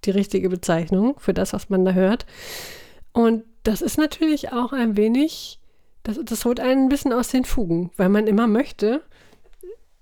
die 0.06 0.12
richtige 0.12 0.50
Bezeichnung 0.50 1.20
für 1.20 1.34
das, 1.34 1.54
was 1.54 1.70
man 1.70 1.86
da 1.86 1.92
hört. 1.92 2.26
Und 3.12 3.44
das 3.63 3.82
ist 3.82 3.98
natürlich 3.98 4.52
auch 4.52 4.74
ein 4.74 4.98
wenig, 4.98 5.60
das, 6.04 6.19
das 6.24 6.45
holt 6.45 6.60
einen 6.60 6.86
ein 6.86 6.89
bisschen 6.89 7.13
aus 7.13 7.30
den 7.30 7.45
Fugen, 7.45 7.91
weil 7.98 8.10
man 8.10 8.28
immer 8.28 8.48
möchte, 8.48 9.04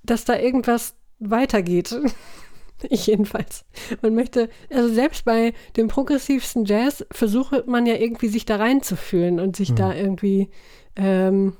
dass 0.04 0.26
da 0.26 0.38
irgendwas 0.38 0.96
weitergeht. 1.20 1.96
ich 2.90 3.08
jedenfalls. 3.08 3.66
Man 4.02 4.16
möchte, 4.16 4.50
also 4.70 4.94
selbst 4.94 5.26
bei 5.26 5.54
dem 5.76 5.88
progressivsten 5.88 6.66
Jazz 6.66 7.06
versucht 7.12 7.68
man 7.68 7.86
ja 7.86 7.96
irgendwie 7.96 8.28
sich 8.28 8.46
da 8.46 8.58
reinzufühlen 8.58 9.40
und 9.40 9.56
sich 9.56 9.72
mhm. 9.72 9.76
da 9.76 9.94
irgendwie 9.94 10.50
ähm, 10.96 11.54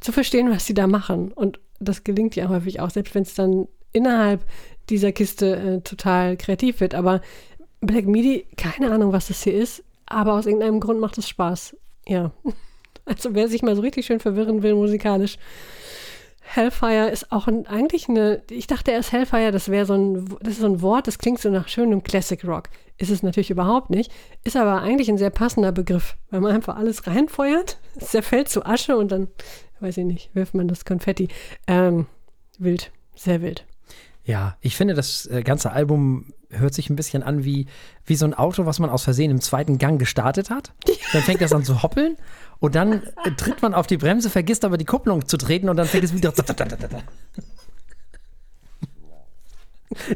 zu 0.00 0.12
verstehen, 0.12 0.50
was 0.50 0.66
sie 0.66 0.74
da 0.74 0.86
machen. 0.86 1.32
Und 1.32 1.60
das 1.80 2.04
gelingt 2.04 2.36
ja 2.36 2.48
häufig 2.48 2.80
auch, 2.80 2.90
selbst 2.90 3.14
wenn 3.14 3.22
es 3.22 3.34
dann 3.34 3.68
innerhalb 3.92 4.44
dieser 4.90 5.12
Kiste 5.12 5.56
äh, 5.56 5.80
total 5.80 6.36
kreativ 6.36 6.80
wird. 6.80 6.94
Aber 6.94 7.20
Black 7.80 8.06
Midi, 8.06 8.46
keine 8.56 8.90
Ahnung, 8.90 9.12
was 9.12 9.28
das 9.28 9.42
hier 9.42 9.54
ist, 9.54 9.84
aber 10.10 10.34
aus 10.34 10.46
irgendeinem 10.46 10.80
Grund 10.80 11.00
macht 11.00 11.18
es 11.18 11.28
Spaß. 11.28 11.76
Ja. 12.06 12.32
Also 13.04 13.34
wer 13.34 13.48
sich 13.48 13.62
mal 13.62 13.74
so 13.74 13.82
richtig 13.82 14.04
schön 14.04 14.20
verwirren 14.20 14.62
will 14.62 14.74
musikalisch, 14.74 15.38
Hellfire 16.50 17.10
ist 17.10 17.30
auch 17.30 17.46
ein, 17.46 17.66
eigentlich 17.66 18.08
eine, 18.08 18.42
ich 18.48 18.66
dachte 18.66 18.90
erst 18.90 19.12
Hellfire, 19.12 19.52
das 19.52 19.68
wäre 19.68 19.84
so 19.84 19.94
ein, 19.94 20.36
das 20.40 20.54
ist 20.54 20.60
so 20.60 20.66
ein 20.66 20.80
Wort, 20.80 21.06
das 21.06 21.18
klingt 21.18 21.40
so 21.40 21.50
nach 21.50 21.68
schönem 21.68 22.02
Classic 22.02 22.42
Rock. 22.44 22.70
Ist 22.96 23.10
es 23.10 23.22
natürlich 23.22 23.50
überhaupt 23.50 23.90
nicht, 23.90 24.10
ist 24.44 24.56
aber 24.56 24.80
eigentlich 24.80 25.10
ein 25.10 25.18
sehr 25.18 25.30
passender 25.30 25.72
Begriff, 25.72 26.16
weil 26.30 26.40
man 26.40 26.52
einfach 26.52 26.76
alles 26.76 27.06
reinfeuert, 27.06 27.78
es 27.96 28.10
zerfällt 28.10 28.48
zu 28.48 28.64
Asche 28.64 28.96
und 28.96 29.12
dann, 29.12 29.28
weiß 29.80 29.98
ich 29.98 30.06
nicht, 30.06 30.34
wirft 30.34 30.54
man 30.54 30.68
das 30.68 30.86
Konfetti. 30.86 31.28
Ähm, 31.66 32.06
wild, 32.58 32.92
sehr 33.14 33.42
wild. 33.42 33.66
Ja, 34.24 34.56
ich 34.60 34.74
finde, 34.74 34.94
das 34.94 35.26
äh, 35.26 35.42
ganze 35.42 35.72
Album 35.72 36.32
hört 36.50 36.74
sich 36.74 36.90
ein 36.90 36.96
bisschen 36.96 37.22
an 37.22 37.44
wie, 37.44 37.66
wie 38.04 38.16
so 38.16 38.24
ein 38.24 38.34
Auto, 38.34 38.66
was 38.66 38.78
man 38.78 38.90
aus 38.90 39.04
Versehen 39.04 39.30
im 39.30 39.40
zweiten 39.40 39.78
Gang 39.78 39.98
gestartet 39.98 40.50
hat. 40.50 40.72
Dann 41.12 41.22
fängt 41.22 41.40
das 41.40 41.52
an 41.52 41.64
zu 41.64 41.82
hoppeln 41.82 42.16
und 42.58 42.74
dann 42.74 43.02
äh, 43.24 43.30
tritt 43.36 43.62
man 43.62 43.74
auf 43.74 43.86
die 43.86 43.96
Bremse, 43.96 44.30
vergisst 44.30 44.64
aber 44.64 44.78
die 44.78 44.84
Kupplung 44.84 45.26
zu 45.28 45.36
treten 45.36 45.68
und 45.68 45.76
dann 45.76 45.86
fängt 45.86 46.04
es 46.04 46.14
wieder. 46.14 46.32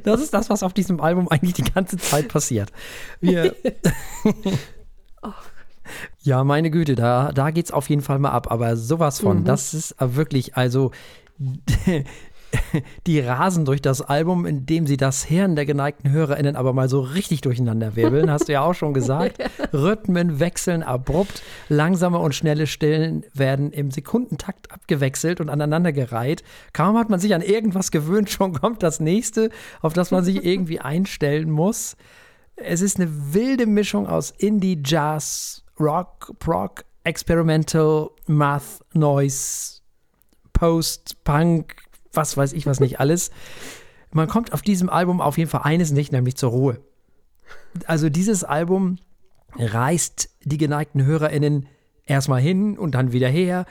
Das 0.04 0.20
ist 0.20 0.34
das, 0.34 0.50
was 0.50 0.62
auf 0.62 0.74
diesem 0.74 1.00
Album 1.00 1.28
eigentlich 1.28 1.54
die 1.54 1.64
ganze 1.64 1.96
Zeit 1.96 2.28
passiert. 2.28 2.70
Wir. 3.20 3.56
ja, 6.20 6.44
meine 6.44 6.70
Güte, 6.70 6.94
da, 6.94 7.32
da 7.32 7.50
geht 7.50 7.66
es 7.66 7.72
auf 7.72 7.88
jeden 7.88 8.02
Fall 8.02 8.18
mal 8.18 8.30
ab, 8.30 8.50
aber 8.50 8.76
sowas 8.76 9.20
von. 9.20 9.40
Mhm. 9.40 9.44
Das 9.44 9.72
ist 9.72 9.96
wirklich, 9.98 10.56
also 10.56 10.92
die 13.06 13.20
rasen 13.20 13.64
durch 13.64 13.82
das 13.82 14.02
Album, 14.02 14.46
indem 14.46 14.86
sie 14.86 14.96
das 14.96 15.24
Hirn 15.24 15.56
der 15.56 15.66
geneigten 15.66 16.10
HörerInnen 16.10 16.56
aber 16.56 16.72
mal 16.72 16.88
so 16.88 17.00
richtig 17.00 17.40
durcheinander 17.40 17.96
wirbeln, 17.96 18.30
hast 18.30 18.48
du 18.48 18.52
ja 18.52 18.62
auch 18.62 18.74
schon 18.74 18.94
gesagt. 18.94 19.38
Rhythmen 19.72 20.40
wechseln 20.40 20.82
abrupt, 20.82 21.42
langsame 21.68 22.18
und 22.18 22.34
schnelle 22.34 22.66
Stillen 22.66 23.24
werden 23.34 23.72
im 23.72 23.90
Sekundentakt 23.90 24.70
abgewechselt 24.70 25.40
und 25.40 25.48
aneinandergereiht. 25.48 26.42
Kaum 26.72 26.98
hat 26.98 27.10
man 27.10 27.20
sich 27.20 27.34
an 27.34 27.42
irgendwas 27.42 27.90
gewöhnt, 27.90 28.30
schon 28.30 28.52
kommt 28.52 28.82
das 28.82 29.00
nächste, 29.00 29.50
auf 29.80 29.92
das 29.92 30.10
man 30.10 30.24
sich 30.24 30.44
irgendwie 30.44 30.80
einstellen 30.80 31.50
muss. 31.50 31.96
Es 32.56 32.80
ist 32.80 33.00
eine 33.00 33.34
wilde 33.34 33.66
Mischung 33.66 34.06
aus 34.06 34.30
Indie, 34.30 34.80
Jazz, 34.84 35.64
Rock, 35.80 36.32
Prog, 36.38 36.84
Experimental, 37.04 38.10
Math, 38.26 38.84
Noise, 38.92 39.80
Post, 40.52 41.24
Punk, 41.24 41.81
was 42.12 42.36
weiß 42.36 42.52
ich 42.52 42.66
was 42.66 42.80
nicht 42.80 43.00
alles. 43.00 43.30
Man 44.12 44.28
kommt 44.28 44.52
auf 44.52 44.62
diesem 44.62 44.90
Album 44.90 45.20
auf 45.20 45.38
jeden 45.38 45.50
Fall 45.50 45.62
eines 45.64 45.90
nicht, 45.90 46.12
nämlich 46.12 46.36
zur 46.36 46.50
Ruhe. 46.50 46.80
Also 47.86 48.08
dieses 48.08 48.44
Album 48.44 48.98
reißt 49.56 50.28
die 50.44 50.58
geneigten 50.58 51.04
HörerInnen 51.04 51.66
erstmal 52.06 52.40
hin 52.40 52.78
und 52.78 52.94
dann 52.94 53.12
wieder 53.12 53.28
her. 53.28 53.66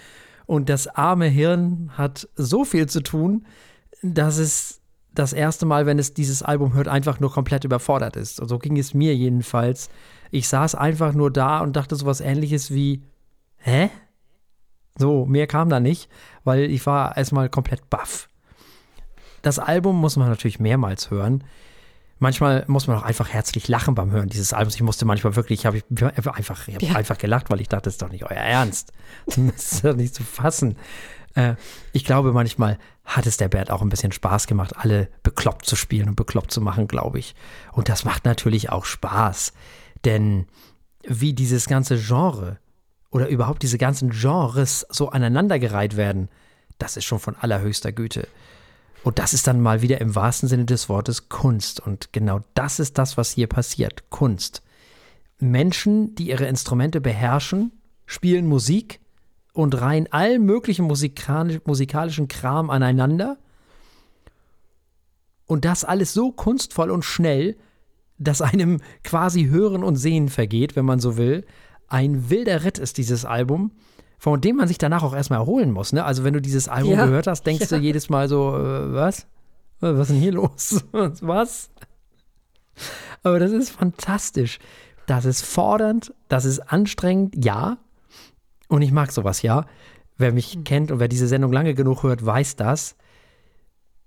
Und 0.46 0.70
das 0.70 0.88
arme 0.88 1.28
Hirn 1.28 1.92
hat 1.98 2.28
so 2.36 2.66
viel 2.66 2.88
zu 2.88 3.02
tun, 3.02 3.46
dass 4.02 4.38
es 4.38 4.82
das 5.14 5.34
erste 5.34 5.66
Mal, 5.66 5.86
wenn 5.86 6.00
es 6.00 6.14
dieses 6.14 6.42
Album 6.42 6.74
hört, 6.74 6.88
einfach 6.88 7.20
nur 7.20 7.32
komplett 7.32 7.64
überfordert 7.64 8.16
ist. 8.16 8.40
Und 8.40 8.48
so 8.48 8.58
ging 8.60 8.78
es 8.78 8.94
mir 8.94 9.16
jedenfalls. 9.16 9.90
Ich 10.32 10.48
saß 10.48 10.76
einfach 10.76 11.14
nur 11.14 11.32
da 11.32 11.60
und 11.60 11.76
dachte 11.76 11.96
so 11.96 12.06
was 12.06 12.22
ähnliches 12.22 12.72
wie, 12.72 13.04
hä? 13.58 13.90
So, 14.98 15.26
mehr 15.26 15.48
kam 15.48 15.70
da 15.70 15.80
nicht, 15.80 16.10
weil 16.44 16.70
ich 16.70 16.86
war 16.86 17.18
erstmal 17.18 17.50
komplett 17.50 17.90
baff. 17.90 18.30
Das 19.42 19.60
Album 19.60 19.98
muss 19.98 20.18
man 20.18 20.30
natürlich 20.30 20.60
mehrmals 20.60 21.12
hören. 21.12 21.44
Manchmal 22.20 22.66
muss 22.68 22.86
man 22.86 22.98
auch 22.98 23.04
einfach 23.04 23.30
herzlich 23.30 23.68
lachen 23.68 23.96
beim 23.96 24.12
Hören 24.12 24.30
dieses 24.30 24.54
Albums. 24.54 24.76
Ich 24.76 24.84
musste 24.84 25.06
manchmal 25.06 25.36
wirklich, 25.36 25.62
ich 25.62 25.66
habe 25.66 25.82
einfach, 26.36 26.68
ich 26.68 26.76
hab 26.76 26.82
ja. 26.84 26.96
einfach 26.96 27.18
gelacht, 27.18 27.50
weil 27.50 27.62
ich 27.62 27.68
dachte, 27.68 27.86
das 27.86 27.96
ist 27.96 28.02
doch 28.04 28.12
nicht 28.12 28.26
euer 28.26 28.38
Ernst. 28.38 28.94
Das 29.26 29.72
ist 29.72 29.86
doch 29.86 29.96
nicht 29.96 30.14
zu 30.14 30.24
fassen. 30.24 30.78
Äh, 31.34 31.56
ich 31.94 32.06
glaube, 32.06 32.32
manchmal 32.32 32.78
hat 33.06 33.26
es 33.26 33.38
der 33.38 33.50
Band 33.50 33.72
auch 33.72 33.82
ein 33.82 33.90
bisschen 33.90 34.12
Spaß 34.12 34.46
gemacht, 34.46 34.78
alle 34.78 35.08
bekloppt 35.24 35.66
zu 35.66 35.76
spielen 35.76 36.10
und 36.10 36.16
bekloppt 36.16 36.52
zu 36.52 36.62
machen, 36.62 36.88
glaube 36.88 37.18
ich. 37.18 37.34
Und 37.72 37.90
das 37.90 38.06
macht 38.06 38.26
natürlich 38.26 38.70
auch 38.70 38.86
Spaß. 38.86 39.54
Denn 40.06 40.46
wie 41.08 41.34
dieses 41.34 41.66
ganze 41.66 41.98
Genre 41.98 42.60
oder 43.10 43.28
überhaupt 43.28 43.64
diese 43.64 43.80
ganzen 43.80 44.12
Genres 44.12 44.86
so 44.90 45.10
aneinandergereiht 45.10 45.98
werden, 45.98 46.30
das 46.78 46.98
ist 46.98 47.06
schon 47.06 47.20
von 47.20 47.36
allerhöchster 47.36 47.92
Güte. 47.92 48.28
Und 49.04 49.18
das 49.18 49.34
ist 49.34 49.48
dann 49.48 49.62
mal 49.62 49.82
wieder 49.82 50.00
im 50.00 50.16
wahrsten 50.16 50.48
Sinne 50.48 50.66
des 50.66 50.88
Wortes 50.88 51.28
Kunst. 51.30 51.80
Und 51.80 52.14
genau 52.14 52.42
das 52.54 52.80
ist 52.80 52.98
das, 52.98 53.18
was 53.18 53.32
hier 53.32 53.48
passiert. 53.48 54.10
Kunst. 54.10 54.62
Menschen, 55.40 56.14
die 56.16 56.30
ihre 56.30 56.46
Instrumente 56.46 57.02
beherrschen, 57.02 57.72
spielen 58.06 58.46
Musik 58.46 59.00
und 59.54 59.80
reihen 59.82 60.12
allen 60.12 60.46
möglichen 60.46 60.86
musikalischen 60.86 62.28
Kram 62.28 62.70
aneinander. 62.70 63.38
Und 65.48 65.66
das 65.66 65.84
alles 65.84 66.14
so 66.14 66.32
kunstvoll 66.32 66.92
und 66.92 67.04
schnell, 67.04 67.58
dass 68.20 68.42
einem 68.42 68.82
quasi 69.04 69.46
Hören 69.46 69.84
und 69.84 69.96
Sehen 69.96 70.30
vergeht, 70.30 70.76
wenn 70.76 70.86
man 70.86 71.00
so 71.00 71.18
will. 71.18 71.44
Ein 71.88 72.30
wilder 72.30 72.64
Ritt 72.64 72.78
ist 72.78 72.98
dieses 72.98 73.26
Album, 73.26 73.72
von 74.22 74.40
dem 74.40 74.58
man 74.58 74.68
sich 74.68 74.78
danach 74.78 75.02
auch 75.02 75.16
erstmal 75.16 75.40
erholen 75.40 75.72
muss. 75.72 75.94
Ne? 75.94 76.06
Also 76.06 76.24
wenn 76.24 76.34
du 76.34 76.40
dieses 76.40 76.68
Album 76.68 76.92
ja. 76.92 77.06
gehört 77.08 77.26
hast, 77.26 77.42
denkst 77.44 77.72
ja. 77.72 77.78
du 77.80 77.84
jedes 77.84 78.08
Mal 78.08 78.30
so, 78.30 78.56
äh, 78.56 78.94
was? 78.94 79.26
Was 79.80 80.02
ist 80.02 80.10
denn 80.12 80.22
hier 80.22 80.34
los? 80.34 80.86
was? 80.92 81.72
Aber 83.24 83.40
das 83.40 83.52
ist 83.52 83.72
fantastisch. 83.72 84.60
Das 85.08 85.26
ist 85.26 85.42
fordernd, 85.42 86.14
das 86.28 86.46
ist 86.46 86.60
anstrengend, 86.60 87.44
ja. 87.44 87.80
Und 88.68 88.84
ich 88.84 88.92
mag 88.92 89.12
sowas, 89.12 89.42
ja. 89.42 89.66
Wer 90.20 90.32
mich 90.34 90.56
mhm. 90.56 90.66
kennt 90.66 90.92
und 90.92 91.00
wer 91.00 91.08
diese 91.08 91.28
Sendung 91.28 91.52
lange 91.52 91.74
genug 91.74 92.04
hört, 92.04 92.24
weiß 92.24 92.58
das 92.58 92.96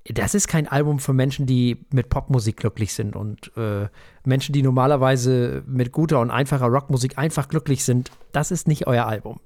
das 0.07 0.35
ist 0.35 0.49
kein 0.49 0.69
Album 0.69 0.99
für 0.99 1.15
Menschen, 1.15 1.47
die 1.47 1.79
mit 1.91 2.11
Popmusik 2.11 2.59
glücklich 2.59 2.93
sind 2.93 3.17
und 3.17 3.51
äh, 3.57 3.89
Menschen, 4.23 4.53
die 4.53 4.63
normalerweise 4.63 5.63
mit 5.67 5.93
guter 5.93 6.21
und 6.21 6.31
einfacher 6.31 6.67
Rockmusik 6.67 7.17
einfach 7.17 7.49
glücklich 7.49 7.87
sind. 7.87 8.11
Das 8.31 8.51
ist 8.51 8.69
nicht 8.69 8.87
euer 8.87 9.07
Album. 9.07 9.41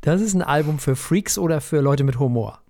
Das 0.00 0.20
ist 0.20 0.34
ein 0.34 0.42
Album 0.42 0.78
für 0.78 0.96
Freaks 0.96 1.38
oder 1.38 1.60
für 1.60 1.80
Leute 1.80 2.04
mit 2.04 2.18
Humor. 2.18 2.60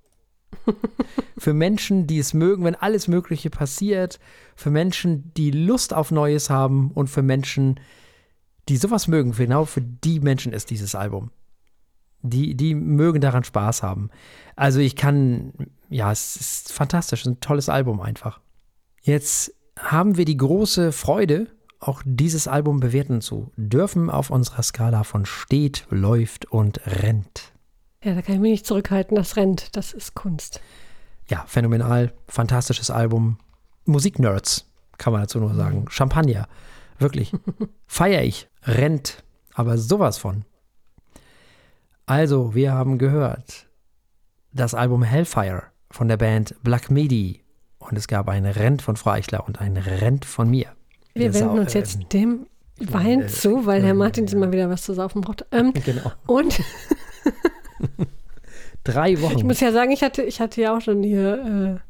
für 1.39 1.55
Menschen, 1.55 2.07
die 2.07 2.19
es 2.19 2.35
mögen, 2.35 2.65
wenn 2.65 2.75
alles 2.75 3.09
Mögliche 3.09 3.51
passiert. 3.51 4.21
Für 4.55 4.71
Menschen, 4.71 5.33
die 5.35 5.51
Lust 5.51 5.95
auf 5.95 6.11
Neues 6.11 6.51
haben 6.51 6.91
und 6.93 7.09
für 7.09 7.23
Menschen, 7.23 7.81
die 8.69 8.77
sowas 8.77 9.09
mögen. 9.09 9.33
Genau 9.33 9.65
für 9.65 9.83
die 9.83 10.21
Menschen 10.21 10.53
ist 10.53 10.71
dieses 10.71 10.95
Album. 10.95 11.31
Die, 12.21 12.55
die 12.55 12.75
mögen 12.75 13.21
daran 13.21 13.45
Spaß 13.45 13.83
haben. 13.83 14.11
Also 14.55 14.79
ich 14.79 14.95
kann 14.95 15.53
ja, 15.93 16.11
es 16.11 16.37
ist 16.37 16.73
fantastisch, 16.73 17.27
ein 17.27 17.41
tolles 17.41 17.69
Album 17.69 18.01
einfach. 18.01 18.41
Jetzt 19.03 19.55
haben 19.79 20.17
wir 20.17 20.25
die 20.25 20.39
große 20.39 20.91
Freude, 20.91 21.49
auch 21.83 22.03
dieses 22.05 22.47
Album 22.47 22.81
bewerten 22.81 23.21
zu 23.21 23.51
dürfen 23.57 24.09
auf 24.09 24.31
unserer 24.31 24.63
Skala 24.63 25.05
von 25.05 25.27
steht, 25.27 25.87
läuft 25.91 26.47
und 26.47 26.81
rennt. 26.87 27.53
Ja, 28.03 28.15
da 28.15 28.23
kann 28.23 28.37
ich 28.37 28.41
mich 28.41 28.51
nicht 28.53 28.67
zurückhalten. 28.67 29.17
Das 29.17 29.37
rennt, 29.37 29.77
das 29.77 29.93
ist 29.93 30.15
Kunst. 30.15 30.61
Ja, 31.29 31.45
phänomenal, 31.47 32.13
fantastisches 32.29 32.91
Album. 32.91 33.39
Musiknerds, 33.85 34.71
kann 34.99 35.13
man 35.13 35.23
dazu 35.23 35.41
nur 35.41 35.55
sagen. 35.55 35.81
Mhm. 35.81 35.91
Champagner, 35.91 36.49
wirklich. 36.99 37.33
Feier 37.87 38.23
ich, 38.23 38.49
rennt, 38.65 39.25
aber 39.55 39.77
sowas 39.77 40.19
von. 40.19 40.45
Also, 42.07 42.55
wir 42.55 42.73
haben 42.73 42.99
gehört 42.99 43.69
das 44.53 44.75
Album 44.75 45.03
Hellfire 45.03 45.65
von 45.91 46.09
der 46.09 46.17
Band 46.17 46.55
Black 46.63 46.91
Midi. 46.91 47.43
Und 47.79 47.97
es 47.97 48.07
gab 48.07 48.29
ein 48.29 48.47
Rent 48.47 48.83
von 48.83 48.97
Frau 48.97 49.11
Eichler 49.11 49.47
und 49.47 49.61
ein 49.61 49.77
Rent 49.77 50.25
von 50.25 50.49
mir. 50.49 50.69
Wir 51.15 51.35
wenden 51.35 51.59
uns 51.59 51.75
jetzt 51.75 52.01
äh, 52.01 52.05
dem 52.13 52.47
Wein 52.79 53.23
äh, 53.23 53.27
zu, 53.27 53.67
weil 53.67 53.83
Herr 53.83 53.95
Martin 53.95 54.27
äh, 54.27 54.37
mal 54.37 54.53
wieder 54.53 54.69
was 54.71 54.83
zu 54.83 54.95
saufen 54.95 55.21
braucht. 55.21 55.45
Ähm, 55.53 55.73
genau. 55.85 56.13
Und 56.27 56.61
drei 58.85 59.21
Wochen. 59.21 59.39
Ich 59.39 59.45
muss 59.45 59.61
ja 59.61 59.73
sagen, 59.73 59.93
ich 59.93 60.03
hatte, 60.03 60.23
ich 60.23 60.41
hatte 60.41 60.61
ja 60.61 60.77
auch 60.77 60.81
schon 60.81 61.03
hier 61.03 61.81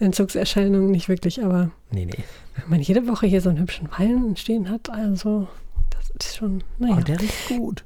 äh, 0.00 0.04
Entzugserscheinungen, 0.04 0.90
nicht 0.90 1.08
wirklich, 1.08 1.42
aber 1.42 1.70
nee, 1.90 2.06
nee. 2.06 2.24
wenn 2.56 2.70
man 2.70 2.80
jede 2.80 3.06
Woche 3.06 3.26
hier 3.26 3.40
so 3.40 3.50
einen 3.50 3.58
hübschen 3.58 3.88
Wein 3.98 4.36
stehen 4.36 4.70
hat, 4.70 4.90
also 4.90 5.48
das 5.90 6.10
ist 6.10 6.36
schon, 6.36 6.64
naja. 6.78 6.96
Und 6.96 7.08
der 7.08 7.20
riecht 7.20 7.48
gut. 7.48 7.84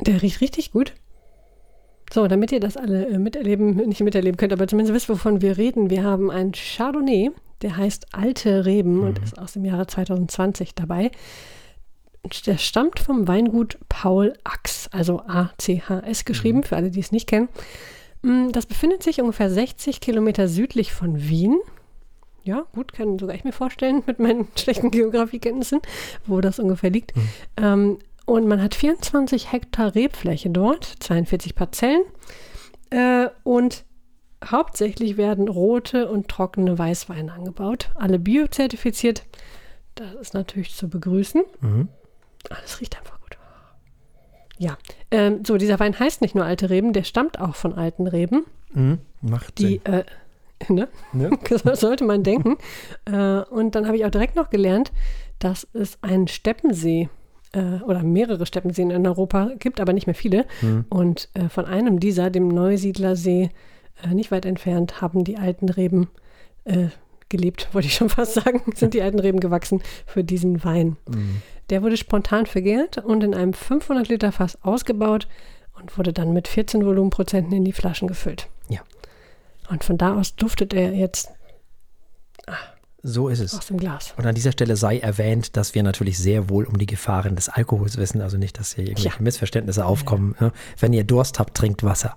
Der 0.00 0.20
riecht 0.20 0.40
richtig 0.40 0.72
gut. 0.72 0.92
So, 2.12 2.28
damit 2.28 2.52
ihr 2.52 2.60
das 2.60 2.76
alle 2.76 3.06
äh, 3.08 3.18
miterleben, 3.18 3.76
nicht 3.76 4.00
miterleben 4.00 4.36
könnt, 4.36 4.52
aber 4.52 4.68
zumindest 4.68 4.94
wisst, 4.94 5.08
wovon 5.08 5.40
wir 5.42 5.56
reden. 5.56 5.90
Wir 5.90 6.04
haben 6.04 6.30
ein 6.30 6.52
Chardonnay, 6.52 7.30
der 7.62 7.76
heißt 7.76 8.14
Alte 8.14 8.64
Reben 8.66 8.98
mhm. 8.98 9.04
und 9.04 9.18
ist 9.20 9.38
aus 9.38 9.52
dem 9.52 9.64
Jahre 9.64 9.86
2020 9.86 10.74
dabei. 10.74 11.10
Der 12.46 12.58
stammt 12.58 12.98
vom 12.98 13.28
Weingut 13.28 13.78
Paul 13.88 14.34
Ax, 14.42 14.88
also 14.92 15.20
A-C-H-S 15.26 16.24
geschrieben, 16.24 16.58
mhm. 16.58 16.62
für 16.64 16.76
alle, 16.76 16.90
die 16.90 17.00
es 17.00 17.12
nicht 17.12 17.28
kennen. 17.28 17.48
Mm, 18.22 18.50
das 18.50 18.66
befindet 18.66 19.02
sich 19.02 19.20
ungefähr 19.20 19.50
60 19.50 20.00
Kilometer 20.00 20.48
südlich 20.48 20.92
von 20.92 21.28
Wien. 21.28 21.58
Ja, 22.42 22.64
gut, 22.74 22.92
kann 22.92 23.18
sogar 23.18 23.34
ich 23.34 23.44
mir 23.44 23.52
vorstellen 23.52 24.02
mit 24.06 24.18
meinen 24.18 24.48
schlechten 24.56 24.90
Geografiekenntnissen, 24.90 25.80
wo 26.26 26.40
das 26.40 26.58
ungefähr 26.58 26.90
liegt. 26.90 27.16
Mhm. 27.16 27.28
Ähm, 27.56 27.98
und 28.26 28.48
man 28.48 28.60
hat 28.60 28.74
24 28.74 29.52
Hektar 29.52 29.94
Rebfläche 29.94 30.50
dort, 30.50 30.84
42 30.84 31.54
Parzellen. 31.54 32.02
Äh, 32.90 33.28
und 33.44 33.84
hauptsächlich 34.44 35.16
werden 35.16 35.48
rote 35.48 36.08
und 36.08 36.28
trockene 36.28 36.78
Weißweine 36.78 37.32
angebaut. 37.32 37.90
Alle 37.94 38.18
biozertifiziert. 38.18 39.24
Das 39.94 40.14
ist 40.14 40.34
natürlich 40.34 40.74
zu 40.74 40.88
begrüßen. 40.88 41.42
Mhm. 41.60 41.88
Alles 42.50 42.80
riecht 42.80 42.96
einfach 42.98 43.20
gut. 43.20 43.38
Ja, 44.58 44.76
ähm, 45.10 45.44
so, 45.44 45.56
dieser 45.56 45.80
Wein 45.80 45.98
heißt 45.98 46.20
nicht 46.20 46.34
nur 46.34 46.44
alte 46.44 46.70
Reben, 46.70 46.92
der 46.92 47.04
stammt 47.04 47.40
auch 47.40 47.54
von 47.54 47.72
alten 47.74 48.06
Reben. 48.06 48.44
Mhm. 48.72 48.98
Macht 49.22 49.58
die, 49.58 49.80
Sinn. 49.84 49.94
Äh, 49.94 50.04
ne? 50.68 50.88
ne? 51.12 51.30
Das 51.48 51.62
sollte 51.80 52.04
man 52.04 52.22
denken. 52.22 52.56
äh, 53.06 53.40
und 53.40 53.74
dann 53.74 53.86
habe 53.86 53.96
ich 53.96 54.04
auch 54.04 54.10
direkt 54.10 54.36
noch 54.36 54.50
gelernt, 54.50 54.92
dass 55.38 55.66
es 55.72 55.98
einen 56.02 56.28
Steppensee 56.28 57.08
äh, 57.52 57.82
oder 57.82 58.02
mehrere 58.02 58.46
Steppenseen 58.46 58.90
in 58.90 59.06
Europa 59.06 59.52
gibt, 59.58 59.80
aber 59.80 59.92
nicht 59.92 60.06
mehr 60.06 60.14
viele. 60.14 60.46
Mhm. 60.60 60.84
Und 60.88 61.28
äh, 61.34 61.48
von 61.48 61.64
einem 61.64 62.00
dieser, 62.00 62.30
dem 62.30 62.48
Neusiedlersee, 62.48 63.50
äh, 64.02 64.14
nicht 64.14 64.30
weit 64.30 64.46
entfernt, 64.46 65.00
haben 65.00 65.24
die 65.24 65.36
alten 65.36 65.68
Reben 65.68 66.08
äh, 66.64 66.88
gelebt, 67.28 67.68
wollte 67.72 67.88
ich 67.88 67.94
schon 67.94 68.08
fast 68.08 68.34
sagen, 68.34 68.62
sind 68.74 68.94
die 68.94 69.02
alten 69.02 69.18
Reben 69.18 69.40
gewachsen 69.40 69.82
für 70.06 70.24
diesen 70.24 70.64
Wein. 70.64 70.96
Mhm. 71.08 71.42
Der 71.70 71.82
wurde 71.82 71.96
spontan 71.96 72.46
vergärt 72.46 72.98
und 72.98 73.24
in 73.24 73.34
einem 73.34 73.52
500 73.52 74.08
Liter 74.08 74.32
Fass 74.32 74.62
ausgebaut 74.62 75.26
und 75.78 75.98
wurde 75.98 76.12
dann 76.12 76.32
mit 76.32 76.48
14 76.48 76.84
Volumenprozenten 76.84 77.52
in 77.52 77.64
die 77.64 77.72
Flaschen 77.72 78.08
gefüllt. 78.08 78.48
Ja. 78.68 78.80
Und 79.68 79.82
von 79.82 79.98
da 79.98 80.16
aus 80.16 80.36
duftet 80.36 80.72
er 80.74 80.92
jetzt 80.92 81.30
so 83.02 83.28
ist 83.28 83.38
es. 83.38 83.54
Aus 83.54 83.66
dem 83.66 83.76
Glas. 83.76 84.14
Und 84.16 84.26
an 84.26 84.34
dieser 84.34 84.50
Stelle 84.50 84.74
sei 84.74 84.98
erwähnt, 84.98 85.56
dass 85.56 85.76
wir 85.76 85.84
natürlich 85.84 86.18
sehr 86.18 86.48
wohl 86.50 86.64
um 86.64 86.76
die 86.76 86.86
Gefahren 86.86 87.36
des 87.36 87.48
Alkohols 87.48 87.98
wissen. 87.98 88.20
Also 88.20 88.36
nicht, 88.36 88.58
dass 88.58 88.74
hier 88.74 88.84
irgendwelche 88.84 89.18
ja. 89.18 89.22
Missverständnisse 89.22 89.84
aufkommen. 89.84 90.34
Ja. 90.40 90.46
Ne? 90.46 90.52
Wenn 90.80 90.92
ihr 90.92 91.04
Durst 91.04 91.38
habt, 91.38 91.56
trinkt 91.56 91.84
Wasser. 91.84 92.16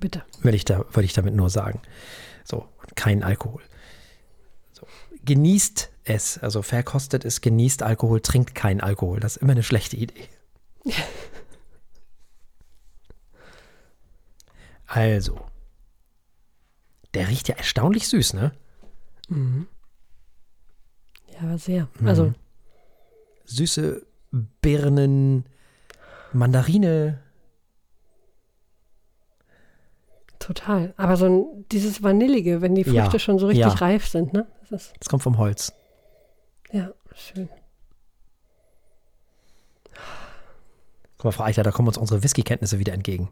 Bitte. 0.00 0.22
Würde 0.40 0.56
ich, 0.56 0.64
da, 0.64 0.84
würde 0.90 1.04
ich 1.04 1.12
damit 1.12 1.34
nur 1.34 1.50
sagen. 1.50 1.80
So, 2.44 2.66
kein 2.94 3.22
Alkohol. 3.22 3.62
So. 4.72 4.86
Genießt 5.24 5.90
es, 6.04 6.38
also 6.38 6.62
verkostet 6.62 7.24
es, 7.24 7.40
genießt 7.40 7.82
Alkohol, 7.82 8.20
trinkt 8.20 8.54
kein 8.54 8.80
Alkohol. 8.80 9.20
Das 9.20 9.36
ist 9.36 9.42
immer 9.42 9.52
eine 9.52 9.62
schlechte 9.62 9.96
Idee. 9.96 10.28
Also. 14.90 15.38
Der 17.12 17.28
riecht 17.28 17.48
ja 17.48 17.56
erstaunlich 17.56 18.08
süß, 18.08 18.32
ne? 18.32 18.52
Ja, 21.30 21.40
aber 21.42 21.58
sehr. 21.58 21.88
Mhm. 22.00 22.08
Also, 22.08 22.34
Süße 23.44 24.06
Birnen, 24.62 25.44
Mandarine. 26.32 27.22
Total. 30.48 30.94
Aber 30.96 31.16
so 31.16 31.26
ein, 31.26 31.64
dieses 31.70 32.02
Vanillige, 32.02 32.60
wenn 32.62 32.74
die 32.74 32.84
Früchte 32.84 32.96
Ja, 33.12 33.18
schon 33.18 33.38
so 33.38 33.46
richtig 33.46 33.66
ja. 33.66 33.78
reif 33.78 34.08
sind, 34.08 34.32
ne? 34.32 34.46
Das 34.70 34.92
Das 34.98 35.08
kommt 35.08 35.22
vom 35.22 35.38
Holz. 35.38 35.72
ja, 36.72 36.90
schön. 37.14 37.48
Guck 41.18 41.24
mal, 41.24 41.32
Frau 41.32 41.44
Eichler, 41.44 41.64
da 41.64 41.70
kommen 41.72 41.88
uns 41.88 41.98
unsere 41.98 42.22
Whisky-Kenntnisse 42.22 42.78
wieder 42.78 42.92
entgegen. 42.92 43.28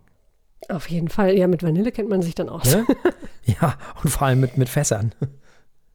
Auf 0.68 0.90
jeden 0.90 1.08
Fall. 1.08 1.36
Ja, 1.38 1.46
mit 1.46 1.62
Vanille 1.62 1.92
kennt 1.92 2.08
man 2.08 2.20
sich 2.22 2.34
dann 2.34 2.48
aus. 2.48 2.74
Ne? 2.74 2.84
ja, 3.44 3.78
und 4.02 4.10
vor 4.10 4.26
allem 4.26 4.40
mit, 4.40 4.58
mit 4.58 4.68
Fässern. 4.68 5.14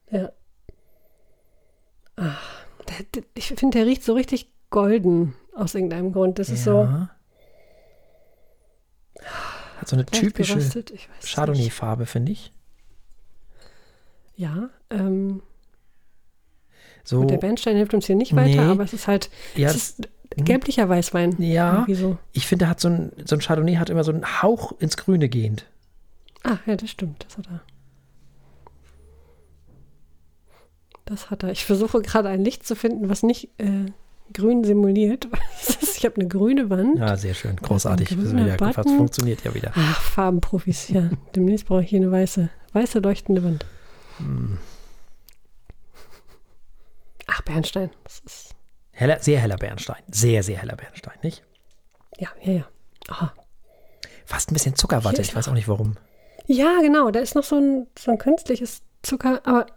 Ja. 0.09 0.31
Ach, 2.15 2.65
ich 3.35 3.47
finde, 3.47 3.77
der 3.77 3.85
riecht 3.87 4.03
so 4.03 4.13
richtig 4.13 4.49
golden 4.69 5.33
aus 5.53 5.75
irgendeinem 5.75 6.13
Grund. 6.13 6.39
Das 6.39 6.49
ist 6.49 6.63
so 6.63 6.83
Ja. 6.83 7.09
Hat 9.81 9.87
so 9.87 9.95
eine 9.95 10.05
typische. 10.05 10.59
Chardonnay-Farbe, 11.23 12.05
finde 12.05 12.31
ich. 12.31 12.51
Ja, 14.35 14.69
ähm, 14.89 15.41
So, 17.03 17.21
gut, 17.21 17.31
der 17.31 17.37
Bernstein 17.37 17.75
hilft 17.75 17.93
uns 17.93 18.05
hier 18.05 18.15
nicht 18.15 18.35
weiter, 18.35 18.63
Nee. 18.65 18.71
aber 18.71 18.83
es 18.83 18.93
ist 18.93 19.07
halt, 19.07 19.29
ja, 19.55 19.67
es 19.69 19.75
ist 19.75 20.09
gelblicher 20.37 20.87
Weißwein. 20.87 21.35
Ja. 21.41 21.85
So. 21.89 22.17
ich 22.31 22.45
finde, 22.47 22.69
hat 22.69 22.79
so 22.79 22.89
ein, 22.89 23.11
so 23.25 23.35
ein 23.35 23.41
Chardonnay 23.41 23.75
hat 23.75 23.89
immer 23.89 24.03
so 24.03 24.11
einen 24.11 24.41
Hauch 24.41 24.73
ins 24.79 24.97
Grüne 24.97 25.27
gehend. 25.29 25.65
Ah, 26.43 26.57
ja, 26.65 26.75
das 26.75 26.89
stimmt. 26.91 27.25
Das 27.27 27.37
hat 27.37 27.47
er. 27.47 27.61
Das 31.05 31.29
hat 31.29 31.43
er. 31.43 31.51
Ich 31.51 31.65
versuche 31.65 32.01
gerade 32.01 32.29
ein 32.29 32.43
Licht 32.43 32.65
zu 32.65 32.75
finden, 32.75 33.09
was 33.09 33.23
nicht 33.23 33.49
äh, 33.57 33.85
grün 34.33 34.63
simuliert. 34.63 35.27
Ich 36.01 36.05
habe 36.05 36.15
eine 36.15 36.27
grüne 36.27 36.67
Wand. 36.71 36.97
Ja, 36.97 37.15
sehr 37.15 37.35
schön. 37.35 37.57
Großartig. 37.57 38.17
wieder, 38.17 38.57
Button. 38.57 38.97
funktioniert 38.97 39.43
ja 39.43 39.53
wieder. 39.53 39.71
Ach, 39.75 40.01
Farbenprofis, 40.01 40.89
ja. 40.89 41.11
Demnächst 41.35 41.67
brauche 41.67 41.83
ich 41.83 41.91
hier 41.91 41.99
eine 41.99 42.11
weiße, 42.11 42.49
weiße 42.73 42.97
leuchtende 42.97 43.43
Wand. 43.43 43.67
Hm. 44.17 44.57
Ach, 47.27 47.43
Bernstein. 47.43 47.91
Das 48.03 48.19
ist, 48.25 48.55
Heller, 48.93 49.19
sehr 49.19 49.39
heller 49.39 49.57
Bernstein. 49.57 50.01
Sehr, 50.09 50.41
sehr 50.41 50.57
heller 50.57 50.75
Bernstein, 50.75 51.13
nicht? 51.21 51.43
ja, 52.17 52.29
ja, 52.41 52.51
ja. 52.51 52.67
Aha. 53.07 53.33
Fast 54.25 54.49
ein 54.49 54.55
bisschen 54.55 54.75
Zuckerwatte. 54.75 55.21
Ich 55.21 55.35
weiß 55.35 55.49
auch 55.49 55.53
nicht 55.53 55.67
warum. 55.67 55.97
Ja, 56.47 56.79
genau. 56.81 57.11
Da 57.11 57.19
ist 57.19 57.35
noch 57.35 57.43
so 57.43 57.57
ein, 57.57 57.85
so 57.95 58.09
ein 58.09 58.17
künstliches 58.17 58.81
Zucker, 59.03 59.41
aber 59.43 59.67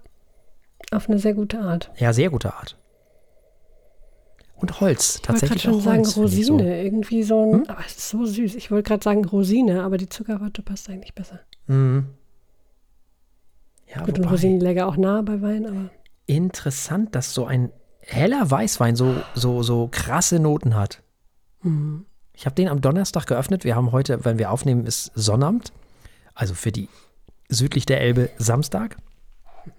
auf 0.90 1.06
eine 1.06 1.18
sehr 1.18 1.34
gute 1.34 1.58
Art. 1.60 1.90
Ja, 1.98 2.14
sehr 2.14 2.30
gute 2.30 2.54
Art. 2.54 2.78
Und 4.64 4.80
Holz. 4.80 5.20
Ich 5.22 5.28
wollte 5.28 5.40
gerade 5.40 5.40
Tatsächlich 5.40 5.62
schon 5.62 5.80
sagen 5.82 6.06
Rosine. 6.06 6.46
So. 6.46 6.58
Irgendwie 6.64 7.22
so 7.22 7.52
ein, 7.52 7.68
aber 7.68 7.84
es 7.84 7.98
ist 7.98 8.08
so 8.08 8.24
süß. 8.24 8.54
Ich 8.54 8.70
wollte 8.70 8.88
gerade 8.88 9.04
sagen 9.04 9.22
Rosine, 9.26 9.82
aber 9.82 9.98
die 9.98 10.08
Zuckerwatte 10.08 10.62
passt 10.62 10.88
eigentlich 10.88 11.14
besser. 11.14 11.40
Mhm. 11.66 12.06
Ja, 13.94 14.06
Gut, 14.06 14.16
und 14.16 14.20
wobei, 14.20 14.30
Rosinen 14.30 14.60
läge 14.60 14.86
auch 14.86 14.96
nah 14.96 15.20
bei 15.20 15.42
Wein, 15.42 15.66
aber 15.66 15.90
interessant, 16.24 17.14
dass 17.14 17.34
so 17.34 17.44
ein 17.44 17.72
heller 18.00 18.50
Weißwein 18.50 18.96
so, 18.96 19.16
so, 19.34 19.62
so 19.62 19.90
krasse 19.92 20.40
Noten 20.40 20.76
hat. 20.76 21.02
Mhm. 21.60 22.06
Ich 22.32 22.46
habe 22.46 22.54
den 22.54 22.68
am 22.68 22.80
Donnerstag 22.80 23.26
geöffnet. 23.26 23.64
Wir 23.64 23.76
haben 23.76 23.92
heute, 23.92 24.24
wenn 24.24 24.38
wir 24.38 24.50
aufnehmen, 24.50 24.86
ist 24.86 25.12
Sonnabend. 25.14 25.74
Also 26.32 26.54
für 26.54 26.72
die 26.72 26.88
südlich 27.50 27.84
der 27.84 28.00
Elbe 28.00 28.30
Samstag. 28.38 28.96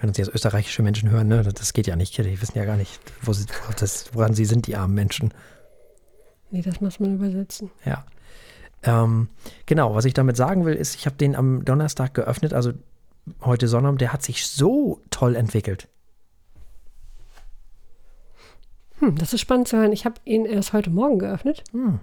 Wenn 0.00 0.08
uns 0.10 0.18
jetzt 0.18 0.32
österreichische 0.32 0.82
Menschen 0.82 1.10
hören, 1.10 1.26
ne, 1.28 1.42
das 1.42 1.72
geht 1.72 1.86
ja 1.88 1.96
nicht. 1.96 2.16
Die 2.16 2.40
wissen 2.40 2.56
ja 2.56 2.64
gar 2.64 2.76
nicht, 2.76 3.00
wo 3.22 3.32
sie, 3.32 3.46
das, 3.80 4.14
woran 4.14 4.32
sie 4.34 4.44
sind, 4.44 4.66
die 4.66 4.76
armen 4.76 4.94
Menschen. 4.94 5.32
nee, 6.50 6.62
das 6.62 6.80
muss 6.80 7.00
man 7.00 7.14
übersetzen. 7.16 7.70
Ja. 7.84 8.04
Ähm, 8.84 9.28
genau, 9.66 9.94
was 9.96 10.04
ich 10.04 10.14
damit 10.14 10.36
sagen 10.36 10.64
will, 10.64 10.74
ist, 10.74 10.94
ich 10.94 11.06
habe 11.06 11.16
den 11.16 11.34
am 11.34 11.64
Donnerstag 11.64 12.14
geöffnet, 12.14 12.54
also 12.54 12.72
heute 13.42 13.66
Sonnabend, 13.66 14.00
der 14.00 14.12
hat 14.12 14.22
sich 14.22 14.46
so 14.46 15.00
toll 15.10 15.34
entwickelt. 15.34 15.88
Hm, 19.00 19.16
das 19.16 19.32
ist 19.32 19.40
spannend 19.40 19.68
zu 19.68 19.76
hören. 19.78 19.92
Ich 19.92 20.04
habe 20.04 20.16
ihn 20.24 20.44
erst 20.44 20.72
heute 20.72 20.90
Morgen 20.90 21.18
geöffnet, 21.18 21.64
Hm. 21.72 22.00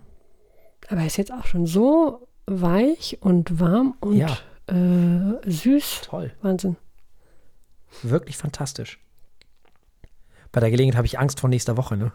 aber 0.89 1.01
er 1.01 1.07
ist 1.07 1.17
jetzt 1.17 1.31
auch 1.31 1.45
schon 1.45 1.65
so 1.65 2.27
weich 2.45 3.17
und 3.21 3.59
warm 3.59 3.95
und 3.99 4.17
Ja. 4.17 4.37
äh, 4.67 5.49
süß. 5.49 6.01
Toll. 6.03 6.31
Wahnsinn. 6.41 6.75
Wirklich 8.03 8.37
fantastisch. 8.37 8.99
Bei 10.51 10.59
der 10.61 10.71
Gelegenheit 10.71 10.97
habe 10.97 11.07
ich 11.07 11.19
Angst 11.19 11.39
vor 11.39 11.49
nächster 11.49 11.77
Woche, 11.77 11.97
ne? 11.97 12.11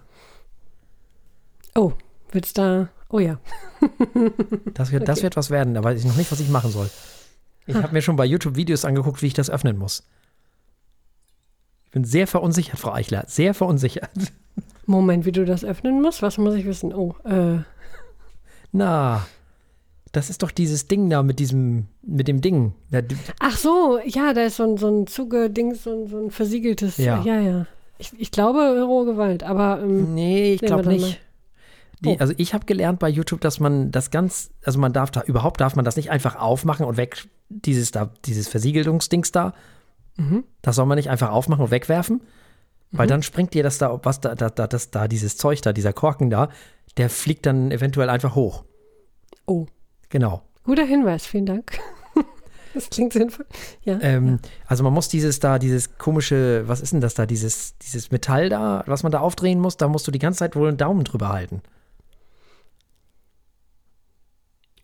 Oh, 1.74 1.92
wird's 2.32 2.52
da. 2.52 2.88
Oh 3.08 3.18
ja. 3.18 3.38
Das 4.74 4.92
wird, 4.92 5.08
das 5.08 5.18
Okay. 5.18 5.24
wird 5.24 5.36
was 5.36 5.50
werden, 5.50 5.74
da 5.74 5.82
weiß 5.82 5.98
ich 5.98 6.06
noch 6.06 6.16
nicht, 6.16 6.30
was 6.32 6.40
ich 6.40 6.48
machen 6.48 6.70
soll. 6.70 6.90
Ich 7.66 7.74
habe 7.76 7.92
mir 7.92 8.02
schon 8.02 8.16
bei 8.16 8.24
YouTube 8.24 8.56
Videos 8.56 8.84
angeguckt, 8.84 9.22
wie 9.22 9.26
ich 9.26 9.34
das 9.34 9.50
öffnen 9.50 9.78
muss. 9.78 10.06
Ich 11.86 11.90
bin 11.92 12.04
sehr 12.04 12.26
verunsichert, 12.26 12.78
Frau 12.78 12.92
Eichler. 12.92 13.24
Sehr 13.26 13.54
verunsichert. 13.54 14.10
Moment, 14.86 15.24
wie 15.24 15.32
du 15.32 15.44
das 15.44 15.64
öffnen 15.64 16.00
musst? 16.02 16.22
Was 16.22 16.38
muss 16.38 16.54
ich 16.54 16.64
wissen? 16.66 16.92
Oh, 16.94 17.14
äh, 17.24 17.58
Na, 18.72 19.26
das 20.12 20.30
ist 20.30 20.42
doch 20.42 20.50
dieses 20.50 20.88
Ding 20.88 21.08
da 21.08 21.22
mit 21.22 21.38
diesem, 21.38 21.86
mit 22.02 22.26
dem 22.26 22.40
Ding. 22.40 22.74
Ach 23.38 23.56
so, 23.56 24.00
ja, 24.04 24.32
da 24.34 24.42
ist 24.42 24.56
so 24.56 24.64
ein, 24.64 24.76
so 24.76 24.88
ein 24.88 25.06
Zugedings, 25.06 25.84
so 25.84 25.90
ein, 25.90 26.08
so 26.08 26.18
ein 26.18 26.30
versiegeltes. 26.30 26.96
Ja. 26.98 27.22
ja. 27.22 27.40
ja. 27.40 27.66
Ich, 27.98 28.12
ich 28.18 28.30
glaube, 28.30 28.82
rohe 28.82 29.04
Gewalt, 29.04 29.42
aber 29.42 29.80
ähm, 29.82 30.14
Nee, 30.14 30.54
ich 30.54 30.60
glaube 30.60 30.88
nicht. 30.88 31.14
Die, 31.14 31.30
Oh. 32.02 32.16
Also 32.18 32.32
ich 32.38 32.54
habe 32.54 32.64
gelernt 32.64 32.98
bei 32.98 33.08
YouTube, 33.08 33.42
dass 33.42 33.60
man 33.60 33.90
das 33.90 34.10
ganz, 34.10 34.50
also 34.64 34.78
man 34.78 34.92
darf 34.92 35.10
da, 35.10 35.22
überhaupt 35.22 35.60
darf 35.60 35.76
man 35.76 35.84
das 35.84 35.96
nicht 35.96 36.10
einfach 36.10 36.36
aufmachen 36.36 36.86
und 36.86 36.96
weg, 36.96 37.26
dieses 37.50 37.90
da, 37.90 38.10
dieses 38.24 38.48
Versiegelungsdings 38.48 39.32
da, 39.32 39.52
mhm. 40.16 40.44
das 40.62 40.76
soll 40.76 40.86
man 40.86 40.96
nicht 40.96 41.10
einfach 41.10 41.30
aufmachen 41.30 41.64
und 41.64 41.70
wegwerfen, 41.70 42.22
weil 42.92 43.06
dann 43.06 43.22
springt 43.22 43.52
dir 43.52 43.62
das 43.62 43.78
da, 43.78 44.00
was 44.02 44.20
da, 44.20 44.34
da, 44.34 44.48
da, 44.48 44.66
das 44.66 44.90
da, 44.90 45.08
dieses 45.08 45.36
Zeug 45.36 45.60
da, 45.60 45.72
dieser 45.72 45.92
Korken 45.92 46.30
da, 46.30 46.48
der 46.96 47.10
fliegt 47.10 47.44
dann 47.44 47.70
eventuell 47.70 48.08
einfach 48.08 48.34
hoch. 48.34 48.64
oh, 49.46 49.66
Genau. 50.10 50.42
guter 50.64 50.84
Hinweis, 50.84 51.26
vielen 51.26 51.46
Dank. 51.46 51.78
das 52.74 52.90
klingt 52.90 53.12
sinnvoll. 53.12 53.46
Ja. 53.84 53.98
Ähm, 54.02 54.38
Also 54.66 54.84
man 54.84 54.92
muss 54.92 55.08
dieses 55.08 55.40
da, 55.40 55.58
dieses 55.58 55.96
komische, 55.98 56.64
was 56.66 56.80
ist 56.80 56.92
denn 56.92 57.00
das 57.00 57.14
da, 57.14 57.26
dieses, 57.26 57.76
dieses 57.78 58.10
Metall 58.10 58.48
da, 58.48 58.84
was 58.86 59.02
man 59.02 59.12
da 59.12 59.20
aufdrehen 59.20 59.58
muss, 59.60 59.76
da 59.76 59.88
musst 59.88 60.06
du 60.06 60.10
die 60.10 60.18
ganze 60.18 60.40
Zeit 60.40 60.54
wohl 60.56 60.68
einen 60.68 60.76
Daumen 60.76 61.04
drüber 61.04 61.30
halten, 61.30 61.62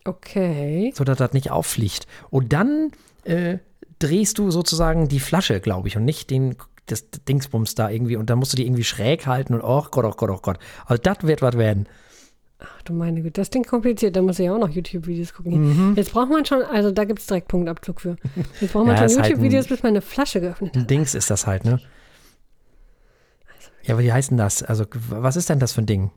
Okay. 0.05 0.93
sodass 0.95 1.17
das 1.17 1.33
nicht 1.33 1.51
auffliegt. 1.51 2.07
Und 2.29 2.53
dann 2.53 2.91
äh, 3.25 3.57
drehst 3.99 4.37
du 4.37 4.51
sozusagen 4.51 5.09
die 5.09 5.19
Flasche, 5.19 5.59
glaube 5.59 5.89
ich, 5.89 5.97
und 5.97 6.05
nicht 6.05 6.29
den, 6.29 6.55
das 6.85 7.09
Dingsbums 7.27 7.75
da 7.75 7.89
irgendwie. 7.89 8.15
Und 8.15 8.29
dann 8.29 8.39
musst 8.39 8.53
du 8.53 8.57
die 8.57 8.65
irgendwie 8.65 8.85
schräg 8.85 9.27
halten 9.27 9.53
und 9.53 9.61
oh 9.61 9.85
Gott, 9.91 10.05
oh 10.05 10.11
Gott, 10.15 10.29
oh 10.29 10.39
Gott. 10.41 10.59
Also 10.85 11.01
das 11.03 11.17
wird 11.23 11.41
was 11.41 11.57
werden. 11.57 11.87
Ach 12.59 12.81
du 12.81 12.93
meine 12.93 13.21
Güte, 13.21 13.39
das 13.41 13.49
klingt 13.51 13.67
kompliziert. 13.67 14.15
Da 14.15 14.21
muss 14.21 14.39
ich 14.39 14.49
auch 14.49 14.57
noch 14.57 14.69
YouTube-Videos 14.69 15.33
gucken. 15.33 15.89
Mhm. 15.89 15.95
Jetzt 15.95 16.11
braucht 16.11 16.29
man 16.31 16.43
schon, 16.45 16.63
also 16.63 16.89
da 16.91 17.03
gibt 17.05 17.19
es 17.19 17.27
direkt 17.27 17.47
Punktabzug 17.49 18.01
für. 18.01 18.15
Jetzt 18.59 18.73
braucht 18.73 18.87
man 18.87 18.95
Ja, 18.97 19.07
schon 19.07 19.21
halt 19.21 19.29
YouTube-Videos, 19.29 19.65
ein- 19.65 19.69
bis 19.69 19.83
man 19.83 19.89
eine 19.91 20.01
Flasche 20.01 20.41
geöffnet 20.41 20.71
hat. 20.75 20.81
Ein 20.81 20.87
Dings 20.87 21.13
ist 21.13 21.29
das 21.29 21.45
halt, 21.45 21.65
ne? 21.65 21.79
Ja, 23.83 23.93
aber 23.93 24.03
wie 24.03 24.11
heißt 24.11 24.31
denn 24.31 24.37
das? 24.37 24.63
Also, 24.63 24.85
was 25.09 25.35
ist 25.35 25.49
denn 25.49 25.59
das 25.59 25.73
für 25.73 25.81
ein 25.81 25.85
Ding? 25.85 26.11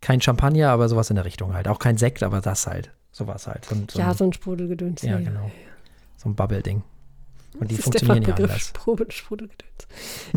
Kein 0.00 0.20
Champagner, 0.20 0.70
aber 0.70 0.88
sowas 0.88 1.10
in 1.10 1.16
der 1.16 1.24
Richtung 1.24 1.52
halt. 1.54 1.68
Auch 1.68 1.78
kein 1.78 1.98
Sekt, 1.98 2.22
aber 2.22 2.40
das 2.40 2.66
halt. 2.66 2.90
Sowas 3.12 3.46
halt. 3.46 3.64
So, 3.66 3.76
so 3.90 3.98
Ja, 3.98 4.14
so 4.14 4.24
ein 4.24 4.32
Sprudelgedöns. 4.32 5.02
ja, 5.02 5.18
genau. 5.18 5.50
So 6.16 6.28
ein 6.30 6.34
Bubble-Ding. 6.34 6.82
Und 7.58 7.70
die 7.70 7.76
Das 7.76 7.84
funktionieren 7.84 8.22
ja 8.22 8.34
anders. 8.34 8.58
Sprudel- 8.74 9.10
Sprudelgedöns. 9.10 9.86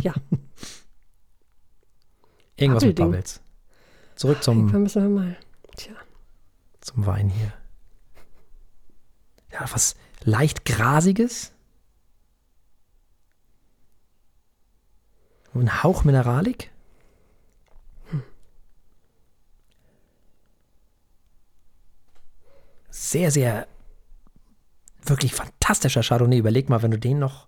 Ja, 0.02 0.14
Irgendwas 2.58 2.84
mit. 2.84 2.96
Bubbles. 2.98 3.42
Zurück 4.22 4.48
irgendwann 4.48 4.70
zum, 4.70 4.84
müssen 4.84 5.02
wir 5.02 5.10
mal. 5.10 5.38
Tja, 5.76 5.94
zum 6.80 7.08
Wein 7.08 7.28
hier. 7.28 7.52
Ja, 9.52 9.66
was 9.72 9.96
leicht 10.24 10.64
Grasiges. 10.64 11.52
Ein 15.56 15.82
Hauch 15.82 16.04
Mineralik. 16.04 16.70
Sehr, 22.92 23.32
sehr, 23.32 23.68
wirklich 25.04 25.34
fantastischer 25.34 26.04
Chardonnay. 26.04 26.38
Überleg 26.38 26.70
mal, 26.70 26.84
wenn 26.84 26.92
du 26.92 27.00
den 27.00 27.18
noch 27.18 27.48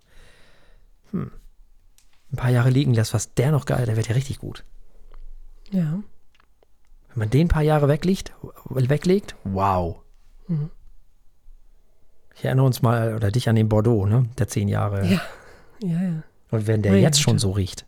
hm, 1.12 1.30
ein 2.32 2.36
paar 2.36 2.50
Jahre 2.50 2.70
liegen 2.70 2.94
lässt, 2.94 3.14
was 3.14 3.32
der 3.34 3.52
noch 3.52 3.64
geil, 3.64 3.86
der 3.86 3.94
wird 3.94 4.08
ja 4.08 4.14
richtig 4.14 4.38
gut. 4.40 4.64
Ja. 5.70 6.02
Wenn 7.14 7.20
man 7.20 7.30
den 7.30 7.46
ein 7.46 7.48
paar 7.48 7.62
Jahre 7.62 7.88
weglegt, 7.88 8.32
weglegt 8.70 9.36
wow. 9.44 9.96
Mhm. 10.48 10.70
Ich 12.36 12.44
erinnere 12.44 12.66
uns 12.66 12.82
mal, 12.82 13.14
oder 13.14 13.30
dich 13.30 13.48
an 13.48 13.54
den 13.54 13.68
Bordeaux, 13.68 14.06
ne? 14.06 14.26
Der 14.38 14.48
zehn 14.48 14.66
Jahre. 14.68 15.06
Ja. 15.06 15.20
Ja, 15.82 16.02
ja. 16.02 16.22
Und 16.50 16.66
wenn 16.66 16.82
der 16.82 16.92
Meine 16.92 17.02
jetzt 17.02 17.20
schon 17.20 17.38
so 17.38 17.52
riecht, 17.52 17.86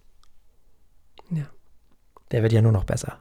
Ja. 1.30 1.44
der 2.30 2.42
wird 2.42 2.52
ja 2.52 2.62
nur 2.62 2.72
noch 2.72 2.84
besser. 2.84 3.18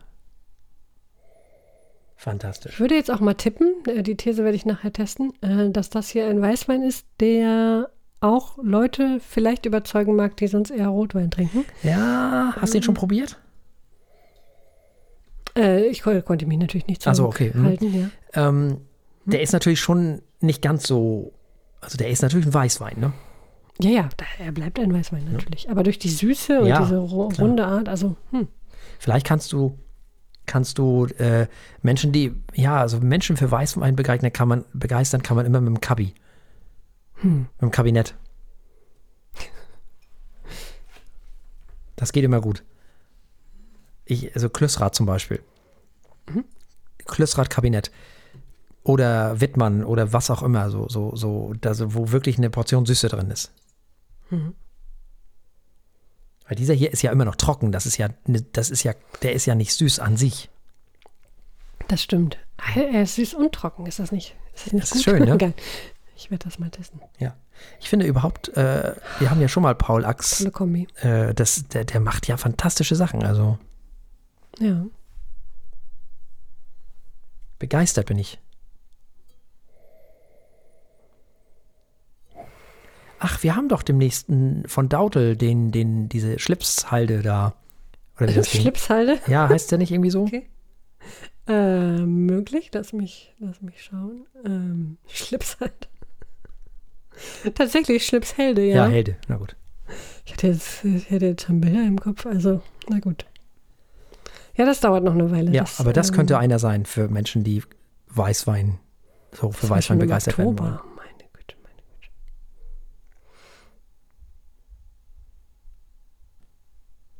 Fantastisch. 2.18 2.74
Ich 2.74 2.80
würde 2.80 2.96
jetzt 2.96 3.12
auch 3.12 3.20
mal 3.20 3.34
tippen, 3.36 3.84
äh, 3.88 4.02
die 4.02 4.16
These 4.16 4.44
werde 4.44 4.56
ich 4.56 4.66
nachher 4.66 4.92
testen, 4.94 5.34
äh, 5.42 5.70
dass 5.70 5.90
das 5.90 6.10
hier 6.10 6.28
ein 6.28 6.42
Weißwein 6.42 6.82
ist, 6.84 7.06
der 7.20 7.90
auch 8.22 8.58
Leute 8.62 9.20
vielleicht 9.20 9.66
überzeugen 9.66 10.16
mag, 10.16 10.38
die 10.38 10.48
sonst 10.48 10.72
eher 10.72 10.88
Rotwein 10.88 11.30
trinken. 11.30 11.66
Ja, 11.84 12.54
hast 12.56 12.74
du 12.74 12.78
den 12.78 12.82
Mhm. 12.82 12.86
schon 12.86 12.94
probiert? 12.96 13.38
Äh, 15.58 15.86
ich 15.88 16.02
ko 16.04 16.22
konnte 16.22 16.46
mich 16.46 16.58
natürlich 16.58 16.88
nicht 16.88 17.08
Ach 17.08 17.16
so, 17.16 17.26
okay, 17.28 17.52
mhm. 17.54 17.64
halten, 17.66 17.94
ja. 18.34 18.48
Ähm, 18.50 18.78
der 19.26 19.42
ist 19.42 19.54
natürlich 19.54 19.80
schon 19.80 20.22
nicht 20.42 20.62
ganz 20.62 20.86
so, 20.88 21.34
also 21.82 21.98
der 21.98 22.10
ist 22.10 22.22
natürlich 22.22 22.46
ein 22.48 22.54
Weißwein, 22.54 23.00
ne? 23.00 23.14
Ja, 23.80 23.90
ja, 23.90 24.10
er 24.40 24.52
bleibt 24.52 24.80
ein 24.80 24.94
Weißwein 24.94 25.26
natürlich. 25.32 25.70
Aber 25.70 25.84
durch 25.84 26.00
die 26.00 26.10
Süße 26.10 26.62
und 26.62 26.68
Ja, 26.68 26.82
diese 26.82 26.98
ro- 26.98 27.28
klar. 27.30 27.48
runde 27.48 27.66
Art, 27.66 27.90
also, 27.90 28.16
hm, 28.32 28.48
Vielleicht 29.00 29.26
kannst 29.26 29.52
du, 29.52 29.78
kannst 30.46 30.78
du 30.78 31.06
äh, 31.18 31.48
Menschen, 31.82 32.12
die, 32.14 32.34
ja, 32.54 32.80
also 32.80 33.00
Menschen 33.00 33.36
für 33.36 33.52
Weißwein 33.52 33.96
begeistern 33.96 34.32
kann 34.32 34.48
man, 34.48 34.64
begeistern 34.74 35.22
kann 35.24 35.36
man 35.36 35.46
immer 35.46 35.60
mit 35.60 35.68
dem 35.76 35.82
Kabi. 35.82 36.14
Hm. 37.16 37.48
Mit 37.54 37.62
dem 37.62 37.72
Kabinett. 37.72 38.16
Das 41.98 42.12
geht 42.12 42.24
immer 42.26 42.42
gut. 42.42 42.64
Ich, 44.06 44.34
also 44.36 44.50
Klössrad 44.50 44.94
zum 44.96 45.06
Beispiel. 45.06 45.42
Mhm. 46.30 46.46
Klössrad-Kabinett. 47.06 47.92
Oder 48.84 49.42
Wittmann 49.42 49.84
oder 49.84 50.14
was 50.14 50.30
auch 50.30 50.44
immer, 50.44 50.70
so, 50.70 50.88
so, 50.90 51.16
so, 51.16 51.54
da, 51.60 51.74
so, 51.74 51.96
wo 51.96 52.12
wirklich 52.12 52.38
eine 52.38 52.52
Portion 52.52 52.86
Süße 52.86 53.08
drin 53.10 53.32
ist. 53.32 53.52
Mhm. 54.30 54.54
Weil 56.48 56.56
dieser 56.56 56.76
hier 56.76 56.92
ist 56.92 57.02
ja 57.02 57.12
immer 57.12 57.26
noch 57.26 57.36
trocken. 57.36 57.72
Das 57.72 57.88
ist 57.88 57.98
ja, 57.98 58.10
ne- 58.28 58.46
das 58.54 58.70
ist 58.70 58.84
ja, 58.84 58.94
der 59.24 59.34
ist 59.34 59.48
ja 59.48 59.56
nicht 59.56 59.74
süß 59.74 60.00
an 60.00 60.18
sich. 60.18 60.50
das 61.88 62.02
stimmt. 62.04 62.38
Er 62.76 63.02
ist 63.04 63.16
süß 63.16 63.34
und 63.34 63.52
trocken, 63.54 63.86
ist 63.88 64.00
das 64.00 64.12
nicht? 64.12 64.36
Ist 64.54 64.68
das 64.68 64.74
nicht 64.74 64.84
Das 64.84 64.90
gut? 64.92 64.98
ist 65.00 65.04
schön, 65.04 65.24
ne? 65.24 65.54
Ich 66.18 66.32
werde 66.32 66.46
das 66.46 66.60
mal 66.60 66.70
testen. 66.70 67.02
Ja. 67.20 67.36
Ich 67.82 67.90
finde 67.90 68.06
überhaupt, 68.06 68.48
äh, 68.56 68.96
wir 69.20 69.30
haben 69.30 69.42
ja 69.42 69.50
schon 69.50 69.64
mal 69.64 69.76
Paul 69.76 70.06
Ax, 70.06 70.38
Tolle 70.38 70.52
Kombi. 70.52 70.88
äh, 71.02 71.34
das, 71.34 71.68
der, 71.68 71.84
der 71.84 72.00
macht 72.00 72.26
ja 72.28 72.38
fantastische 72.38 72.96
Sachen. 72.96 73.24
Also 73.24 73.58
Ja. 74.60 74.86
begeistert 77.60 78.08
bin 78.08 78.20
ich. 78.20 78.40
Ach, 83.20 83.42
wir 83.44 83.56
haben 83.56 83.70
doch 83.70 83.82
demnächst 83.82 84.28
von 84.68 84.90
Dautel 84.90 85.36
den, 85.36 85.72
den, 85.72 86.10
diese 86.10 86.38
Schlipshalde 86.38 87.22
da. 87.22 87.56
Oder 88.18 88.30
wie 88.30 88.34
das 88.34 88.50
Schlipshalde. 88.52 89.20
Ja, 89.28 89.50
heißt 89.50 89.72
der 89.72 89.78
nicht 89.78 89.92
irgendwie 89.92 90.12
so? 90.12 90.24
Okay. 90.24 90.48
Äh, 91.48 92.00
möglich, 92.00 92.72
lass 92.74 92.94
mich, 92.94 93.34
lass 93.40 93.62
mich 93.62 93.84
schauen. 93.84 94.26
Ähm, 94.46 94.98
Schlipshalde. 95.08 95.74
Tatsächlich 97.54 98.06
Schlipshelde, 98.06 98.64
ja. 98.64 98.86
Ja, 98.86 98.88
Helde. 98.88 99.16
Na 99.28 99.38
gut. 99.38 99.56
Ich 100.26 100.34
hatte 100.34 100.48
jetzt, 100.48 100.84
ich 100.84 101.10
hatte 101.10 101.26
jetzt 101.28 101.44
schon 101.44 101.62
Bilder 101.62 101.84
im 101.84 102.00
Kopf, 102.00 102.26
also, 102.26 102.62
na 102.90 103.00
gut. 103.00 103.26
Ja, 104.56 104.66
das 104.66 104.80
dauert 104.80 105.04
noch 105.04 105.14
eine 105.14 105.30
Weile. 105.32 105.52
Ja, 105.52 105.66
aber 105.78 105.94
das 105.94 106.10
ähm, 106.10 106.16
könnte 106.16 106.38
einer 106.38 106.60
sein 106.60 106.86
für 106.86 107.08
Menschen, 107.10 107.44
die 107.44 107.62
Weißwein, 108.08 108.80
so 109.34 109.52
für 109.52 109.62
das 109.62 109.70
Weißwein 109.70 110.00
begeistert 110.00 110.38
werden 110.38 110.58
wollen. 110.58 110.80
Meine 110.96 111.30
Güte, 111.34 111.56
meine 111.62 111.82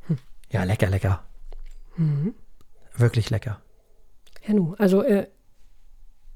Güte. 0.08 0.22
Ja, 0.50 0.64
lecker, 0.64 0.88
lecker. 0.88 1.22
Mhm. 1.96 2.34
Wirklich 2.96 3.30
lecker. 3.30 3.60
Ja, 4.46 4.54
nu, 4.54 4.74
also, 4.78 5.02
äh, 5.02 5.26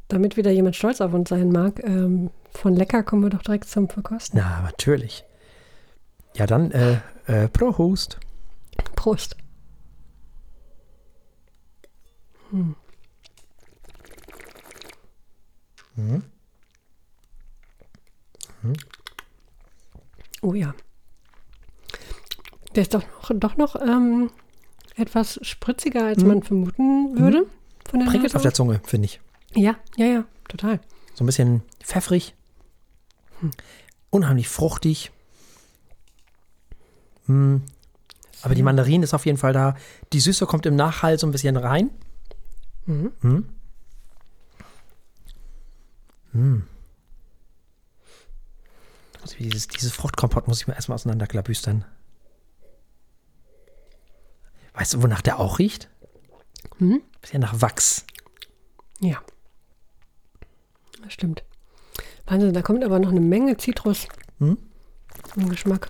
damit 0.09 0.37
wieder 0.37 0.51
jemand 0.51 0.77
stolz 0.77 1.01
auf 1.01 1.15
uns 1.15 1.29
sein 1.29 1.51
mag, 1.51 1.83
ähm, 1.85 2.31
von 2.51 2.75
lecker 2.75 3.03
kommen 3.03 3.23
wir 3.23 3.31
doch 3.31 3.43
direkt 3.43 3.69
zum 3.69 3.89
Verkosten. 3.89 4.39
Na, 4.39 4.61
natürlich. 4.63 5.25
Ja, 6.35 6.47
dann, 6.47 6.73
äh, 6.73 7.01
äh, 7.27 7.49
Prost. 7.49 8.19
Prost. 8.97 9.37
Oh 20.43 20.55
ja. 20.55 20.75
Der 22.75 22.83
ist 22.83 22.95
doch 22.95 23.03
noch, 23.03 23.31
doch 23.35 23.57
noch 23.57 23.77
ähm, 23.77 24.31
etwas 24.97 25.39
spritziger, 25.43 26.07
als 26.07 26.25
man 26.25 26.43
vermuten 26.43 27.19
würde. 27.19 27.47
Von 27.89 28.01
der 28.01 28.07
Prickelt 28.07 28.25
Nase 28.33 28.37
auf 28.37 28.43
der. 28.43 28.55
Zunge, 28.55 28.81
finde 28.85 29.07
ich. 29.07 29.21
Ja, 29.55 29.77
ja, 29.97 30.07
ja, 30.07 30.25
total. 30.49 30.81
So 31.15 31.25
ein 31.25 31.27
bisschen 31.27 31.63
pfeffrig. 31.83 32.35
Unheimlich 34.11 34.49
fruchtig. 34.49 35.11
Mm. 37.27 37.57
Aber 38.43 38.55
die 38.55 38.63
Mandarine 38.63 39.05
ist 39.05 39.13
auf 39.13 39.27
jeden 39.27 39.39
Fall 39.39 39.53
da. 39.53 39.77
Die 40.13 40.21
Süße 40.21 40.47
kommt 40.47 40.65
im 40.67 40.77
Nachhall 40.77 41.19
so 41.19 41.27
ein 41.27 41.33
bisschen 41.33 41.57
rein. 41.57 41.91
Mhm. 42.91 43.13
Mm. 46.33 46.39
Mm. 46.39 46.63
Muss 49.21 49.33
ich- 49.33 49.39
Dieses, 49.39 49.69
dieses 49.69 49.93
Fruchtkompott 49.93 50.49
muss 50.49 50.61
ich 50.61 50.67
mir 50.67 50.75
erstmal 50.75 50.95
auseinanderklabüstern. 50.97 51.85
Weißt 54.75 54.95
du, 54.95 55.03
wonach 55.03 55.21
der 55.23 55.39
auch 55.39 55.59
riecht? 55.59 55.89
Hm? 56.79 57.03
Bisschen 57.21 57.41
nach 57.41 57.61
Wachs. 57.61 58.05
Ja. 59.01 59.21
Das 61.03 61.13
stimmt. 61.13 61.45
Wahnsinn, 62.27 62.53
da 62.55 62.63
kommt 62.63 62.83
aber 62.85 62.99
noch 62.99 63.11
eine 63.11 63.21
Menge 63.21 63.57
Zitrus 63.57 64.09
Hm? 64.39 64.57
im 65.37 65.49
Geschmack. 65.49 65.89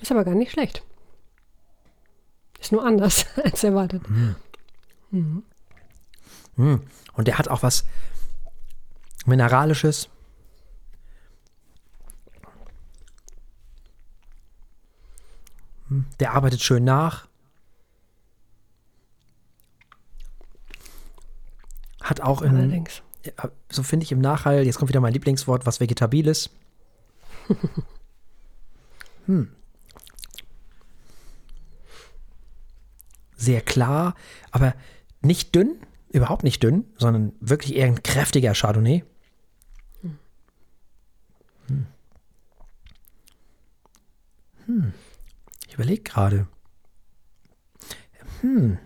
Ist 0.00 0.10
aber 0.12 0.24
gar 0.24 0.34
nicht 0.34 0.52
schlecht. 0.52 0.82
Ist 2.60 2.72
nur 2.72 2.84
anders 2.84 3.26
als 3.44 3.64
erwartet. 3.64 4.02
Mm. 5.12 5.38
Und 6.56 7.28
der 7.28 7.38
hat 7.38 7.48
auch 7.48 7.62
was 7.62 7.84
Mineralisches. 9.26 10.08
Der 16.20 16.32
arbeitet 16.32 16.62
schön 16.62 16.84
nach. 16.84 17.28
Hat 22.00 22.20
auch 22.20 22.42
im, 22.42 22.56
Allerdings. 22.56 23.02
so 23.70 23.82
finde 23.82 24.04
ich 24.04 24.12
im 24.12 24.20
Nachhall, 24.20 24.64
jetzt 24.64 24.78
kommt 24.78 24.88
wieder 24.88 25.00
mein 25.00 25.12
Lieblingswort, 25.12 25.66
was 25.66 25.80
Vegetabiles. 25.80 26.50
hm. 29.26 29.54
Sehr 33.36 33.60
klar, 33.60 34.14
aber 34.50 34.74
nicht 35.24 35.54
dünn, 35.54 35.76
überhaupt 36.10 36.44
nicht 36.44 36.62
dünn, 36.62 36.84
sondern 36.96 37.32
wirklich 37.40 37.74
eher 37.76 37.86
ein 37.86 38.02
kräftiger 38.02 38.54
Chardonnay. 38.54 39.04
Hm. 41.68 41.86
Hm. 44.66 44.92
Ich 45.66 45.74
überlege 45.74 46.02
gerade. 46.02 46.46
Hm. 48.40 48.78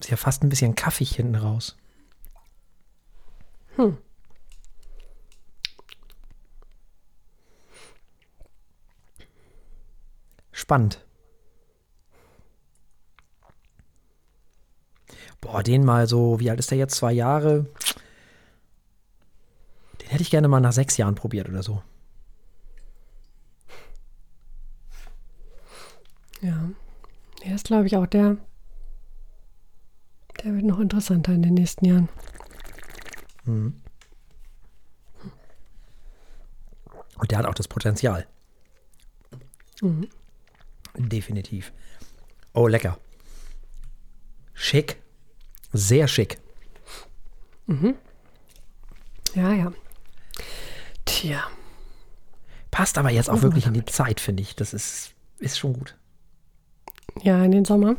Ist 0.00 0.10
ja 0.10 0.16
fast 0.16 0.42
ein 0.42 0.48
bisschen 0.48 0.74
kaffig 0.74 1.14
hinten 1.14 1.34
raus. 1.34 1.76
Hm. 3.76 3.98
Spannend. 10.52 11.04
Boah, 15.46 15.62
den 15.62 15.84
mal 15.84 16.08
so, 16.08 16.40
wie 16.40 16.50
alt 16.50 16.58
ist 16.58 16.72
der 16.72 16.78
jetzt? 16.78 16.96
Zwei 16.96 17.12
Jahre? 17.12 17.66
Den 20.00 20.08
hätte 20.08 20.22
ich 20.22 20.30
gerne 20.30 20.48
mal 20.48 20.58
nach 20.58 20.72
sechs 20.72 20.96
Jahren 20.96 21.14
probiert 21.14 21.48
oder 21.48 21.62
so. 21.62 21.84
Ja. 26.40 26.68
Der 27.44 27.54
ist, 27.54 27.66
glaube 27.66 27.86
ich, 27.86 27.96
auch 27.96 28.08
der. 28.08 28.38
Der 30.42 30.52
wird 30.52 30.64
noch 30.64 30.80
interessanter 30.80 31.32
in 31.32 31.42
den 31.42 31.54
nächsten 31.54 31.84
Jahren. 31.84 32.08
Und 33.44 33.80
der 37.30 37.38
hat 37.38 37.46
auch 37.46 37.54
das 37.54 37.68
Potenzial. 37.68 38.26
Mhm. 39.80 40.08
Definitiv. 40.96 41.72
Oh, 42.52 42.66
lecker. 42.66 42.98
Schick. 44.54 45.00
Sehr 45.76 46.08
schick. 46.08 46.38
Ja, 49.34 49.52
ja. 49.52 49.72
Tja. 51.04 51.44
Passt 52.70 52.98
aber 52.98 53.10
jetzt 53.10 53.30
auch 53.30 53.42
wirklich 53.42 53.66
in 53.66 53.74
die 53.74 53.84
Zeit, 53.84 54.20
finde 54.20 54.42
ich. 54.42 54.56
Das 54.56 54.74
ist, 54.74 55.12
ist 55.38 55.58
schon 55.58 55.72
gut. 55.72 55.96
Ja, 57.22 57.42
in 57.44 57.50
den 57.50 57.64
Sommer. 57.64 57.96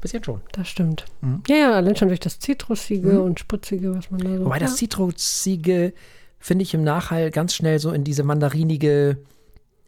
Bisschen 0.00 0.22
schon. 0.22 0.40
Das 0.52 0.68
stimmt. 0.68 1.04
Mhm. 1.20 1.42
Ja, 1.48 1.56
ja, 1.56 1.72
allein 1.74 1.96
schon 1.96 2.08
durch 2.08 2.20
das 2.20 2.38
Zitrusige 2.38 3.20
und 3.22 3.40
Spritzige, 3.40 3.94
was 3.94 4.10
man 4.10 4.20
da 4.20 4.36
so. 4.36 4.44
Wobei 4.44 4.58
das 4.58 4.76
Zitrusige, 4.76 5.92
finde 6.38 6.62
ich, 6.62 6.74
im 6.74 6.84
Nachhall 6.84 7.30
ganz 7.30 7.54
schnell 7.54 7.78
so 7.78 7.90
in 7.92 8.04
diese 8.04 8.22
mandarinige, 8.22 9.18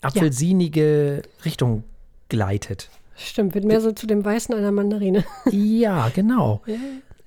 apfelsinige 0.01 1.23
Richtung 1.45 1.85
gleitet. 2.29 2.91
Stimmt, 3.23 3.55
wird 3.55 3.65
mehr 3.65 3.81
so 3.81 3.93
zu 3.93 4.07
dem 4.07 4.25
Weißen 4.25 4.55
einer 4.55 4.73
Mandarine. 4.73 5.25
Ja, 5.51 6.09
genau. 6.15 6.63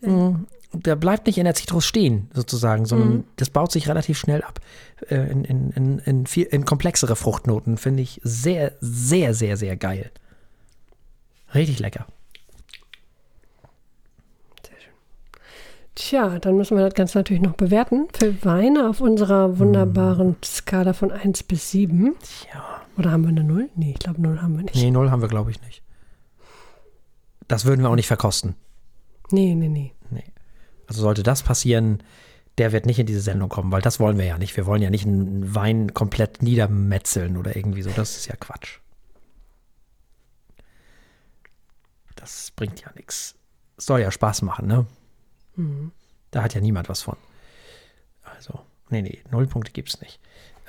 Mm, 0.06 0.48
Der 0.74 0.98
bleibt 0.98 1.28
nicht 1.28 1.38
in 1.38 1.46
der 1.46 1.56
Zitrus 1.56 1.86
stehen, 1.86 2.30
sozusagen, 2.34 2.86
sondern 2.86 3.24
das 3.38 3.50
baut 3.50 3.72
sich 3.72 3.88
relativ 3.88 4.18
schnell 4.18 4.42
ab. 4.44 4.60
Äh, 5.08 5.32
In, 5.32 5.46
in, 5.46 6.00
in, 6.00 6.26
viel, 6.26 6.44
in 6.48 6.66
komplexere 6.66 7.16
Fruchtnoten 7.16 7.78
finde 7.78 8.04
ich 8.04 8.20
sehr, 8.22 8.74
sehr, 8.82 9.34
sehr, 9.34 9.56
sehr 9.56 9.78
geil. 9.78 10.12
Richtig 11.56 11.80
lecker. 11.80 12.06
Tja, 15.96 16.40
dann 16.40 16.58
müssen 16.58 16.76
wir 16.76 16.84
das 16.86 16.96
Ganze 16.96 17.20
natürlich 17.20 17.44
noch 17.44 17.54
bewerten. 17.54 18.08
Für 18.18 18.44
Weine 18.44 18.90
auf 18.90 19.00
unserer 19.00 19.60
wunderbaren 19.60 20.30
Mhm. 20.30 20.36
Skala 20.44 20.94
von 20.94 21.12
1 21.12 21.44
bis 21.44 21.70
7. 21.70 22.16
Ja. 22.52 22.82
Oder 22.98 23.12
haben 23.12 23.22
wir 23.24 23.30
eine 23.30 23.44
0? 23.44 23.70
Nee, 23.76 23.92
ich 23.92 24.00
glaube 24.00 24.20
0 24.22 24.42
haben 24.42 24.56
wir 24.58 24.64
nicht. 24.64 24.76
Nee, 24.76 24.90
null 24.92 25.12
haben 25.12 25.22
wir, 25.22 25.30
glaube 25.30 25.52
ich, 25.52 25.62
nicht. 25.62 25.83
Das 27.54 27.66
würden 27.66 27.84
wir 27.84 27.92
auch 27.92 27.96
nicht 27.96 28.08
verkosten. 28.08 28.56
Nee, 29.30 29.54
nee, 29.54 29.68
nee. 29.68 29.94
Nee. 30.10 30.24
Also 30.88 31.02
sollte 31.02 31.22
das 31.22 31.44
passieren, 31.44 32.02
der 32.58 32.72
wird 32.72 32.88
nicht 32.88 32.98
in 32.98 33.06
diese 33.06 33.22
Sendung 33.22 33.48
kommen, 33.48 33.72
weil 33.72 33.84
das 33.84 34.00
wollen 34.00 34.18
wir 34.18 34.26
ja 34.26 34.40
nicht. 34.40 34.58
Wir 34.58 34.66
wollen 34.66 34.82
ja 34.82 34.90
nicht 34.90 35.06
einen 35.06 35.54
Wein 35.54 35.94
komplett 35.94 36.42
niedermetzeln 36.42 37.38
oder 37.38 37.56
irgendwie 37.56 37.84
so. 37.84 37.92
Das 37.92 38.18
ist 38.18 38.26
ja 38.26 38.36
Quatsch. 38.36 38.80
Das 42.16 42.50
bringt 42.56 42.82
ja 42.82 42.90
nichts. 42.96 43.36
Soll 43.78 44.02
ja 44.02 44.10
Spaß 44.10 44.42
machen, 44.42 44.66
ne? 44.66 44.88
Da 46.32 46.42
hat 46.42 46.56
ja 46.56 46.62
niemand 46.62 46.90
was 46.90 47.04
von. 47.04 47.18
Also, 48.24 48.62
nee, 48.90 49.04
nee, 49.04 49.22
null 49.30 49.46
Punkte 49.46 49.74
gibt's 49.74 50.02
nicht. 50.02 50.20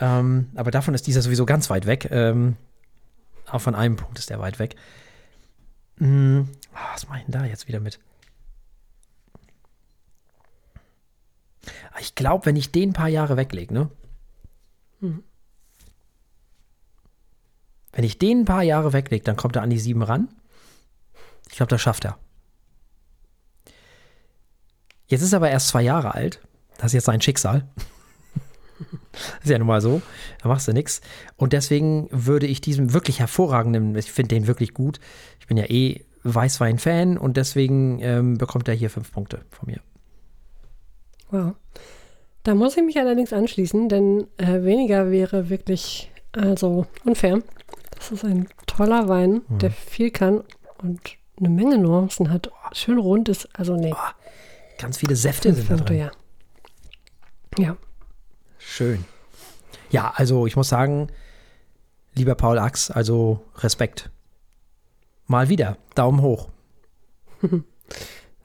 Ähm, 0.01 0.51
aber 0.55 0.71
davon 0.71 0.93
ist 0.93 1.07
dieser 1.07 1.23
sowieso 1.23 1.47
ganz 1.47 1.71
weit 1.71 1.87
weg. 1.87 2.09
Ähm, 2.11 2.59
auch 3.51 3.63
von 3.63 3.75
einem 3.75 3.97
Punkt 3.97 4.19
ist 4.19 4.29
der 4.29 4.39
weit 4.39 4.59
weg. 4.59 4.77
Hm, 5.99 6.49
ah, 6.75 6.93
was 6.93 7.09
mache 7.09 7.19
ich 7.19 7.25
denn 7.25 7.33
da 7.33 7.45
jetzt 7.45 7.69
wieder 7.69 7.81
mit? 7.81 8.01
Ich 12.01 12.15
glaube, 12.15 12.47
wenn 12.47 12.57
ich 12.57 12.73
den 12.73 12.91
ein 12.91 12.93
paar 12.93 13.09
Jahre 13.09 13.37
weglege, 13.37 13.73
ne? 13.73 13.91
Wenn 17.93 18.05
ich 18.05 18.19
den 18.19 18.41
ein 18.41 18.45
paar 18.45 18.63
Jahre 18.63 18.93
weglege, 18.93 19.25
dann 19.25 19.37
kommt 19.37 19.57
er 19.57 19.63
an 19.63 19.71
die 19.71 19.79
sieben 19.79 20.03
ran. 20.03 20.29
Ich 21.49 21.57
glaube, 21.57 21.71
das 21.71 21.81
schafft 21.81 22.05
er. 22.05 22.19
Jetzt 25.07 25.23
ist 25.23 25.33
er 25.33 25.37
aber 25.37 25.51
erst 25.51 25.69
zwei 25.69 25.83
Jahre 25.83 26.15
alt. 26.15 26.41
Das 26.79 26.87
ist 26.87 26.95
jetzt 26.95 27.05
sein 27.05 27.21
Schicksal. 27.21 27.69
Ist 29.43 29.51
ja 29.51 29.59
nun 29.59 29.67
mal 29.67 29.81
so. 29.81 30.03
Da 30.43 30.49
machst 30.49 30.69
du 30.69 30.73
nichts. 30.73 31.01
Und 31.37 31.53
deswegen 31.53 32.09
würde 32.11 32.47
ich 32.47 32.61
diesem 32.61 32.93
wirklich 32.93 33.21
hervorragenden, 33.21 33.95
ich 33.97 34.13
finde 34.13 34.35
den 34.35 34.47
wirklich 34.47 34.75
gut. 34.75 35.01
Ich 35.41 35.47
bin 35.47 35.57
ja 35.57 35.65
eh 35.65 36.05
Weißwein-Fan 36.25 37.19
und 37.19 37.37
deswegen 37.37 38.01
ähm, 38.01 38.39
bekommt 38.39 38.69
er 38.69 38.75
hier 38.75 38.91
fünf 38.91 39.13
Punkte 39.13 39.43
von 39.51 39.67
mir. 39.67 39.81
Wow. 41.31 41.55
Da 42.43 42.55
muss 42.55 42.77
ich 42.77 42.83
mich 42.83 42.99
allerdings 42.99 43.33
anschließen, 43.33 43.89
denn 43.89 44.27
äh, 44.37 44.63
weniger 44.65 45.11
wäre 45.11 45.49
wirklich 45.49 46.11
also 46.33 46.87
unfair. 47.05 47.41
Das 47.97 48.13
ist 48.13 48.25
ein 48.25 48.49
toller 48.67 49.09
Wein, 49.09 49.43
der 49.49 49.71
viel 49.71 50.11
kann 50.11 50.43
und 50.83 51.01
eine 51.39 51.49
Menge 51.49 51.79
Nuancen 51.79 52.31
hat. 52.31 52.51
Schön 52.73 52.99
rund 52.99 53.29
ist, 53.29 53.49
also 53.59 53.77
nee. 53.77 53.95
Ganz 54.79 54.99
viele 54.99 55.17
Säfte 55.17 55.55
sind 55.55 55.71
da 55.71 55.77
drin. 55.77 55.99
ja. 55.99 56.11
Ja. 57.59 57.77
Schön. 58.67 59.05
Ja, 59.91 60.13
also 60.17 60.47
ich 60.47 60.57
muss 60.57 60.69
sagen, 60.69 61.09
lieber 62.15 62.35
Paul 62.35 62.59
Ax, 62.59 62.91
also 62.91 63.41
Respekt. 63.59 64.11
Mal 65.27 65.49
wieder, 65.49 65.77
Daumen 65.95 66.21
hoch. 66.23 66.49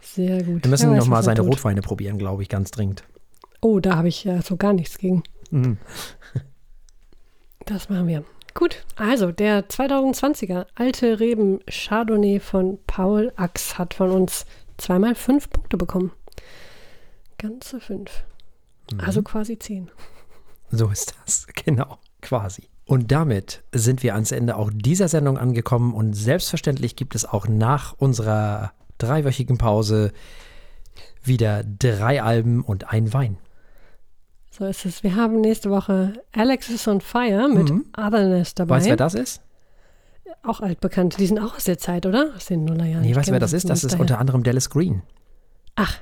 Sehr 0.02 0.44
gut. 0.44 0.64
Wir 0.64 0.70
müssen 0.70 0.90
Wer 0.90 0.98
weiß, 0.98 1.04
noch 1.04 1.10
mal 1.10 1.18
was 1.18 1.26
er 1.28 1.36
seine 1.36 1.40
tut. 1.42 1.56
Rotweine 1.56 1.82
probieren, 1.82 2.18
glaube 2.18 2.42
ich, 2.42 2.50
ganz 2.50 2.72
dringend. 2.72 3.04
Oh, 3.62 3.80
da 3.80 3.96
habe 3.96 4.08
ich 4.08 4.24
ja 4.24 4.42
so 4.42 4.58
gar 4.58 4.74
nichts 4.74 4.98
gegen. 4.98 5.24
Mhm. 5.52 5.78
Das 7.66 7.90
machen 7.90 8.08
wir. 8.08 8.24
Gut, 8.54 8.84
also 8.96 9.32
der 9.32 9.68
2020er 9.70 10.66
Alte 10.76 11.20
Reben 11.20 11.60
Chardonnay 11.70 12.40
von 12.40 12.80
Paul 12.88 13.32
Ax 13.36 13.78
hat 13.78 13.94
von 13.94 14.12
uns 14.12 14.46
zweimal 14.78 15.16
fünf 15.16 15.50
Punkte 15.50 15.78
bekommen. 15.78 16.12
Ganze 17.38 17.80
fünf. 17.80 18.24
Mhm. 18.94 19.00
Also 19.02 19.22
quasi 19.24 19.58
zehn. 19.60 19.90
So 20.72 20.88
ist 20.90 21.16
das, 21.26 21.48
genau, 21.66 21.98
quasi. 22.22 22.64
Und 22.86 23.12
damit 23.12 23.64
sind 23.72 24.02
wir 24.04 24.16
ans 24.16 24.32
Ende 24.32 24.56
auch 24.56 24.72
dieser 24.74 25.08
Sendung 25.08 25.38
angekommen 25.38 25.94
und 25.94 26.14
selbstverständlich 26.14 26.96
gibt 26.96 27.14
es 27.16 27.26
auch 27.26 27.48
nach 27.48 27.94
unserer 27.98 28.72
dreiwöchigen 28.98 29.58
Pause 29.58 30.12
wieder 31.24 31.64
drei 31.64 32.22
Alben 32.24 32.62
und 32.64 32.90
ein 32.92 33.14
Wein. 33.14 33.38
So 34.52 34.66
ist 34.66 34.86
es. 34.86 35.04
Wir 35.04 35.16
haben 35.16 35.40
nächste 35.42 35.70
Woche 35.70 36.14
Alexis 36.34 36.88
on 36.88 37.00
Fire 37.02 37.48
mit 37.48 37.72
Otherness 37.98 38.56
dabei. 38.56 38.76
Mhm. 38.76 38.78
Weißt 38.78 38.86
du, 38.88 38.90
wer 38.90 38.98
das 38.98 39.14
ist? 39.14 39.42
Auch 40.44 40.62
altbekannt. 40.62 41.18
Die 41.20 41.28
sind 41.28 41.40
auch 41.40 41.56
aus 41.56 41.64
der 41.66 41.78
Zeit, 41.78 42.06
oder? 42.06 42.32
Aus 42.36 42.46
den 42.48 42.66
Nullerjahren. 42.66 43.02
Nee, 43.04 43.12
Ich 43.12 43.16
weißt 43.16 43.30
du, 43.30 43.34
wer 43.34 43.40
das 43.40 43.54
ist? 43.54 43.70
Das 43.70 43.84
ist 43.84 43.92
daher. 43.94 44.02
unter 44.02 44.20
anderem 44.20 44.44
Dallas 44.44 44.70
Green. 44.70 45.02
Ach, 45.76 45.98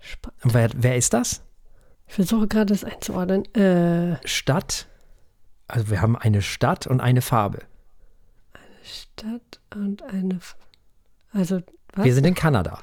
spa- 0.00 0.32
Und 0.42 0.54
wer, 0.54 0.70
wer 0.76 0.96
ist 0.96 1.12
das? 1.12 1.42
Ich 2.12 2.16
versuche 2.16 2.46
gerade 2.46 2.66
das 2.66 2.84
einzuordnen. 2.84 3.46
Äh, 3.54 4.18
Stadt. 4.28 4.86
Also 5.66 5.88
wir 5.88 6.02
haben 6.02 6.14
eine 6.14 6.42
Stadt 6.42 6.86
und 6.86 7.00
eine 7.00 7.22
Farbe. 7.22 7.60
Stadt 8.84 9.60
und 9.74 10.02
eine. 10.02 10.34
F 10.34 10.54
also, 11.32 11.60
was? 11.94 12.04
Wir 12.04 12.12
sind 12.12 12.26
in 12.26 12.34
Kanada 12.34 12.80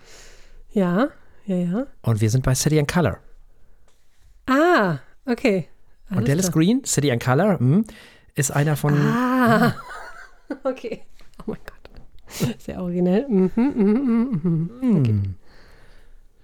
ja, 0.72 1.10
ja, 1.46 1.56
ja. 1.56 1.88
und 2.02 2.22
wir 2.22 2.30
sind 2.32 2.44
bei 2.44 2.56
City 2.56 2.80
and 2.80 2.92
Color. 2.92 3.20
Ah, 4.48 4.98
okay. 5.26 5.70
und 6.10 6.18
Alles 6.18 6.30
Dallas 6.30 6.46
klar. 6.52 6.64
Green, 6.64 6.84
City 6.84 7.12
and 7.12 7.24
Color, 7.24 7.60
hm, 7.60 7.86
ist 8.34 8.50
einer 8.50 8.76
von. 8.76 8.98
Ah, 8.98 9.76
okay. 10.64 11.04
Oh 11.38 11.44
mein 11.46 11.60
Gott. 11.68 12.56
Sehr 12.58 12.82
originell. 12.82 13.28
Mhm, 13.30 13.52
mhm, 13.56 13.72
mhm, 13.76 14.72
mhm. 14.82 15.06
Hm. 15.06 15.36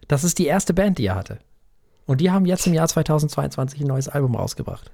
Das 0.07 0.23
ist 0.23 0.37
die 0.37 0.45
erste 0.45 0.75
Band, 0.75 0.99
die 0.99 1.07
er 1.07 1.15
hatte. 1.15 1.39
Und 2.05 2.21
die 2.21 2.29
haben 2.31 2.45
jetzt 2.45 2.67
im 2.67 2.73
Jahr 2.73 2.87
2022 2.87 3.81
ein 3.81 3.87
neues 3.87 4.07
Album 4.07 4.35
rausgebracht. 4.35 4.91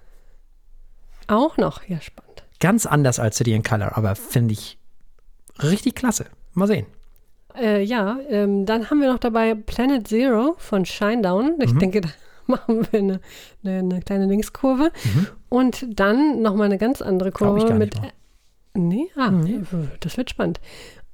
Auch 1.27 1.57
noch, 1.57 1.83
ja, 1.87 1.99
spannend. 2.01 2.43
Ganz 2.59 2.85
anders 2.85 3.19
als 3.19 3.37
City 3.37 3.53
and 3.55 3.67
Color, 3.67 3.97
aber 3.97 4.15
finde 4.15 4.53
ich 4.53 4.77
richtig 5.61 5.95
klasse. 5.95 6.25
Mal 6.53 6.67
sehen. 6.67 6.85
Äh, 7.55 7.83
ja, 7.83 8.17
ähm, 8.29 8.65
dann 8.65 8.89
haben 8.89 9.01
wir 9.01 9.11
noch 9.11 9.19
dabei 9.19 9.55
Planet 9.55 10.07
Zero 10.07 10.55
von 10.57 10.85
Shinedown. 10.85 11.55
Mhm. 11.57 11.61
Ich 11.61 11.73
denke, 11.77 12.01
da 12.01 12.09
machen 12.47 12.87
wir 12.91 12.99
eine, 12.99 13.19
eine, 13.63 13.79
eine 13.79 13.99
kleine 14.01 14.25
Linkskurve. 14.27 14.91
Und 15.49 15.85
dann 15.99 16.41
nochmal 16.41 16.65
eine 16.67 16.77
ganz 16.77 17.01
andere 17.01 17.29
Mhm. 17.29 17.33
Kurve 17.33 17.73
mit. 17.73 17.99
mal. 18.01 18.11
Nee, 18.73 19.09
ah, 19.17 19.31
Nee. 19.31 19.61
das 19.99 20.15
wird 20.15 20.29
spannend. 20.29 20.61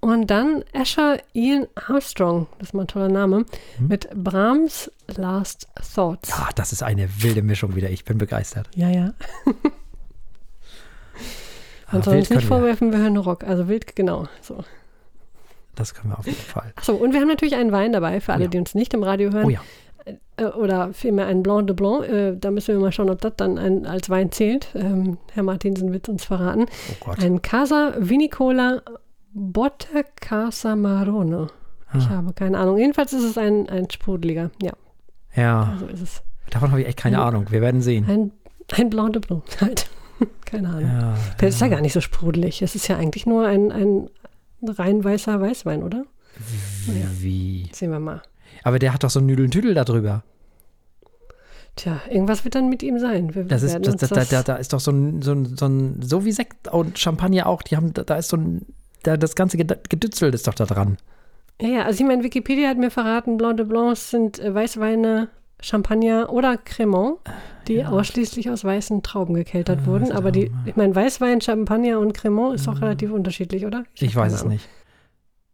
Und 0.07 0.27
dann 0.27 0.63
Asher 0.73 1.17
Ian 1.33 1.67
Armstrong, 1.75 2.47
das 2.59 2.69
ist 2.69 2.73
mal 2.73 2.83
ein 2.83 2.87
toller 2.87 3.09
Name, 3.09 3.39
Mhm. 3.77 3.87
mit 3.89 4.09
Brahms 4.15 4.89
Last 5.17 5.67
Thoughts. 5.95 6.29
Ja, 6.29 6.47
das 6.55 6.71
ist 6.71 6.81
eine 6.81 7.09
wilde 7.21 7.41
Mischung 7.41 7.75
wieder. 7.75 7.89
Ich 7.89 8.05
bin 8.05 8.17
begeistert. 8.17 8.69
Ja, 8.73 8.87
ja. 8.89 9.13
Ah, 11.89 11.93
Man 11.93 12.03
soll 12.03 12.15
uns 12.17 12.29
nicht 12.29 12.39
können 12.39 12.41
wir. 12.41 12.47
vorwerfen, 12.57 12.91
wir 12.91 12.99
hören 12.99 13.15
Rock. 13.17 13.43
Also 13.45 13.67
wild, 13.69 13.95
genau. 13.95 14.27
So. 14.41 14.63
Das 15.75 15.93
können 15.93 16.11
wir 16.13 16.19
auf 16.19 16.25
jeden 16.25 16.37
Fall. 16.37 16.73
Achso, 16.75 16.93
und 16.95 17.13
wir 17.13 17.21
haben 17.21 17.27
natürlich 17.29 17.55
einen 17.55 17.71
Wein 17.71 17.93
dabei 17.93 18.19
für 18.19 18.33
alle, 18.33 18.43
Ja. 18.45 18.49
die 18.49 18.57
uns 18.57 18.75
nicht 18.75 18.93
im 18.93 19.03
Radio 19.03 19.31
hören. 19.31 19.45
Oh 19.45 19.49
ja. 19.49 19.61
Äh, 20.37 20.45
oder 20.45 20.93
vielmehr 20.93 21.27
ein 21.27 21.43
Blanc 21.43 21.67
de 21.67 21.75
Blanc. 21.75 22.05
Äh, 22.07 22.35
da 22.37 22.51
müssen 22.51 22.75
wir 22.75 22.79
mal 22.81 22.91
schauen, 22.91 23.09
ob 23.09 23.21
das 23.21 23.33
dann 23.37 23.57
ein, 23.57 23.85
als 23.85 24.09
Wein 24.09 24.31
zählt. 24.33 24.67
Ähm, 24.75 25.17
Herr 25.33 25.43
Martinsen 25.43 25.93
wird 25.93 26.09
uns 26.09 26.25
verraten. 26.25 26.65
Oh 26.91 27.05
Gott. 27.05 27.19
Ein 27.23 27.41
Casa 27.41 27.93
Vinicola 27.97 28.81
Botte 29.39 30.03
Casa 30.19 30.75
Marone. 30.75 31.47
Ich 31.93 32.05
Ah. 32.07 32.09
habe 32.09 32.33
keine 32.33 32.57
Ahnung. 32.57 32.77
Jedenfalls 32.77 33.13
ist 33.13 33.23
es 33.23 33.37
ein, 33.37 33.69
ein 33.69 33.89
sprudeliger. 33.89 34.51
Ja, 34.61 34.73
Ja, 35.35 35.77
so 35.79 35.85
ist 35.87 36.01
es. 36.01 36.21
davon 36.49 36.71
habe 36.71 36.81
ich 36.81 36.87
echt 36.87 36.97
keine 36.97 37.17
Ein- 37.21 37.27
Ahnung. 37.27 37.45
Wir 37.51 37.61
werden 37.61 37.81
sehen. 37.81 38.05
Ein, 38.09 38.31
ein 38.77 38.89
Blanc 38.89 39.13
de 39.13 39.21
Blanc 39.21 39.43
halt. 39.61 39.89
keine 40.45 40.69
Ahnung. 40.69 40.81
Ja, 40.89 41.15
Das 41.37 41.55
ist 41.55 41.61
ja 41.61 41.67
gar 41.67 41.81
nicht 41.81 41.93
so 41.93 42.01
sprudelig. 42.01 42.61
Es 42.61 42.75
ist 42.75 42.87
ja 42.87 42.97
eigentlich 42.97 43.25
nur 43.25 43.45
ein, 43.47 43.71
ein 43.71 44.09
rein 44.65 45.03
weißer 45.03 45.39
Weißwein, 45.39 45.83
oder? 45.83 46.03
Naja. 46.87 47.05
Wie? 47.19 47.69
Sehen 47.73 47.91
wir 47.91 47.99
mal. 47.99 48.21
Aber 48.63 48.79
der 48.79 48.93
hat 48.93 49.03
doch 49.03 49.09
so 49.11 49.19
einen 49.19 49.27
Nüdeln-Tüdel 49.27 49.73
da 49.75 49.83
drüber. 49.85 50.23
Tja, 51.75 52.01
irgendwas 52.09 52.43
wird 52.43 52.55
dann 52.55 52.69
mit 52.69 52.81
ihm 52.81 52.97
sein. 52.99 53.35
Wir 53.35 53.43
Das 53.43 53.61
ist, 53.61 53.73
das, 53.85 53.93
uns 53.93 54.01
das, 54.01 54.09
da, 54.09 54.23
da, 54.25 54.43
da 54.43 54.55
ist 54.55 54.73
doch 54.73 54.79
so 54.79 54.91
ein, 54.91 55.21
so 55.21 55.31
ein, 55.33 55.55
so 55.55 55.67
ein, 55.67 56.01
so 56.01 56.25
wie 56.25 56.31
Sekt 56.31 56.67
und 56.69 56.97
Champagner 56.97 57.45
auch, 57.45 57.61
die 57.61 57.77
haben, 57.77 57.93
da, 57.93 58.03
da 58.03 58.15
ist 58.15 58.29
so 58.29 58.37
ein, 58.37 58.65
da, 59.07 59.17
das 59.17 59.35
ganze 59.35 59.57
Ged- 59.57 59.89
Gedützel 59.89 60.33
ist 60.33 60.47
doch 60.47 60.53
da 60.53 60.65
dran. 60.65 60.97
Ja, 61.61 61.67
ja, 61.69 61.81
also 61.85 62.01
ich 62.03 62.07
meine, 62.07 62.23
Wikipedia 62.23 62.69
hat 62.69 62.77
mir 62.77 62.91
verraten, 62.91 63.37
Blanc 63.37 63.57
de 63.57 63.65
Blancs 63.65 64.11
sind 64.11 64.37
äh, 64.39 64.53
Weißweine, 64.53 65.29
Champagner 65.59 66.31
oder 66.31 66.55
Cremant, 66.57 67.17
die 67.67 67.83
ausschließlich 67.83 68.51
aus 68.51 68.63
weißen 68.63 69.01
Trauben 69.01 69.33
gekeltert 69.33 69.87
wurden. 69.87 70.11
Aber 70.11 70.31
die, 70.31 70.51
ich 70.65 70.75
meine, 70.75 70.95
Weißwein, 70.95 71.41
Champagner 71.41 71.97
und 71.99 72.13
Cremant 72.13 72.53
ist 72.55 72.67
auch 72.67 72.79
relativ 72.79 73.11
unterschiedlich, 73.11 73.65
oder? 73.65 73.83
Ich, 73.95 74.15
hab 74.15 74.23
weiß 74.23 74.33
es 74.33 74.41
Ahnung. 74.41 74.53
nicht. 74.53 74.69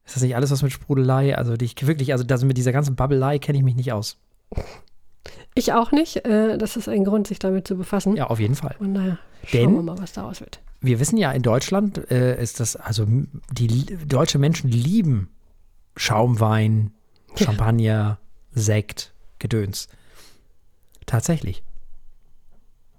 Ist 0.06 0.18
das 0.18 0.24
nicht 0.24 0.36
alles 0.36 0.52
was 0.52 0.62
mit 0.62 0.74
Sprudelei? 0.74 1.38
Also 1.38 1.56
die 1.56 1.64
ich 1.64 1.88
wirklich, 1.88 2.12
also 2.12 2.26
das 2.26 2.44
mit 2.44 2.58
dieser 2.58 2.74
ganzen 2.74 2.96
Babbelei 2.98 3.40
kenne 3.40 3.58
ich 3.60 3.64
mich 3.64 3.76
nicht 3.76 3.94
aus. 3.94 4.18
Ich 5.56 5.72
auch 5.72 5.94
nicht. 5.94 6.26
Äh, 6.26 6.58
das 6.58 6.76
ist 6.76 6.90
ein 6.90 7.06
Grund, 7.06 7.28
sich 7.28 7.40
damit 7.40 7.66
zu 7.66 7.78
befassen. 7.78 8.18
Ja, 8.18 8.28
auf 8.28 8.42
jeden 8.42 8.56
Fall. 8.56 8.76
Und 8.80 8.92
naja, 8.92 9.18
schauen 9.46 9.62
Denn- 9.62 9.74
wir 9.76 9.84
mal, 9.84 9.98
was 10.00 10.12
daraus 10.12 10.42
wird. 10.42 10.60
Wir 10.84 11.00
wissen 11.00 11.18
ja, 11.18 11.32
in 11.32 11.42
Deutschland 11.42 12.12
äh, 12.12 12.40
ist 12.42 12.60
das, 12.60 12.76
also 12.76 13.08
die 13.52 13.86
deutsche 14.06 14.38
Menschen 14.38 14.70
lieben 14.70 15.30
Schaumwein, 15.96 16.92
Ja. 17.38 17.46
Champagner, 17.46 18.20
Sekt, 18.54 19.14
Gedöns. 19.40 19.88
Tatsächlich. 21.06 21.64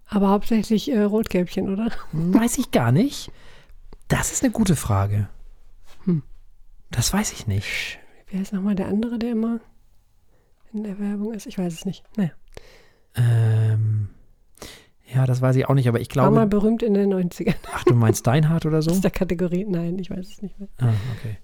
Aber 0.06 0.30
hauptsächlich 0.30 0.90
äh, 0.90 1.02
Rotgelbchen, 1.02 1.70
oder? 1.72 1.90
Weiß 2.12 2.58
ich 2.58 2.70
gar 2.70 2.90
nicht. 2.90 3.30
Das 4.08 4.32
ist 4.32 4.42
eine 4.42 4.52
gute 4.52 4.76
Frage. 4.76 5.28
Hm. 6.04 6.22
Das 6.90 7.12
weiß 7.12 7.32
ich 7.32 7.46
nicht. 7.46 7.98
Wie 8.28 8.38
heißt 8.38 8.52
nochmal 8.52 8.74
der 8.74 8.88
andere, 8.88 9.18
der 9.18 9.32
immer 9.32 9.60
in 10.72 10.84
der 10.84 10.98
Werbung 10.98 11.32
ist? 11.34 11.46
Ich 11.46 11.58
weiß 11.58 11.72
es 11.72 11.84
nicht. 11.84 12.02
Naja, 12.16 12.30
Ähm, 13.14 14.08
ja, 15.14 15.26
das 15.26 15.40
weiß 15.40 15.56
ich 15.56 15.68
auch 15.68 15.74
nicht, 15.74 15.88
aber 15.88 16.00
ich 16.00 16.14
war 16.16 16.30
mal 16.30 16.46
glaube. 16.46 16.60
berühmt 16.60 16.82
in 16.82 16.94
den 16.94 17.12
90ern. 17.12 17.54
Ach, 17.72 17.84
du 17.84 17.94
meinst 17.94 18.20
Steinhardt 18.20 18.66
oder 18.66 18.82
so? 18.82 18.90
Aus 18.90 19.00
der 19.00 19.10
Kategorie. 19.10 19.64
Nein, 19.68 19.98
ich 19.98 20.10
weiß 20.10 20.26
es 20.28 20.42
nicht 20.42 20.58
mehr. 20.58 20.68
Ah, 20.78 20.92
okay. 21.18 21.38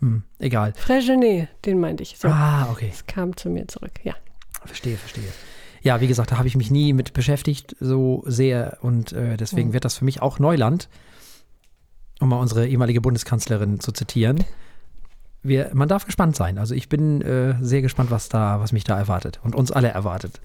Hm, 0.00 0.22
egal. 0.38 0.72
Frégenet, 0.76 1.48
den 1.64 1.78
meinte 1.80 2.02
ich. 2.02 2.18
So, 2.18 2.28
Ah, 2.28 2.68
okay. 2.70 2.90
es 2.92 3.06
kam 3.06 3.36
zu 3.36 3.48
mir 3.50 3.68
zurück. 3.68 3.92
Ja. 4.02 4.14
Verstehe, 4.64 4.96
verstehe. 4.96 5.24
Ja, 5.82 6.00
wie 6.00 6.06
gesagt, 6.06 6.30
da 6.32 6.38
habe 6.38 6.48
ich 6.48 6.56
mich 6.56 6.70
nie 6.70 6.92
mit 6.92 7.12
beschäftigt, 7.12 7.76
so 7.80 8.22
sehr. 8.26 8.78
Und 8.82 9.12
äh, 9.12 9.36
deswegen 9.36 9.68
Hm. 9.68 9.72
wird 9.74 9.84
das 9.84 9.96
für 9.98 10.04
mich 10.04 10.22
auch 10.22 10.38
Neuland, 10.38 10.88
um 12.20 12.28
mal 12.28 12.38
unsere 12.38 12.66
ehemalige 12.68 13.00
Bundeskanzlerin 13.00 13.80
zu 13.80 13.92
zitieren. 13.92 14.44
Wir, 15.44 15.70
man 15.74 15.88
darf 15.88 16.06
gespannt 16.06 16.36
sein. 16.36 16.56
Also 16.58 16.74
ich 16.74 16.88
bin 16.88 17.20
äh, 17.20 17.56
sehr 17.60 17.82
gespannt, 17.82 18.12
was 18.12 18.28
da, 18.28 18.60
was 18.60 18.70
mich 18.70 18.84
da 18.84 18.96
erwartet 18.96 19.40
und 19.42 19.56
uns 19.56 19.72
alle 19.72 19.88
erwartet. 19.88 20.40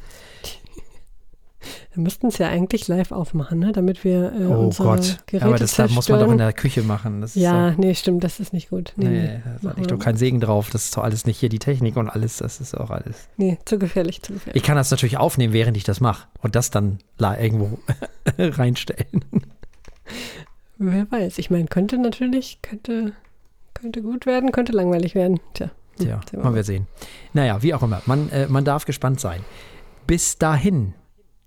Wir 1.93 2.03
müssten 2.03 2.28
es 2.28 2.38
ja 2.38 2.49
eigentlich 2.49 2.88
live 2.88 3.12
aufmachen, 3.12 3.60
ne? 3.60 3.72
damit 3.72 4.03
wir 4.03 4.32
äh, 4.32 4.45
oh 4.45 4.70
Gott. 4.78 5.18
Geräte 5.26 5.45
Aber 5.45 5.58
das 5.58 5.76
da 5.76 5.88
muss 5.88 6.08
man 6.08 6.20
doch 6.20 6.32
in 6.32 6.38
der 6.38 6.53
Küche 6.53 6.84
machen. 6.84 7.26
Ja, 7.34 7.72
so, 7.72 7.82
nee, 7.82 7.95
stimmt, 7.95 8.24
das 8.24 8.39
ist 8.39 8.53
nicht 8.53 8.70
gut. 8.70 8.93
Nee, 8.95 9.08
nee, 9.10 9.41
da 9.62 9.72
liegt 9.74 9.91
doch 9.91 9.99
kein 9.99 10.18
Segen 10.18 10.39
drauf. 10.39 10.70
Das 10.70 10.86
ist 10.86 10.97
doch 10.97 11.03
alles 11.03 11.26
nicht 11.26 11.39
hier 11.39 11.49
die 11.49 11.60
Technik 11.60 11.97
und 11.97 12.10
alles. 12.10 12.38
Das 12.38 12.62
ist 12.62 12.78
auch 12.78 12.91
alles. 12.91 13.28
nee, 13.38 13.58
zu 13.66 13.80
gefährlich, 13.80 14.22
zu 14.22 14.34
gefährlich. 14.34 14.62
Ich 14.62 14.66
kann 14.66 14.78
das 14.78 14.91
natürlich 14.91 15.18
aufnehmen, 15.18 15.53
während 15.53 15.76
ich 15.78 15.84
das 15.84 15.99
mache 15.99 16.28
und 16.41 16.55
das 16.55 16.70
dann 16.70 16.99
irgendwo 17.20 17.80
reinstellen. 18.38 19.26
Wer 20.78 21.12
weiß. 21.12 21.39
Ich 21.39 21.49
meine, 21.49 21.66
könnte 21.66 21.97
natürlich, 21.97 22.60
könnte, 22.62 23.14
könnte 23.74 24.01
gut 24.01 24.26
werden, 24.26 24.51
könnte 24.51 24.74
langweilig 24.74 25.16
werden. 25.16 25.39
Tja. 25.53 25.72
hm, 25.97 26.05
Tja, 26.05 26.22
wir 26.32 26.43
man 26.43 26.53
wird 26.53 26.66
sehen. 26.68 26.88
Naja, 27.34 27.64
wie 27.64 27.74
auch 27.74 27.82
immer. 27.82 28.01
Man, 28.05 28.30
äh, 28.30 28.47
man 28.47 28.64
darf 28.64 28.86
gespannt 28.86 29.20
sein. 29.20 29.41
Bis 30.05 30.38
dahin 30.38 30.93